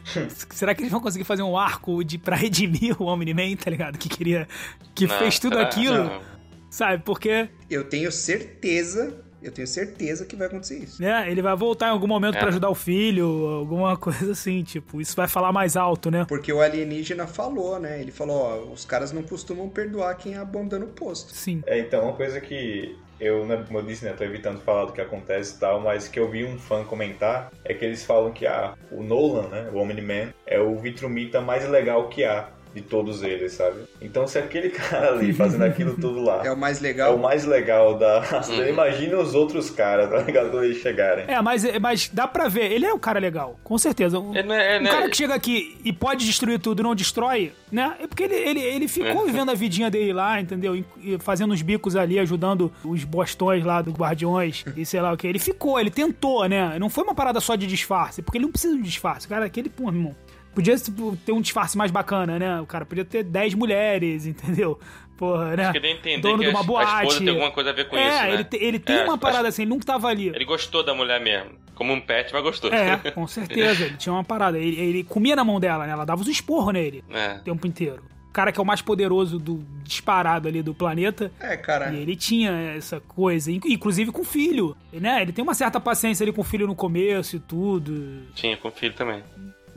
[0.51, 3.99] será que eles vão conseguir fazer um arco de, pra redimir o Omni-Man, tá ligado?
[3.99, 4.47] Que queria.
[4.95, 5.67] que Não, fez tudo será?
[5.67, 6.23] aquilo, Não.
[6.71, 7.03] sabe?
[7.05, 11.01] Porque Eu tenho certeza, eu tenho certeza que vai acontecer isso.
[11.03, 12.41] né, ele vai voltar em algum momento É.
[12.41, 16.25] pra ajudar o filho, alguma coisa assim, tipo, isso vai falar mais alto, né?
[16.29, 18.01] Porque o alienígena falou, né?
[18.01, 21.33] Ele falou, ó, os caras não costumam perdoar quem abandona o posto.
[21.33, 21.63] Sim.
[21.67, 24.93] É, então, uma coisa que eu, né, como eu disse, né, tô evitando falar do
[24.93, 28.31] que acontece e tal, mas que eu vi um fã comentar é que eles falam
[28.33, 32.83] que ah, o Nolan, né, o Omni-Man, é o Vitrumita mais legal que há de
[32.83, 33.77] todos eles, sabe?
[34.01, 37.15] Então, se aquele cara ali fazendo aquilo tudo lá É o mais é legal.
[37.17, 38.67] o mais legal da Uhum.
[38.69, 40.51] imagina os outros caras, tá ligado?
[40.51, 41.25] Quando eles chegarem.
[41.27, 44.19] É, mas, mas dá pra ver, ele é um cara legal, com certeza.
[44.19, 44.91] Um, é, um né?
[44.91, 47.97] cara que chega aqui e pode destruir tudo e não destrói, né?
[48.01, 49.27] É porque ele, ele, ele ficou É.
[49.27, 50.77] vivendo a vidinha dele lá, entendeu?
[50.77, 55.13] E, e fazendo os bicos ali, ajudando os bostões lá dos guardiões e sei lá
[55.13, 55.27] o que.
[55.27, 56.79] Ele ficou, ele tentou, né?
[56.79, 59.27] Não foi uma parada só de disfarce, porque ele não precisa de disfarce.
[59.29, 60.15] Cara, aquele, pô, irmão.
[60.55, 62.61] Podia tipo, ter um disfarce mais bacana, né?
[62.61, 64.79] O cara podia ter 10 mulheres, entendeu?
[65.17, 65.65] Porra, né?
[65.67, 66.95] Acho que a entender Dono que de uma a, a boate.
[67.03, 68.35] esposa tem alguma coisa a ver com é, isso, né?
[68.35, 70.29] ele, te- ele tem É, uma acho- parada assim, ele nunca tava ali.
[70.29, 71.51] Ele gostou da mulher mesmo.
[71.75, 72.73] Como um pet, mas gostou.
[72.73, 73.85] É, com certeza.
[73.85, 74.59] Ele tinha uma parada.
[74.59, 75.93] Ele, ele comia na mão dela, né?
[75.93, 77.35] Ela dava os esporros nele É.
[77.37, 78.03] o tempo inteiro.
[78.29, 81.33] O cara que é o mais poderoso do disparado ali do planeta.
[81.41, 81.91] É, cara.
[81.93, 85.21] E ele tinha essa coisa, in- inclusive com o filho, né?
[85.23, 88.23] Ele tem uma certa paciência ali com o filho no começo e tudo.
[88.35, 89.23] Tinha com o filho também.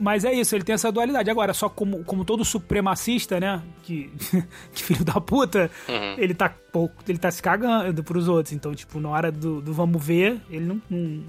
[0.02, 1.30] Mas é isso, ele tem essa dualidade.
[1.30, 3.62] Agora, só como, como todo supremacista, né?
[3.82, 4.10] Que,
[4.74, 6.14] que filho da puta, Uhum.
[6.18, 6.96] ele tá pouco.
[7.08, 8.52] Ele tá se cagando pros outros.
[8.52, 11.22] Então, tipo, na hora do, do vamos ver, ele não, não,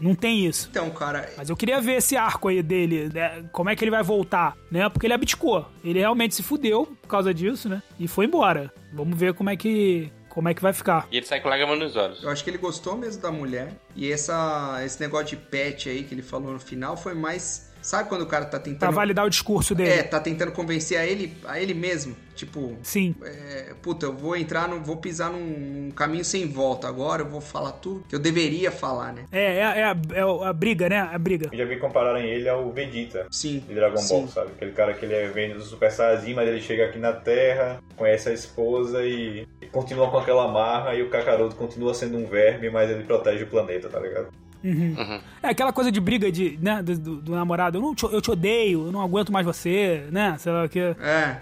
[0.00, 0.68] não- tem isso.
[0.70, 3.44] Então, cara, Mas eu queria ver esse arco aí dele, né?
[3.52, 4.88] como é que ele vai voltar, né?
[4.88, 5.64] Porque ele abdicou.
[5.82, 7.82] Ele realmente se fudeu por causa disso, né?
[7.98, 8.72] E foi embora.
[8.92, 11.08] Vamos ver como é que como é que vai ficar.
[11.10, 12.22] E ele sai com lágrimas nos olhos.
[12.22, 13.72] eu acho que ele gostou mesmo da mulher.
[13.96, 17.67] E essa, esse negócio de pet aí que ele falou no final foi mais.
[17.88, 18.92] Sabe quando o cara tá Pra tentando.
[18.92, 19.88] validar o discurso dele.
[19.88, 22.14] É, tá tentando convencer a ele, a ele mesmo.
[22.34, 23.14] Tipo, Sim.
[23.24, 26.86] é, puta, eu vou entrar, no, vou pisar num, num caminho sem volta.
[26.86, 29.24] Agora eu vou falar tudo que eu deveria falar, né?
[29.32, 30.98] É, é, é, a, é a briga, né?
[30.98, 31.48] A briga.
[31.50, 33.26] Eu já vi compararem ele ao Vegeta.
[33.30, 33.64] Sim.
[33.66, 34.28] de Dragon Ball, Sim.
[34.28, 34.50] sabe?
[34.54, 37.82] Aquele cara que ele é vem do Super Saiyajin, mas ele chega aqui na Terra,
[37.96, 42.26] conhece a esposa e, e continua com aquela marra e o Kakaroto continua sendo um
[42.26, 44.28] verme, mas ele protege o planeta, tá ligado?
[44.64, 45.20] Uhum.
[45.42, 47.78] É aquela coisa de briga de, né, do, do- do namorado.
[47.78, 50.36] Eu, não te, eu te odeio, eu não aguento mais você, né?
[50.38, 50.78] Sei lá o que.
[50.80, 50.94] É,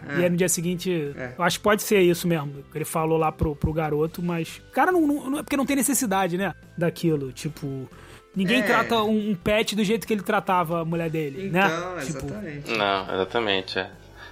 [0.09, 0.29] E aí é.
[0.29, 1.33] no dia seguinte, É.
[1.39, 2.53] eu acho que pode ser isso mesmo.
[2.71, 4.61] que Ele falou lá pro, pro garoto, mas.
[4.73, 6.55] Cara, não, não, não- é porque não tem necessidade, né?
[6.77, 7.33] Daquilo.
[7.33, 7.89] Tipo.
[8.35, 8.63] Ninguém É.
[8.63, 11.65] trata um, um pet do jeito que ele tratava a mulher dele, né?
[11.67, 12.71] Então, Tipo, exatamente.
[12.77, 13.91] Não, exatamente, é.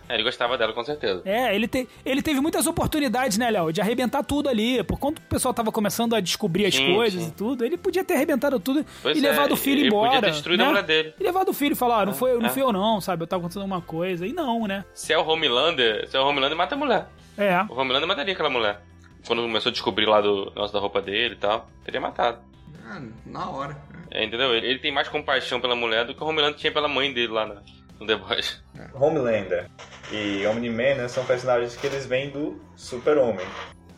[0.09, 1.23] É, Ele gostava dela, com certeza.
[1.25, 3.73] É, ele, te, ele teve muitas oportunidades, né, Léo?
[3.73, 4.83] De arrebentar tudo ali.
[4.85, 7.29] Por quanto o pessoal tava começando a descobrir as Sim, coisas sim.
[7.29, 10.11] e tudo, ele podia ter arrebentado tudo Pois e é, levado o filho ele embora.
[10.11, 10.65] podia ter destruído né?
[10.67, 11.15] a mulher dele.
[11.19, 12.49] E levado o filho e falar, ah, não, foi, não é.
[12.51, 13.23] fui eu não, sabe?
[13.23, 14.27] Eu tava acontecendo alguma coisa.
[14.27, 14.85] E não, né?
[14.93, 17.07] Se é o Homelander, se é o Homelander, mata a mulher.
[17.39, 17.63] É.
[17.69, 18.81] O Homelander mataria aquela mulher.
[19.27, 22.39] Quando começou a descobrir lá do negócio da roupa dele e tal, teria matado.
[22.87, 23.77] Ah, na hora.
[24.11, 24.55] É, entendeu?
[24.55, 27.33] Ele, ele tem mais compaixão pela mulher do que o Homelander tinha pela mãe dele
[27.33, 27.55] lá no,
[27.99, 28.63] no The Boys.
[28.95, 29.69] Homelander
[30.13, 33.47] e Omni-Man né, são personagens que eles vêm do Super-Homem.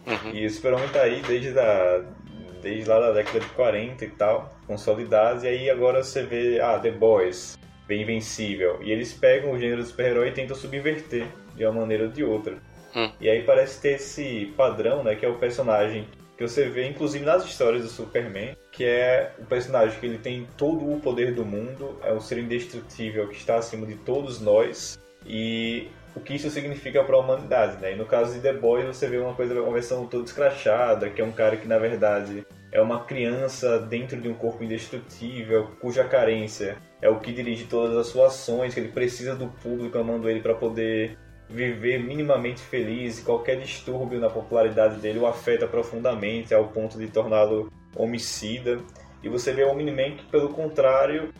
[0.07, 0.31] Uhum.
[0.33, 2.03] E o Super-Homem tá aí desde, da,
[2.63, 6.79] desde lá da década de 40 e tal, consolidados, e aí agora você vê, ah,
[6.79, 8.81] The Boys, bem Invencível.
[8.83, 12.23] E eles pegam o gênero do super-herói e tentam subverter de uma maneira ou de
[12.23, 12.59] outra.
[12.95, 13.11] Hum.
[13.21, 16.07] E aí parece ter esse padrão, né, que é o personagem
[16.37, 20.47] que você vê inclusive nas histórias do Superman, que é o personagem que ele tem
[20.57, 24.99] todo o poder do mundo, é um ser indestrutível que está acima de todos nós
[25.25, 27.93] e o que isso significa para a humanidade, né?
[27.93, 31.21] E no caso de The Boys você vê uma coisa, uma versão toda escrachada, que
[31.21, 36.05] é um cara que na verdade é uma criança dentro de um corpo indestrutível, cuja
[36.05, 40.29] carência é o que dirige todas as suas ações, que ele precisa do público amando
[40.29, 46.55] ele para poder viver minimamente feliz e qualquer distúrbio na popularidade dele o afeta profundamente
[46.55, 48.81] ao ponto de torná-lo homicida.
[49.23, 51.33] E você vê o Omni-Man que, pelo contrário,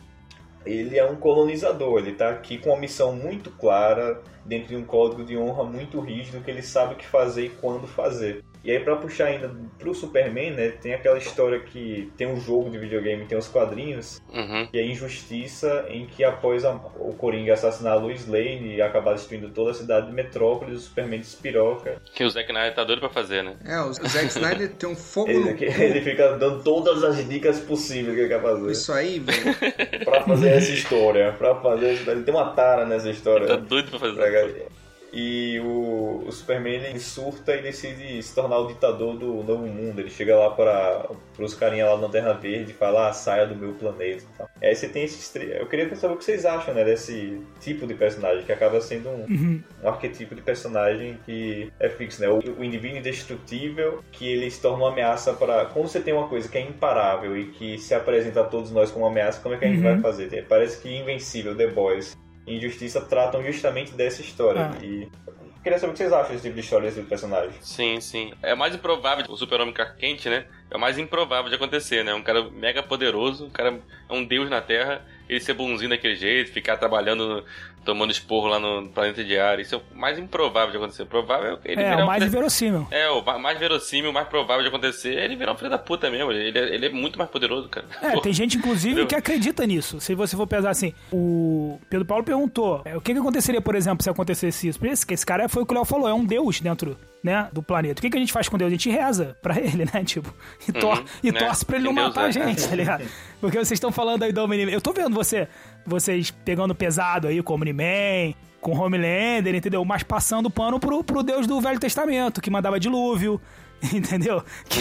[0.65, 4.83] ele é um colonizador, ele está aqui com uma missão muito clara, dentro de um
[4.83, 8.43] código de honra muito rígido, que ele sabe o que fazer e quando fazer.
[8.63, 12.69] E aí, para puxar ainda pro Superman, né, tem aquela história que tem um jogo
[12.69, 14.67] de videogame, tem os quadrinhos, Uhum.
[14.73, 19.13] e a injustiça em que após a- o Coringa assassinar a Lois Lane e acabar
[19.13, 22.01] destruindo toda a cidade de Metrópolis, o Superman despiroca.
[22.13, 23.55] Que o Zack Snyder tá doido pra fazer, né?
[23.65, 25.49] É, o Zack Snyder tem um fogo Ele, no
[25.83, 29.55] ele fica dando todas as dicas possíveis que ele quer fazer Isso aí, velho.
[30.03, 33.47] pra fazer essa história, pra fazer ele tem uma tara nessa história.
[33.47, 34.15] Tá doido pra fazer.
[34.15, 34.77] Pra-
[35.13, 39.99] E o, o Superman ele surta e decide se tornar o ditador do novo mundo.
[39.99, 41.09] Ele chega lá para
[41.39, 44.23] os carinha lá na Terra Verde e fala: ah, saia do meu planeta.
[44.23, 44.49] e tal.
[44.61, 45.33] E aí você tem esses.
[45.35, 49.09] Eu queria saber o que vocês acham né, desse tipo de personagem, que acaba sendo
[49.09, 52.27] um, um arquetipo de personagem que é fixo, né?
[52.29, 55.65] O, o indivíduo indestrutível que ele se torna uma ameaça para.
[55.65, 58.91] Quando você tem uma coisa que é imparável e que se apresenta a todos nós
[58.91, 59.83] como uma ameaça, como é que a gente Uhum.
[59.93, 60.45] vai fazer?
[60.47, 62.17] Parece que Invencível, The Boys
[62.47, 64.71] Injustiça tratam justamente dessa história.
[64.73, 64.83] Ah.
[64.83, 65.33] E eu
[65.63, 67.51] queria saber o que vocês acham desse tipo de história, desse tipo de personagem.
[67.61, 68.33] Sim, sim.
[68.41, 70.45] É mais improvável, o super-homem Kent, né?
[70.71, 72.13] É o mais improvável de acontecer, né?
[72.13, 73.77] Um cara mega poderoso, um cara
[74.09, 77.43] é um deus na Terra, ele ser bonzinho daquele jeito, ficar trabalhando,
[77.87, 79.59] tomando esporro lá no planeta de ar.
[79.59, 81.05] Isso é o mais improvável de acontecer.
[81.05, 82.87] Provável é ele É, o um mais filho- inverossímil.
[82.91, 85.69] É, o ma- mais verossímil, o mais provável de acontecer é ele virar um filho
[85.69, 86.31] da puta mesmo.
[86.31, 87.87] Ele é, ele é muito mais poderoso, cara.
[88.01, 89.99] É, Pô, tem gente, inclusive, que acredita nisso.
[90.01, 93.73] Se você for pensar assim, o Pedro Paulo perguntou, é, o que, que aconteceria, por
[93.75, 94.77] exemplo, se acontecesse isso?
[94.79, 96.97] Porque esse, esse cara foi o que o Léo falou, é um deus dentro,
[97.27, 97.99] né, do planeta.
[97.99, 98.69] O que, que a gente faz com Deus?
[98.69, 100.03] A gente reza pra ele, né?
[100.05, 100.33] Tipo,
[100.67, 101.39] e, tor Uhum, e né?
[101.39, 102.31] torce pra ele não Deus matar a é.
[102.31, 103.03] gente, tá ligado?
[103.41, 104.71] Porque vocês estão falando aí do Omni-Man.
[104.71, 105.47] Eu tô vendo você,
[105.85, 109.83] vocês pegando pesado aí com o Omni-Man, com o Homelander, entendeu?
[109.83, 113.39] Mas passando pano pro, pro Deus do Velho Testamento, que mandava dilúvio,
[113.93, 114.41] entendeu?
[114.69, 114.79] Que,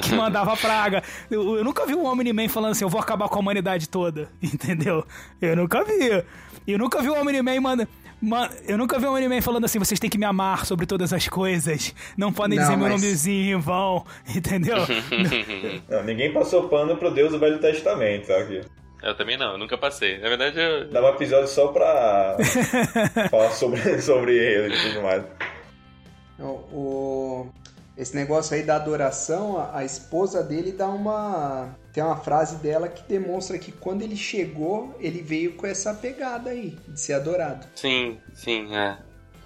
[0.00, 1.02] que mandava praga.
[1.28, 4.30] Eu, eu nunca vi um Omni-Man falando assim, eu vou acabar com a humanidade toda,
[4.40, 5.04] entendeu?
[5.42, 6.24] Eu nunca vi.
[6.66, 7.88] Eu nunca vi um Omni-Man manda...
[8.20, 11.12] man- eu nunca vi um Omni-Man falando assim, vocês têm que me amar sobre todas
[11.12, 14.76] as coisas, não podem Não, dizer meu mas- nomezinho em vão, entendeu?
[15.88, 18.60] Não, ninguém passou pano pro Deus do Velho Testamento, tá aqui.
[19.02, 20.18] Eu também não, eu nunca passei.
[20.18, 20.90] Na verdade, eu.
[20.90, 22.36] Dá um episódio só pra
[23.30, 25.24] falar sobre, sobre ele e tudo mais.
[26.38, 27.48] O, o-
[27.96, 31.74] esse negócio aí da adoração, a, a esposa dele dá uma.
[31.92, 36.50] Tem uma frase dela que demonstra que quando ele chegou, ele veio com essa pegada
[36.50, 37.66] aí, de ser adorado.
[37.74, 38.96] Sim, sim, é.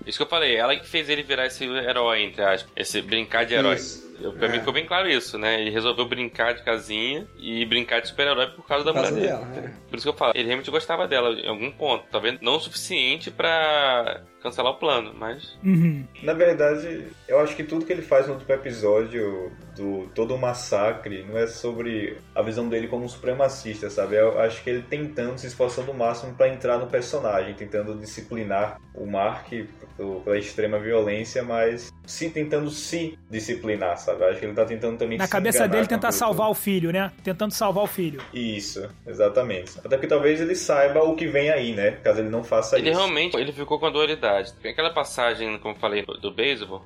[0.07, 2.71] Isso que eu falei, ela que fez ele virar esse herói, entre aspas.
[2.77, 3.77] Esse brincar de herói.
[3.77, 4.05] Isso.
[4.21, 4.59] Eu, pra mim É.
[4.61, 5.61] ficou bem claro isso, né?
[5.61, 9.27] Ele resolveu brincar de casinha e brincar de super-herói por causa da Por causa mulher
[9.33, 9.66] dela, dele.
[9.69, 9.89] é.
[9.89, 12.05] Por isso que eu falo, ele realmente gostava dela em algum ponto.
[12.12, 15.59] Talvez não o suficiente pra cancelar o plano, mas.
[15.65, 16.07] Uhum.
[16.23, 20.38] Na verdade, eu acho que tudo que ele faz no último episódio do todo o
[20.38, 24.16] massacre não é sobre a visão dele como um supremacista, sabe?
[24.16, 28.80] Eu acho que ele tentando, se esforçando o máximo pra entrar no personagem, tentando disciplinar
[28.94, 29.48] o Mark
[30.24, 34.22] pela extrema violência, mas se tentando se disciplinar, sabe?
[34.22, 36.92] Eu acho que ele tá tentando também Na se cabeça dele tentar salvar o filho,
[36.92, 37.12] né?
[37.22, 38.20] Tentando salvar o filho.
[38.32, 39.78] Isso, exatamente.
[39.78, 41.92] Até porque talvez ele saiba o que vem aí, né?
[42.02, 42.98] Caso ele não faça Ele isso.
[42.98, 44.52] realmente ele ficou com a dualidade.
[44.55, 46.82] Tem aquela passagem, como eu falei, do, do beisebol.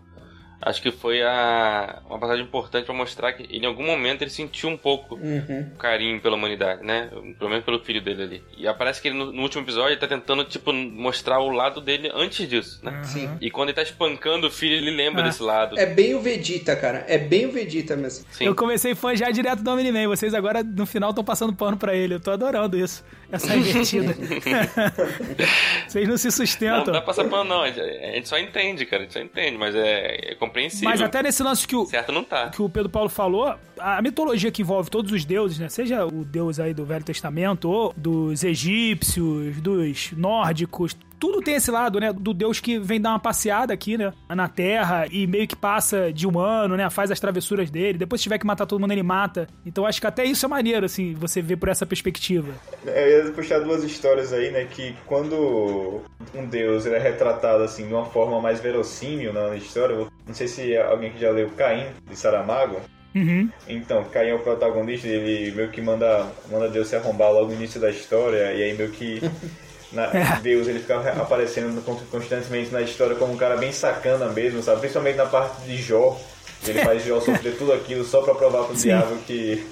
[0.60, 4.30] Acho que foi a, uma passagem importante pra mostrar que ele, em algum momento ele
[4.30, 5.70] sentiu um pouco Uhum.
[5.78, 7.08] carinho pela humanidade, né?
[7.38, 8.44] Pelo menos pelo filho dele ali.
[8.56, 11.80] E aparece que ele no, no último episódio ele tá tentando, tipo, mostrar o lado
[11.80, 13.00] dele antes disso, né?
[13.04, 13.30] Sim.
[13.40, 15.26] E quando ele tá espancando o filho, ele lembra Ah.
[15.26, 15.78] desse lado.
[15.78, 17.04] É bem o Vegeta, cara.
[17.08, 18.26] É bem o Vegeta mesmo.
[18.30, 18.44] Sim.
[18.46, 20.08] Eu comecei fã já direto do Omni-Man.
[20.08, 22.14] Vocês agora, no final, estão passando pano pra ele.
[22.14, 23.04] Eu tô adorando isso.
[23.30, 24.14] Essa invertida.
[25.86, 26.78] Vocês não se Não, sustentam.
[26.78, 27.62] não dá pra passar pano, não.
[27.62, 29.02] A gente, a gente só entende, cara.
[29.02, 30.88] A gente só entende, mas é, é compreensível.
[30.88, 32.50] Mas até nesse lance que o, Certo não tá.
[32.50, 35.68] que o Pedro Paulo falou, a mitologia que envolve todos os deuses, né?
[35.68, 41.70] Seja o deus aí do Velho Testamento, ou dos egípcios, dos nórdicos, tudo tem esse
[41.70, 42.12] lado, né?
[42.12, 44.12] Do deus que vem dar uma passeada aqui, né?
[44.28, 46.88] Na Terra e meio que passa de humano, né?
[46.90, 47.98] Faz as travessuras dele.
[47.98, 49.48] Depois, se tiver que matar todo mundo, ele mata.
[49.64, 52.52] Então, acho que até isso é maneiro, assim, você ver por essa perspectiva.
[52.84, 54.64] Eu ia puxar duas histórias aí, né?
[54.64, 56.02] Que quando
[56.34, 60.34] um deus ele é retratado assim de uma forma mais verossímil na história, eu não
[60.34, 62.80] sei se alguém que já leu Caim de Saramago.
[63.14, 63.48] Uhum.
[63.66, 67.54] Então, Caim é o protagonista, ele meio que manda, manda Deus se arrombar logo no
[67.54, 69.20] início da história, e aí meio que
[69.92, 70.06] na-
[70.42, 74.80] Deus ele fica aparecendo constantemente na história como um cara bem sacana mesmo, sabe?
[74.80, 76.20] Principalmente na parte de Jó,
[76.66, 78.88] ele faz Jó sofrer tudo aquilo só pra provar pro Sim.
[78.88, 79.64] diabo que,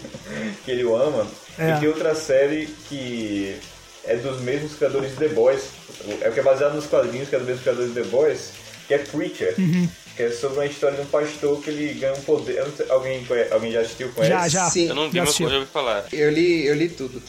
[0.65, 1.27] que ele o ama.
[1.59, 1.71] É.
[1.77, 3.57] E tem outra série que
[4.05, 5.63] é dos mesmos criadores de The Boys,
[6.21, 8.51] é o que é baseado nos quadrinhos, que é dos mesmos criadores de The Boys,
[8.87, 9.55] que é Preacher.
[9.59, 9.89] Uhum.
[10.17, 12.65] Que é sobre uma história de um pastor que ele ganha um poder.
[12.75, 14.09] Sei, alguém, alguém já assistiu?
[14.13, 14.33] Conhece?
[14.33, 14.71] Já, já.
[14.71, 14.89] Sim.
[14.89, 16.07] Eu não vi, mas eu já ouvi falar.
[16.11, 17.21] Eu li, eu li tudo.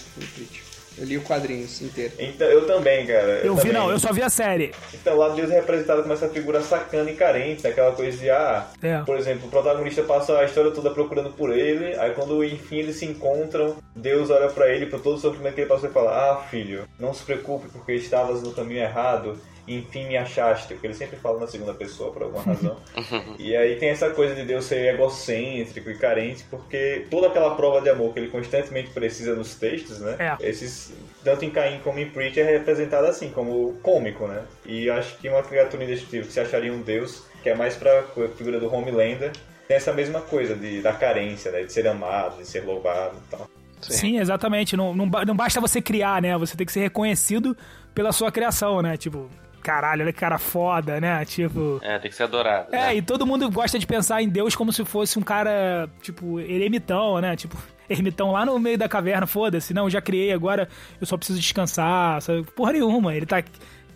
[0.98, 2.14] Eu li o quadrinhos inteiro.
[2.18, 3.42] Então, eu também, cara.
[3.44, 3.74] Eu vi, também.
[3.74, 4.72] não, eu só vi a série.
[4.94, 8.66] Então, lá Deus é representado como essa figura sacana e carente, aquela coisa de, ah,
[8.82, 9.00] É.
[9.04, 12.96] por exemplo, o protagonista passa a história toda procurando por ele, aí quando enfim eles
[12.96, 16.12] se encontram, Deus olha pra ele, por todo o sofrimento que ele passou e fala,
[16.32, 20.94] ah, filho, não se preocupe porque estavas no caminho errado, enfim me achaste, porque ele
[20.94, 22.78] sempre fala na segunda pessoa por alguma razão.
[23.38, 27.82] e aí tem essa coisa de Deus ser egocêntrico e carente, porque toda aquela prova
[27.82, 30.16] de amor que ele constantemente precisa nos textos, né?
[30.20, 30.50] É.
[30.50, 34.44] Esses, tanto em Caim como em Preach, é representado assim, como cômico, né?
[34.66, 38.04] E acho que uma criatura indestrutível que se acharia um deus, que é mais pra
[38.38, 39.32] figura do Homelander,
[39.68, 41.64] tem essa mesma coisa de, da carência, né?
[41.64, 43.50] De ser amado, de ser louvado e tal.
[43.82, 44.76] Sim, exatamente.
[44.76, 46.38] Não, não, não basta você criar, né?
[46.38, 47.56] Você tem que ser reconhecido
[47.94, 48.98] pela sua criação, né?
[48.98, 49.30] Tipo,
[49.68, 51.26] caralho, olha que cara foda, né?
[51.26, 51.78] Tipo.
[51.84, 52.74] É, tem que ser adorado.
[52.74, 52.96] É, né?
[52.96, 57.20] e todo mundo gosta de pensar em Deus como se fosse um cara, tipo, eremitão,
[57.20, 57.36] né?
[57.36, 57.58] Tipo,
[57.90, 59.74] ermitão lá no meio da caverna, foda-se.
[59.74, 60.70] Não, já criei, agora
[61.02, 62.22] eu só preciso descansar.
[62.22, 62.44] Sabe?
[62.56, 63.14] Porra nenhuma.
[63.14, 63.44] Ele tá,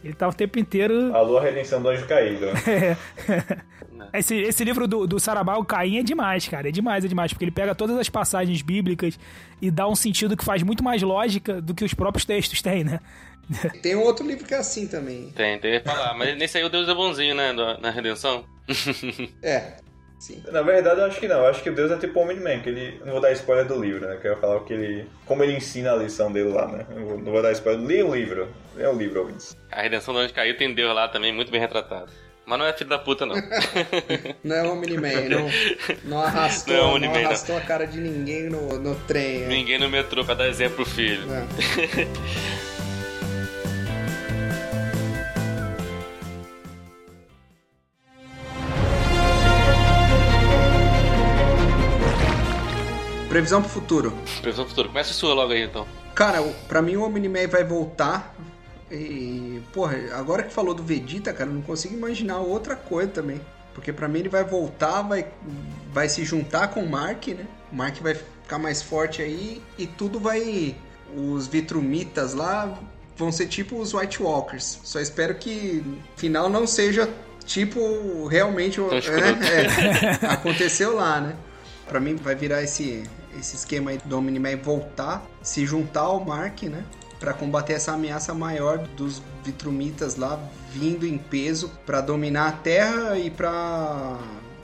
[0.04, 1.16] ele tá o tempo inteiro.
[1.16, 2.48] Alô, a redenção do anjo caído.
[3.94, 4.10] né?
[4.14, 6.68] Esse, esse livro do, do Sarabal, Caim, é demais, cara.
[6.68, 7.32] É demais, é demais.
[7.32, 9.18] Porque ele pega todas as passagens bíblicas
[9.62, 12.84] e dá um sentido que faz muito mais lógica do que os próprios textos têm,
[12.84, 13.00] né?
[13.82, 15.32] Tem um outro livro que é assim também.
[15.36, 16.14] Tem, tem que falar.
[16.14, 17.52] Mas nesse aí o Deus é bonzinho, né?
[17.82, 18.46] Na redenção.
[19.44, 19.74] É.
[20.20, 20.44] Sim.
[20.52, 21.38] Na verdade, eu acho que não.
[21.40, 23.02] Eu acho que o Deus é tipo o Homem-Man, que ele...
[23.04, 24.18] Não vou dar spoiler do livro, né?
[24.22, 25.08] Que eu ia falar o que ele...
[25.26, 26.86] Como ele ensina a lição dele lá, né?
[26.96, 27.84] Eu vou- não vou dar spoiler.
[27.84, 28.48] Leia o livro.
[28.76, 29.58] Leia o livro, ouvintes.
[29.72, 32.12] A redenção do anjo caiu tem Deus lá também, muito bem retratado.
[32.46, 33.36] Mas não é filho da puta, não.
[34.44, 35.50] Não é Omni-Man, não,
[36.04, 37.26] não arrastou, Não é não Omni-Man, não.
[37.28, 39.44] arrastou a cara de ninguém no, no trem.
[39.44, 39.48] é.
[39.48, 41.22] Ninguém no metrô pra dar exemplo pro filho.
[41.28, 41.48] Não.
[53.32, 54.14] Previsão pro futuro.
[54.42, 54.90] Previsão futuro.
[54.90, 55.88] Começa a sua logo aí, então.
[56.14, 58.36] Cara, pra mim o Omni-Man vai voltar.
[58.92, 63.40] E, porra, agora que falou do Vegeta, cara, eu não consigo imaginar outra coisa também.
[63.74, 65.28] Porque pra mim ele vai voltar, vai,
[65.94, 67.48] vai se juntar com o Mark, né?
[67.72, 70.76] O Mark vai ficar mais forte aí e tudo vai.
[71.16, 72.78] Os Vitrumitas lá
[73.16, 74.82] vão ser tipo os White Walkers.
[74.84, 75.82] Só espero que
[76.18, 77.10] final não seja
[77.46, 78.90] tipo realmente o.
[78.92, 81.34] É, é, aconteceu lá, né?
[81.88, 83.04] Pra mim vai virar esse,
[83.40, 86.84] esse esquema aí do Omni-Man voltar, se juntar ao Mark, né?
[87.20, 90.40] Pra combater essa ameaça maior dos Vitrumitas lá
[90.72, 94.18] vindo em peso pra dominar a Terra e pra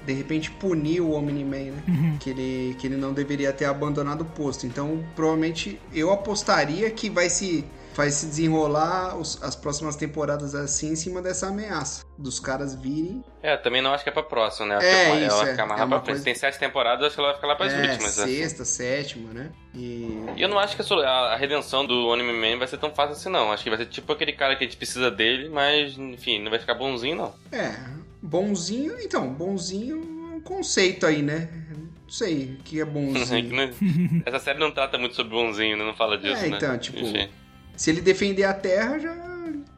[0.05, 1.83] de repente punir o Omni-Man, né?
[2.19, 4.65] Que, ele, que ele não deveria ter abandonado o posto.
[4.65, 7.65] Então, provavelmente eu apostaria que vai se
[7.97, 13.23] vai se desenrolar os- as próximas temporadas assim em cima dessa ameaça dos caras virem
[13.41, 14.75] É, também não acho que é pra próxima, né?
[14.77, 15.51] Acho É, que ela isso, vai é.
[15.51, 16.05] ficar mais É pra frente.
[16.05, 18.19] coisa- Tem sete temporadas, acho que ela vai ficar lá pras é, últimas.
[18.19, 18.35] assim.
[18.37, 19.51] sexta, sétima, né?
[19.73, 22.93] E E eu não acho que a, a- redenção do Anime Man vai ser tão
[22.93, 23.51] fácil assim, não.
[23.51, 26.49] Acho que vai ser tipo aquele cara que a gente precisa dele, mas, enfim, não
[26.51, 27.33] vai ficar bonzinho, não.
[27.51, 27.73] É,
[28.21, 29.95] bonzinho, então, bonzinho
[30.33, 31.49] é um conceito aí, né?
[31.71, 33.49] Não sei o que é bonzinho.
[33.55, 35.83] não- Essa série não trata muito sobre bonzinho, né?
[35.83, 36.57] Não fala disso, É, né?
[36.57, 37.29] então, tipo, Enfim,
[37.77, 39.15] Se ele defender a Terra, já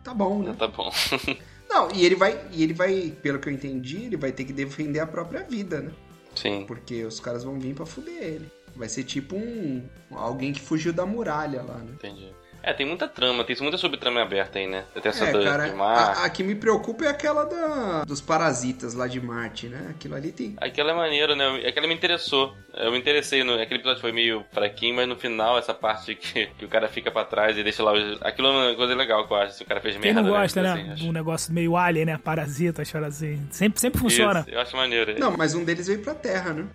[0.04, 0.56] tá bom, né?
[0.58, 0.92] tá bom.
[1.70, 4.54] Não, e ele vai, e ele vai, pelo que eu entendi, ele vai ter que
[4.54, 5.92] defender a própria vida, né?
[6.34, 6.66] Sim.
[6.66, 8.52] Porque os caras vão vir pra fuder ele.
[8.76, 11.92] Vai ser tipo um alguém que fugiu da muralha lá, né?
[11.94, 12.34] Entendi.
[12.62, 14.84] É, tem muita trama, tem muita subtrama aberta aí, né?
[14.94, 16.18] Tem essa É, do, cara, de mar.
[16.18, 19.88] a, a que me preocupa é aquela da, dos parasitas lá de Marte, né?
[19.92, 20.56] Aquilo ali tem.
[20.60, 21.62] Aquela é maneira, né?
[21.68, 22.54] Aquela me interessou.
[22.74, 23.44] Eu me interessei.
[23.44, 23.54] No...
[23.54, 27.10] Aquele episódio foi meio fraquinho, mas no final, essa parte que, que o cara fica
[27.10, 28.22] pra trás e deixa lá os...
[28.22, 29.54] Aquilo é uma coisa legal que eu acho.
[29.54, 30.74] Se o cara fez Quem merda, não gosta, né?
[30.74, 32.18] Assim, acho- Um negócio meio alien, né?
[32.22, 33.48] Parasita, chora assim.
[33.52, 34.42] Sempre, sempre funciona.
[34.42, 35.18] Isso, eu acho maneiro.
[35.18, 36.66] Não, mas um deles veio pra Terra, né?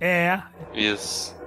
[0.00, 0.40] É.
[0.74, 1.37] Isso.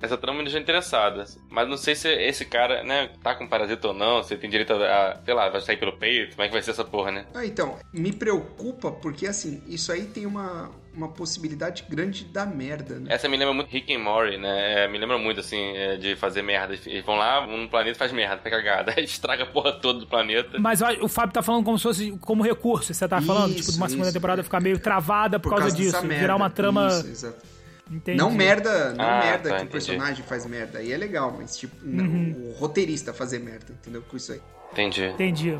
[0.00, 1.24] Essa trama me deixou interessada.
[1.48, 4.72] Mas não sei se esse cara, né, tá com parasita ou não, se tem direito
[4.72, 4.76] a,
[5.12, 7.26] a, sei lá, vai sair pelo peito, como é que vai ser essa porra, né?
[7.34, 12.98] Ah, então, me preocupa porque assim, isso aí tem uma, uma possibilidade grande da merda,
[12.98, 13.06] né?
[13.12, 14.84] Essa me lembra muito Rick and Morty, né?
[14.84, 16.74] É, me lembra muito, assim, é, de fazer merda.
[16.86, 18.94] Eles vão lá, um planeta faz merda, faz cagada.
[18.96, 20.58] Aí estraga a porra toda do planeta.
[20.58, 22.92] Mas ó, o Fábio tá falando como se fosse como recurso.
[22.92, 24.16] Você tá falando, Isso, tipo, de uma segunda isso.
[24.16, 26.06] temporada ficar meio travada por, causa, dessa disso.
[26.06, 26.20] merda.
[26.22, 26.88] Virar uma trama.
[26.88, 27.59] Isso, exato.
[27.90, 28.16] Entendi.
[28.18, 29.72] Não merda, não Ah, merda tá, que o entendi.
[29.72, 30.78] personagem faz merda.
[30.78, 32.52] Aí é legal, mas tipo, não, Uhum.
[32.54, 34.02] o roteirista fazer merda, entendeu?
[34.08, 34.40] Com isso aí.
[34.72, 35.04] Entendi.
[35.06, 35.58] Entendi.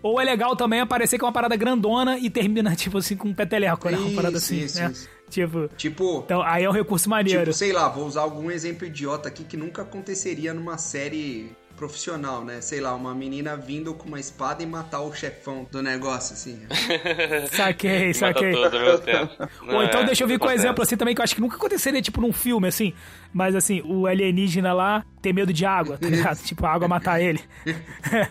[0.00, 3.34] Ou é legal também aparecer com uma parada grandona e termina, tipo assim, com um
[3.34, 3.98] peteleco, né?
[3.98, 4.90] Uma parada assim, isso, né?
[4.92, 5.08] isso.
[5.28, 5.68] Tipo.
[5.76, 7.40] Tipo, Então, aí é um recurso maneiro.
[7.46, 12.44] tipo, sei lá, vou usar algum exemplo idiota aqui que nunca aconteceria numa série profissional,
[12.44, 12.60] né?
[12.60, 16.60] Sei lá, uma menina vindo com uma espada e matar o chefão do negócio, assim.
[17.52, 18.52] Saquei, saquei.
[18.54, 18.66] Ou
[19.84, 21.56] então é, deixa eu vir com um exemplo assim também que eu acho que nunca
[21.56, 22.92] aconteceria, tipo, num filme, assim.
[23.32, 26.38] Mas assim, o alienígena lá tem medo de água, tá ligado?
[26.44, 27.40] tipo, a água matar ele.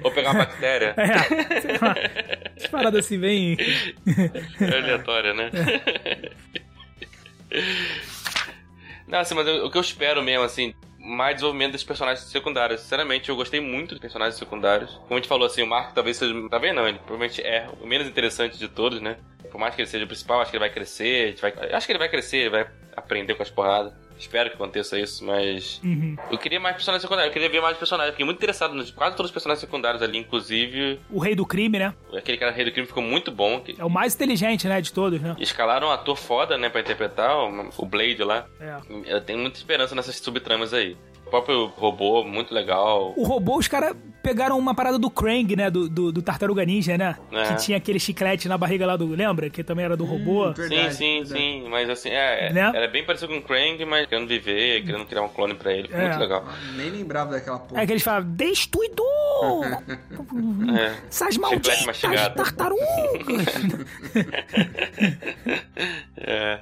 [0.03, 0.93] Ou pegar uma bactéria.
[0.97, 1.95] É, sei lá.
[2.57, 3.57] As paradas assim, bem.
[4.59, 5.49] É aleatória, né?
[9.07, 10.73] Não, assim, mas eu- o que eu espero mesmo, assim,
[11.07, 12.81] mais desenvolvimento dos personagens secundários.
[12.81, 14.91] Sinceramente, eu gostei muito dos personagens secundários.
[14.93, 16.33] Como a gente falou, assim, o Mark talvez seja.
[16.49, 19.17] Talvez não, ele provavelmente é o menos interessante de todos, né?
[19.51, 21.35] Por mais que ele seja o principal, acho que ele vai crescer.
[21.41, 23.93] vai- Acho que ele vai crescer, ele vai aprender com as porradas.
[24.19, 25.79] Espero que aconteça isso, mas.
[25.83, 26.15] Uhum.
[26.31, 28.11] Eu queria mais personagens secundários, eu queria ver mais personagens.
[28.13, 30.99] Fiquei muito interessado nos quase todos os personagens secundários ali, inclusive.
[31.09, 31.93] O rei do crime, né?
[32.15, 33.59] Aquele cara rei do crime ficou muito bom.
[33.59, 35.35] que- É o mais inteligente, né, de todos, né?
[35.39, 38.45] Escalaram um ator foda, né, pra interpretar o, o Blade lá.
[38.59, 38.77] É.
[39.05, 40.95] Eu tenho muita esperança nessas subtramas aí.
[41.27, 43.13] O próprio robô, muito legal.
[43.17, 43.93] O robô, os caras
[44.23, 45.69] pegaram uma parada do Krang, né?
[45.69, 47.17] Do, do, do Tartaruga Ninja, né?
[47.33, 47.47] É.
[47.49, 49.05] Que tinha aquele chiclete na barriga lá do.
[49.07, 49.49] Lembra?
[49.49, 50.47] Que também era do robô.
[50.49, 51.39] Hum, verdade, sim, sim, verdade.
[51.41, 51.67] sim.
[51.69, 52.61] Mas assim, é, Né?
[52.61, 55.73] ela é bem parecido com o Krang, mas querendo viver, querendo criar um clone pra
[55.73, 55.89] ele.
[55.89, 56.07] Foi É.
[56.07, 56.45] muito legal.
[56.47, 57.81] Ah, Nem lembrava daquela porra.
[57.81, 59.07] É que eles falam, destruidor!
[60.77, 60.95] É.
[61.09, 63.45] Essas Chiclete malditas tartarugas!
[66.17, 66.59] É.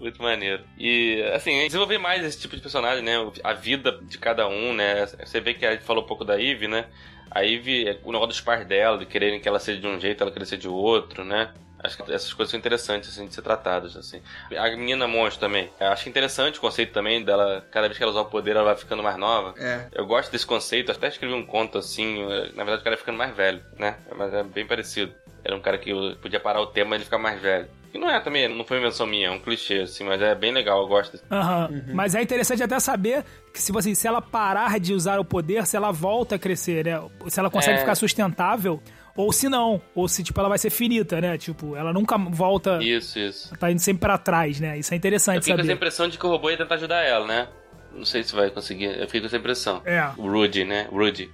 [0.00, 0.62] Muito maneiro.
[0.78, 3.14] E, assim, desenvolver mais esse tipo de personagem, né?
[3.42, 5.06] A vida de cada um, né?
[5.06, 6.86] Você vê que a gente falou um pouco da Eve, né?
[7.30, 10.22] A Eve, o negócio dos pais dela, de quererem que ela seja de um jeito,
[10.22, 11.52] ela querer ser de outro, né?
[11.80, 14.20] Acho que essas coisas são interessantes, assim, de ser tratadas, assim.
[14.56, 15.70] A menina monstro também.
[15.78, 18.64] Eu acho interessante o conceito também dela, cada vez que ela usar o poder, ela
[18.64, 19.54] vai ficando mais nova.
[19.58, 19.86] É.
[19.92, 22.22] Eu gosto desse conceito, até escrevi um conto assim,
[22.54, 23.96] na verdade o cara vai ficando mais velho, né?
[24.16, 25.12] Mas é bem parecido.
[25.44, 27.68] era um cara que podia parar o tempo e ele ficar mais velho.
[27.90, 30.52] Que não é também, não foi invenção minha, é um clichê, assim, mas é bem
[30.52, 31.18] legal, eu gosto.
[31.30, 31.70] Aham.
[31.94, 35.66] Mas é interessante até saber que se, você, se ela parar de usar o poder,
[35.66, 37.00] se ela volta a crescer, né?
[37.28, 37.80] Se ela consegue É.
[37.80, 38.82] ficar sustentável,
[39.16, 39.80] ou se não.
[39.94, 41.38] Ou se, tipo, ela vai ser finita, né?
[41.38, 42.78] Tipo, ela nunca volta.
[42.82, 43.56] Isso, isso.
[43.56, 44.78] Tá indo sempre pra trás, né?
[44.78, 45.72] Isso é Eu interessante fico com essa saber.
[45.74, 47.48] impressão de que o robô ia tentar ajudar ela, né?
[47.92, 49.80] Não sei se vai conseguir, eu fico com essa impressão.
[49.86, 50.08] É.
[50.18, 50.86] O Rudy, né?
[50.92, 51.30] Rudy.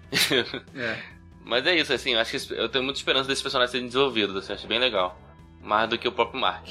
[0.77, 0.97] É.
[1.45, 4.35] Mas é isso, assim, eu acho que eu tenho muita esperança desses personagens serem desenvolvidos,
[4.37, 5.19] assim, eu acho bem legal.
[5.65, 6.67] Mais do que o próprio Mark.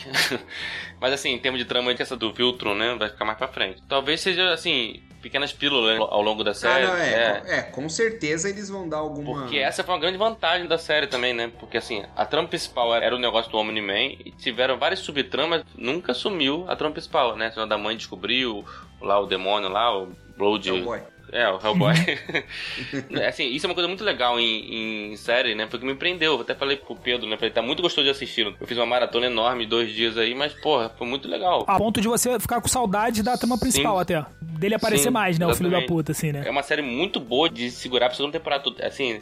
[1.02, 3.82] Mas assim, em termos de trama, essa do Viltron, né, vai ficar mais pra frente.
[3.90, 6.86] Talvez seja, assim, pequenas pílulas ao longo da Ah, série.
[6.86, 7.58] não, é, é.
[7.58, 9.42] é, com certeza eles vão dar alguma.
[9.42, 11.52] Porque essa foi uma grande vantagem da série também, né?
[11.60, 16.14] Porque assim, a trama principal era o negócio do Omni-Man e tiveram várias subtramas, nunca
[16.14, 17.52] sumiu a trama principal, né?
[17.56, 18.64] A da mãe descobriu,
[19.02, 20.70] lá o demônio lá, o Blood.
[20.70, 21.02] Hellboy.
[21.32, 21.94] É, o Hellboy.
[23.28, 25.66] assim, isso é uma coisa muito legal em, em série, né?
[25.66, 26.34] Porque me prendeu.
[26.36, 27.36] Eu até falei pro Pedro, né?
[27.38, 28.46] Falei, tá muito gostoso de assistir.
[28.60, 31.64] Eu fiz uma maratona enorme, dois dias aí, mas, porra, foi muito legal.
[31.68, 34.02] A ponto de você ficar com saudade da trama principal Sim.
[34.02, 34.26] até.
[34.42, 35.48] Dele aparecer Sim, mais, né?
[35.48, 35.88] O filho da exatamente.
[35.88, 36.44] puta, assim, né?
[36.46, 38.72] É uma série muito boa de segurar pra segunda temporada.
[38.86, 39.14] Assim,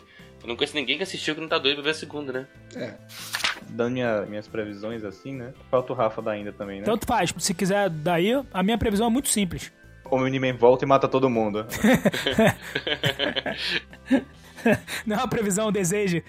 [0.41, 2.47] eu não conheço ninguém que assistiu que não tá doido pra ver a segunda, né?
[2.75, 2.93] É.
[3.69, 5.53] Dando minha- minhas previsões assim, né?
[5.69, 6.85] Falta o Rafa da ainda também, né?
[6.85, 7.33] Tanto faz.
[7.37, 9.71] Se quiser daí, a minha previsão é muito simples.
[10.11, 11.65] O Omni-Man volta e mata todo mundo.
[15.05, 16.21] Não é uma previsão, um desejo.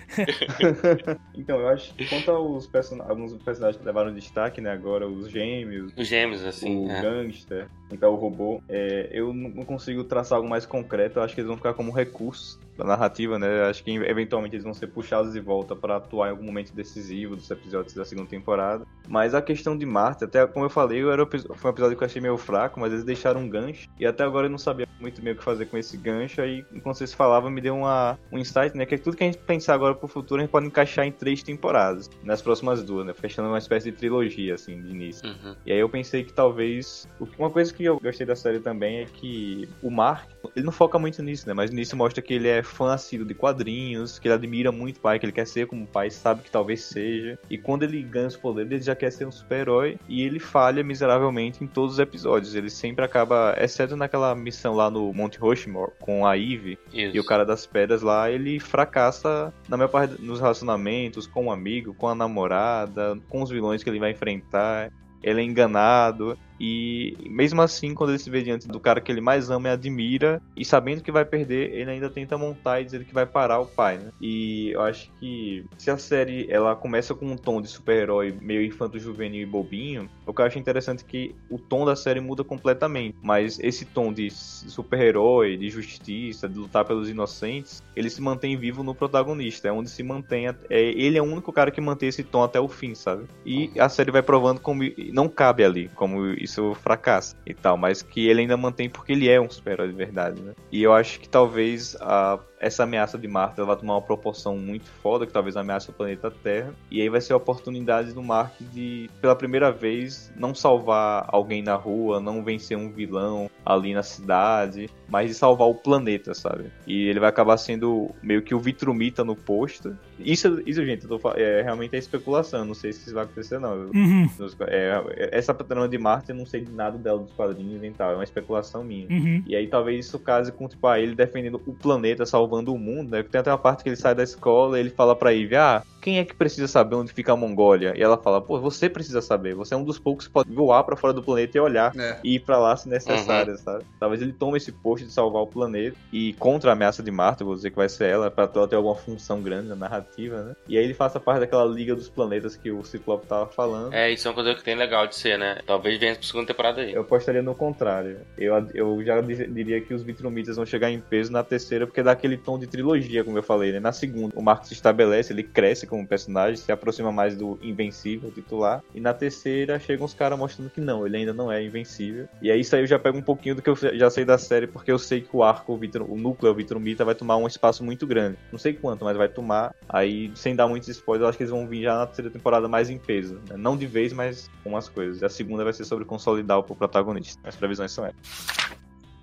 [1.36, 3.02] então, eu acho que quanto aos person...
[3.02, 4.70] alguns personagens que levaram destaque, né?
[4.70, 6.86] Agora, os gêmeos, Os gêmeos, assim.
[6.86, 7.02] o é.
[7.02, 11.18] gangster, então o robô, é, eu não não consigo traçar algo mais concreto.
[11.18, 13.60] Eu acho que eles vão ficar como recurso da narrativa, né?
[13.60, 16.74] Eu acho que eventualmente eles vão ser puxados de volta para atuar em algum momento
[16.74, 18.84] decisivo dos episódios da segunda temporada.
[19.08, 21.96] Mas a questão de Marte, até como eu falei, era um epi- foi um episódio
[21.96, 24.58] que eu achei meio fraco, mas eles deixaram um gancho e até agora eu não
[24.58, 26.40] sabia muito bem o que fazer com esse gancho.
[26.40, 28.86] Aí, enquanto vocês falavam, me deu uma, um insight, né?
[28.86, 31.42] Que tudo que a gente pensar agora pro futuro a gente pode encaixar em três
[31.42, 33.12] temporadas, nas próximas duas, né?
[33.12, 35.28] Fechando uma espécie de trilogia, assim, de início.
[35.28, 35.54] Uhum.
[35.66, 37.08] E aí eu pensei que talvez.
[37.38, 40.98] Uma coisa que eu gostei da série também é que o Mark, ele não foca
[40.98, 41.54] muito nisso, né?
[41.54, 45.00] Mas início mostra que ele é fã assíduo de quadrinhos, que ele admira muito o
[45.00, 47.38] pai, que ele quer ser como o pai, sabe que talvez seja.
[47.48, 50.82] E quando ele ganha os poderes, ele já quer ser um super-herói e ele falha
[50.82, 52.54] miseravelmente em todos os episódios.
[52.54, 57.16] Ele sempre acaba, exceto naquela missão lá no Monte Rushmore com a Eve, Isso.
[57.16, 61.52] e o cara das pedras lá, ele fracassa na maior parte nos relacionamentos, com o
[61.52, 64.90] amigo, com a namorada, com os vilões que ele vai enfrentar.
[65.22, 66.36] Ele é enganado.
[66.60, 69.72] E mesmo assim, quando ele se vê diante do cara que ele mais ama e
[69.72, 73.60] admira, e sabendo que vai perder, ele ainda tenta montar e dizer que vai parar
[73.60, 74.10] o pai, né?
[74.20, 78.62] E eu acho que se a série ela começa com um tom de super-herói meio
[78.62, 82.44] infanto-juvenil e bobinho, o que eu acho interessante é que o tom da série muda
[82.44, 83.16] completamente.
[83.22, 88.82] Mas esse tom de super-herói, de justiça, de lutar pelos inocentes, ele se mantém vivo
[88.82, 89.68] no protagonista.
[89.68, 90.48] É onde se mantém.
[90.48, 93.24] É, ele é o único cara que mantém esse tom até o fim, sabe?
[93.44, 98.02] E a série vai provando como não cabe ali, como isso fracassa e tal, mas
[98.02, 100.54] que ele ainda mantém porque ele é um super-herói de verdade, né?
[100.70, 104.56] E eu acho que talvez a, essa ameaça de Marte ela vai tomar uma proporção
[104.56, 106.72] muito foda, que talvez ameace o planeta Terra.
[106.90, 111.60] E aí vai ser a oportunidade do Mark de, pela primeira vez, não salvar alguém
[111.60, 116.66] na rua, não vencer um vilão ali na cidade, mas de salvar o planeta, sabe?
[116.86, 119.96] E ele vai acabar sendo meio que o Vitrumita no posto.
[120.18, 123.58] Isso, isso gente, eu tô, é, realmente é especulação, não sei se isso vai acontecer
[123.58, 123.90] não.
[123.92, 124.28] Uhum,
[124.68, 128.12] é, essa trama de Marte eu não sei de nada dela dos quadrinhos nem tal,
[128.12, 129.08] é uma especulação minha.
[129.08, 129.42] uhum.
[129.46, 133.10] E aí talvez isso case com, tipo, ah, ele defendendo o planeta, salvando o mundo,
[133.10, 133.22] né?
[133.22, 135.82] Tem até uma parte que ele sai da escola e ele fala pra Eve, ah,
[136.00, 137.94] quem é que precisa saber onde fica a Mongólia?
[137.96, 140.82] E ela fala, pô, você precisa saber, você é um dos poucos que pode voar
[140.84, 141.92] pra fora do planeta e olhar.
[141.96, 142.18] É.
[142.24, 143.84] E ir pra lá se necessário, sabe?
[144.00, 147.42] Talvez ele tome esse posto de salvar o planeta e contra a ameaça de Marte,
[147.42, 150.42] eu vou dizer que vai ser ela, pra ela ter alguma função grande na narrativa,
[150.42, 150.56] né?
[150.68, 153.92] E aí ele faça parte daquela Liga dos Planetas que o Ciclope tava falando.
[153.94, 155.60] É, isso é uma coisa que tem legal de ser, né?
[155.66, 156.92] Talvez venha pra segunda temporada aí.
[156.92, 158.18] Eu apostaria no contrário.
[158.36, 162.02] Eu, eu já di- diria que os Vitrumitas vão chegar em peso na terceira, porque
[162.02, 163.80] dá aquele tom de trilogia, como eu falei, né?
[163.80, 168.30] Na segunda, o Marco se estabelece, ele cresce como personagem, se aproxima mais do Invencível
[168.30, 168.82] titular.
[168.94, 172.28] E na terceira, chegam os caras mostrando que não, ele ainda não é invencível.
[172.40, 174.38] E aí isso aí eu já pego um pouquinho do que eu já sei da
[174.38, 177.46] série, porque eu sei que o arco, o, Vitru, o núcleo Vitrumita vai tomar um
[177.46, 178.36] espaço muito grande.
[178.50, 179.74] Não sei quanto, mas vai tomar.
[179.88, 182.68] Aí, sem dar muitos spoilers, eu acho que eles vão vir já na terceira temporada
[182.68, 183.40] mais em peso.
[183.48, 183.56] né?
[183.56, 185.22] Não de vez, mas com umas coisas.
[185.22, 187.40] A segunda vai ser sobre consolidar o protagonista.
[187.44, 188.82] As previsões são essas.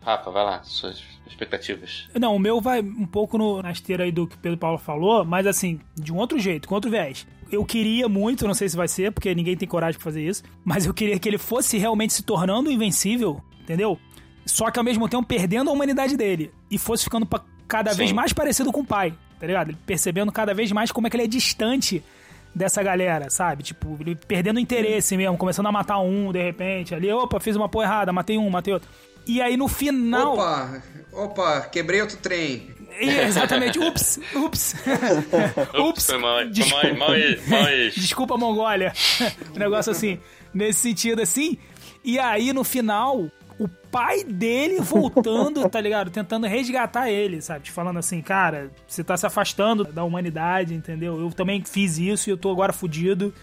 [0.10, 2.08] Rafa, vai lá, suas expectativas.
[2.20, 4.78] Não, o meu vai um pouco no, na esteira aí do que o Pedro Paulo
[4.78, 7.26] falou, mas assim, de um outro jeito, com outro viés.
[7.52, 10.44] Eu queria muito, não sei se vai ser, porque ninguém tem coragem pra fazer isso,
[10.64, 13.98] mas eu queria que ele fosse realmente se tornando invencível, entendeu?
[14.46, 18.10] Só que ao mesmo tempo perdendo a humanidade dele e fosse ficando pa- cada vez
[18.10, 18.16] Sim.
[18.16, 19.70] mais parecido com o pai, tá ligado?
[19.70, 22.04] Ele percebendo cada vez mais como é que ele é distante
[22.54, 23.62] dessa galera, sabe?
[23.64, 26.96] Tipo, ele perdendo interesse mesmo, começando a matar um de repente.
[26.96, 28.90] Ali, opa, fiz uma porra errada, matei um, matei outro.
[29.26, 30.34] E aí no final.
[30.34, 32.70] Opa, opa, quebrei outro trem.
[33.00, 34.76] É, exatamente, ups, ups.
[35.80, 36.88] Ups, foi mal, foi Desculpa.
[36.88, 37.18] mal, mal,
[37.48, 37.66] mal,
[37.96, 38.94] Desculpa, Mongólia.
[39.56, 40.20] Um negócio assim,
[40.54, 41.58] nesse sentido assim.
[42.04, 46.10] E aí, no final, o pai dele voltando, tá ligado?
[46.10, 47.66] Tentando resgatar ele, sabe?
[47.66, 51.20] Te falando assim, cara, você tá se afastando da humanidade, entendeu?
[51.20, 53.34] Eu também fiz isso e eu tô agora fudido.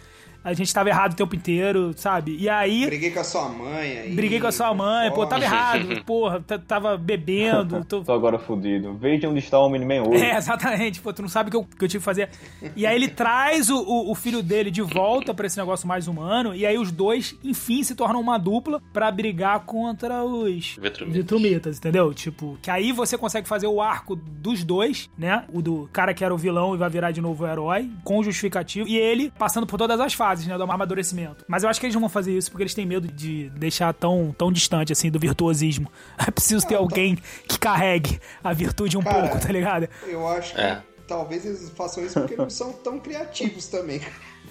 [0.47, 2.37] A gente tava errado o tempo inteiro, sabe?
[2.39, 2.87] E aí.
[2.87, 4.15] Briguei com a sua mãe aí.
[4.15, 7.85] Briguei com a sua mãe, pô, tava errado, porra, tava bebendo.
[7.89, 8.03] Tô...
[8.03, 8.95] Tô agora fudido.
[8.95, 10.25] Veja onde está o Omni-Man hoje.
[10.25, 12.29] É, exatamente, pô, tu não sabe o que eu, que eu tive que fazer.
[12.77, 16.07] E aí ele traz o, o, o filho dele de volta pra esse negócio mais
[16.07, 21.17] humano, e aí os dois, enfim, se tornam uma dupla pra brigar contra os Vitrumitas.
[21.17, 22.15] Vitrumitas, entendeu?
[22.15, 25.45] Tipo, que aí você consegue fazer o arco dos dois, né?
[25.53, 28.23] O do cara que era o vilão e vai virar de novo o herói, com
[28.23, 30.59] justificativo, e ele passando por todas as fases, né?
[30.59, 31.45] Do amadurecimento.
[31.47, 33.95] Mas eu acho que eles não vão fazer isso porque eles têm medo de deixar
[33.95, 35.91] tão, tão distante, assim, do virtuosismo.
[36.27, 37.17] É preciso ter alguém
[37.49, 39.89] que carregue a virtude um Cara, pouco, tá ligado?
[40.07, 40.83] Eu acho que É.
[41.07, 44.01] talvez eles façam isso porque não são tão criativos também.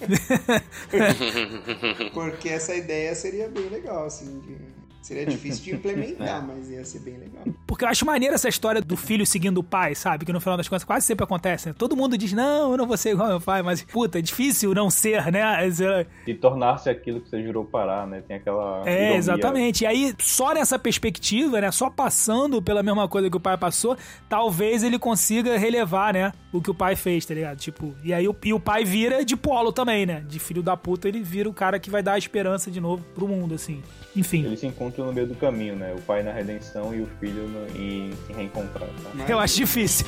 [2.12, 4.40] porque essa ideia seria bem legal, assim.
[4.40, 4.75] de-
[5.06, 7.44] Seria difícil de implementar, mas ia ser bem legal.
[7.64, 10.24] Porque eu acho maneiro essa história do filho seguindo o pai, sabe?
[10.24, 11.74] Que no final das contas quase sempre acontece, né?
[11.78, 14.22] Todo mundo diz, não, eu não vou ser igual ao meu pai, mas, puta, é
[14.22, 15.64] difícil não ser, né?
[15.64, 18.20] É, E tornar-se aquilo que você jurou parar, né?
[18.26, 18.82] Tem aquela.
[18.84, 19.16] É, ironia.
[19.16, 19.84] exatamente.
[19.84, 21.70] E aí, só nessa perspectiva, né?
[21.70, 23.96] Só passando pela mesma coisa que o pai passou,
[24.28, 26.32] talvez ele consiga relevar, né?
[26.52, 27.58] O que o pai fez, tá ligado?
[27.58, 30.24] Tipo, e aí o, e o pai vira de polo também, né?
[30.26, 33.04] De filho da puta, ele vira o cara que vai dar a esperança de novo
[33.14, 33.80] pro mundo, assim.
[34.16, 34.44] Enfim.
[34.44, 34.66] Eles se
[34.96, 35.92] encontram no meio do caminho, né?
[35.96, 38.88] O pai na redenção e o filho no- em se reencontrar.
[38.88, 39.10] Tá?
[39.14, 40.06] Mas, Eu acho difícil.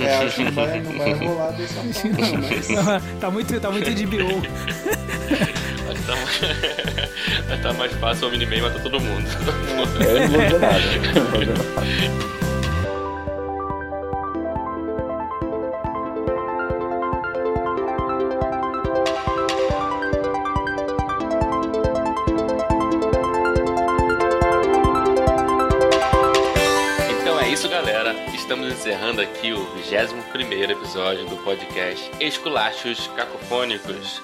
[0.00, 3.18] É, acho que não vai, não vai rolar dessa forma, não, mas...
[3.20, 4.28] tá muito, tá muito de bio.
[6.06, 9.26] Tá, mais- tá mais fácil o Miniman matar todo mundo.
[10.04, 10.78] Eu não vou dizer nada.
[11.14, 12.59] Eu não vou dizer nada.
[29.20, 34.22] Aqui o 21 episódio do podcast Esculachos Cacofônicos.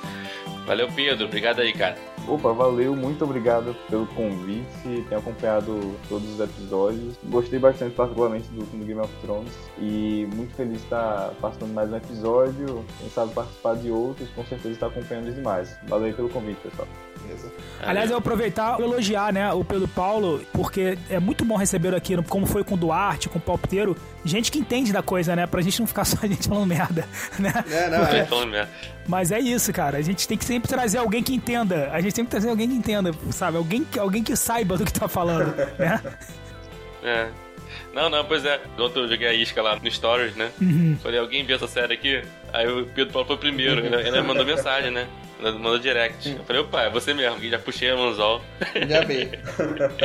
[0.67, 1.27] Valeu, Pedro.
[1.27, 1.97] Obrigado aí, cara.
[2.27, 7.17] Opa, valeu, muito obrigado pelo convite, tenho acompanhado todos os episódios.
[7.25, 9.53] Gostei bastante, particularmente, do último Game of Thrones.
[9.79, 12.85] E muito feliz de estar participando mais um episódio.
[12.99, 15.77] Quem sabe participar de outros, com certeza estar acompanhando demais.
[15.87, 16.89] Valeu pelo convite, pessoal.
[17.27, 17.53] Beleza.
[17.83, 22.17] Aliás, eu aproveitar e elogiar, né, o Pedro Paulo, porque é muito bom receber aqui,
[22.25, 25.47] como foi com o Duarte, com o Palpiteiro, gente que entende da coisa, né?
[25.47, 27.07] Pra gente não ficar só a gente falando merda,
[27.39, 27.53] né?
[27.71, 28.25] É, não, Tô é.
[28.25, 28.71] falando merda.
[29.07, 29.99] Mas é isso, cara.
[29.99, 31.91] A gente tem que sempre trazer alguém que entenda.
[31.93, 33.57] A gente tem que trazer alguém que entenda, sabe?
[33.57, 36.03] Alguém que, alguém que saiba do que tá falando, né?
[37.03, 37.29] É.
[37.93, 38.61] Não, não, pois é.
[38.79, 40.51] Ontem eu joguei a isca lá no Stories, né?
[40.61, 40.99] Uhum.
[41.03, 42.23] Falei, alguém viu essa série aqui?
[42.53, 43.85] Aí o Pedro Paulo foi o primeiro.
[43.85, 45.07] Ele, ele mandou mensagem, né?
[45.41, 46.31] Mandou direct.
[46.31, 48.41] Eu falei, opa, é você mesmo, que já puxei a manzol.
[48.89, 49.03] Já.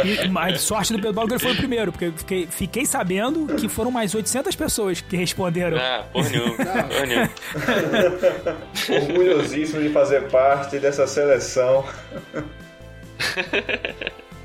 [0.03, 2.85] E, mas sorte do Pedro Paulo que ele foi o primeiro, porque eu fiquei, fiquei
[2.85, 5.77] sabendo que foram mais 800 pessoas que responderam.
[5.77, 6.55] Ah, porra nenhuma.
[6.91, 7.29] Porra nenhuma.
[8.89, 11.85] Orgulhosíssimo de fazer parte dessa seleção.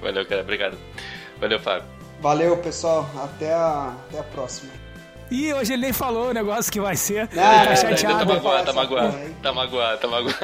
[0.01, 0.43] Valeu, cara.
[0.43, 0.79] Obrigado.
[1.41, 1.89] Valeu, Fábio.
[2.21, 3.11] Valeu, pessoal.
[3.23, 4.71] Até a, até a próxima.
[5.31, 7.29] E hoje ele nem falou o negócio que vai ser.
[7.37, 8.27] Ah, ele tá é, Tá chateado.
[8.27, 9.13] magoado, tá magoado.
[9.13, 9.35] porra aí.
[9.43, 10.39] Tá magoado, tá magoado.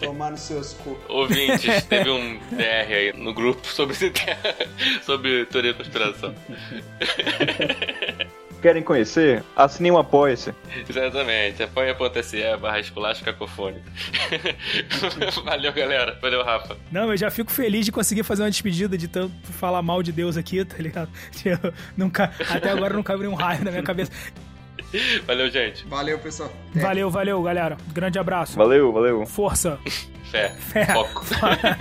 [0.00, 0.96] Tomar nos seus cu.
[1.08, 3.96] Ouvintes, teve um DR aí no grupo sobre,
[5.04, 6.34] sobre teoria da conspiração.
[8.62, 9.42] Querem conhecer?
[9.56, 10.54] Assinem um apoia-se.
[10.88, 13.84] Exatamente, apoia.se barra esculacho cacofônico.
[15.44, 16.16] Valeu, galera.
[16.22, 16.76] Valeu, Rafa.
[16.92, 20.12] Não, eu já fico feliz de conseguir fazer uma despedida de tanto falar mal de
[20.12, 21.10] Deus aqui, tá ligado?
[21.44, 21.58] Eu
[21.96, 24.12] nunca, até agora não cabe nenhum raio na minha cabeça.
[25.26, 25.84] Valeu, gente.
[25.88, 26.52] Valeu, pessoal.
[26.70, 26.80] Até.
[26.80, 27.76] Valeu, valeu, galera.
[27.92, 28.56] Grande abraço.
[28.56, 29.26] Valeu, valeu.
[29.26, 29.78] Força.
[30.30, 30.50] Fé.
[30.50, 30.86] Fé.
[30.86, 31.24] Foco.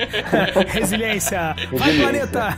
[0.68, 1.56] Resiliência.
[1.72, 2.02] Vai, Resiliência.
[2.02, 2.58] planeta.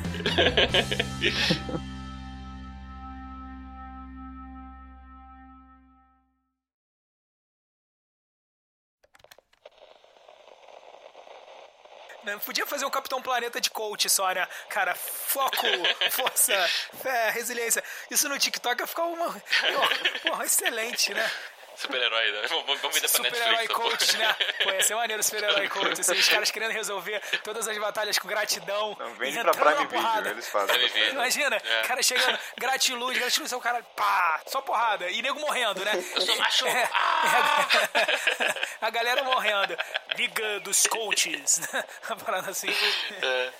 [12.24, 14.48] Não, Podia fazer um Capitão Planeta de coach só, né?
[14.70, 15.68] Cara, foco,
[16.12, 16.54] força,
[17.02, 17.84] fé, resiliência.
[18.10, 19.30] Isso no TikTok ia ficar uma.
[20.24, 21.30] Porra, excelente, né?
[21.76, 22.42] Super-herói, né?
[22.48, 23.74] Vamos vender pra Super-herói Netflix.
[23.74, 23.90] porra.
[23.90, 24.36] coach, né?
[24.64, 26.02] Pô, ia ser maneiro super-herói coach.
[26.02, 28.96] Assim, os caras querendo resolver todas as batalhas com gratidão.
[29.00, 29.88] Não, vende pra Prime.
[29.88, 30.76] Video, eles fazem.
[30.76, 31.10] Prime Video.
[31.14, 31.82] Imagina, É.
[31.84, 35.10] cara chegando, gratiluz, gratiluz, é o cara, pá, só porrada.
[35.10, 35.92] E nego morrendo, né?
[36.16, 36.68] Eu sou macho!
[36.68, 37.68] É, Ah!
[38.82, 39.78] a galera morrendo.
[40.16, 41.62] Liga dos coaches.
[42.10, 42.68] A parada assim.
[43.22, 43.52] É.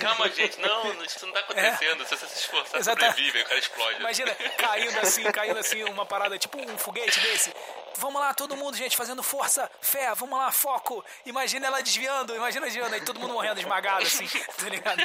[0.00, 2.04] Calma, gente, não, isso não tá acontecendo.
[2.04, 3.98] Se você se esforçar, Exata- sobrevive, o cara explode.
[4.00, 7.54] Imagina, caindo assim, caindo assim, uma parada, tipo um foguete desse.
[7.98, 11.04] Vamos lá, todo mundo, gente, fazendo força, fé, vamos lá, foco.
[11.26, 14.26] Imagina ela desviando, imagina desviando, aí todo mundo morrendo esmagado, assim,
[14.58, 15.02] tá ligado?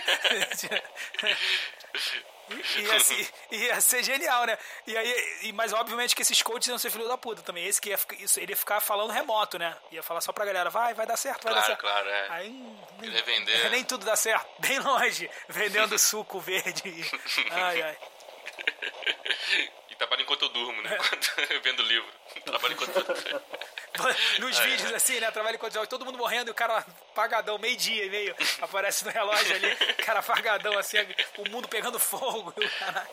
[2.49, 4.57] E, ia, se- ia ser genial, né?
[4.87, 7.65] E aí, e, mas obviamente que esses coaches iam ser filho da puta também.
[7.65, 9.75] Esse que ia, isso, ele ia ficar falando remoto, né?
[9.91, 11.81] Ia falar só pra galera, vai, vai dar certo, vai dar Claro, certo.
[11.81, 12.27] claro, é.
[12.29, 13.67] Aí nem, Ele vender.
[13.69, 17.11] nem tudo dá certo, bem longe, vendendo suco verde.
[17.51, 17.97] Ai, ai.
[19.97, 20.93] Trabalho enquanto eu durmo, né?
[20.93, 22.09] Enquanto eu vendo livro.
[22.45, 23.41] Trabalho enquanto eu...
[24.39, 25.31] Nos vídeos assim, né?
[25.31, 29.11] Trabalho enquanto joga, todo mundo morrendo e o cara apagadão, meio-dia e meio, aparece no
[29.11, 30.97] relógio ali, o cara apagadão assim,
[31.39, 32.53] o mundo pegando fogo.
[32.79, 33.07] cara...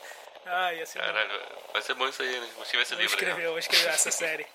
[0.46, 0.98] Ai, assim.
[0.98, 1.40] Caralho,
[1.72, 2.48] vai ser bom isso aí, né?
[2.54, 3.22] Vou escrever esse Vou livro aí.
[3.24, 4.46] escrever, vou escrever essa série.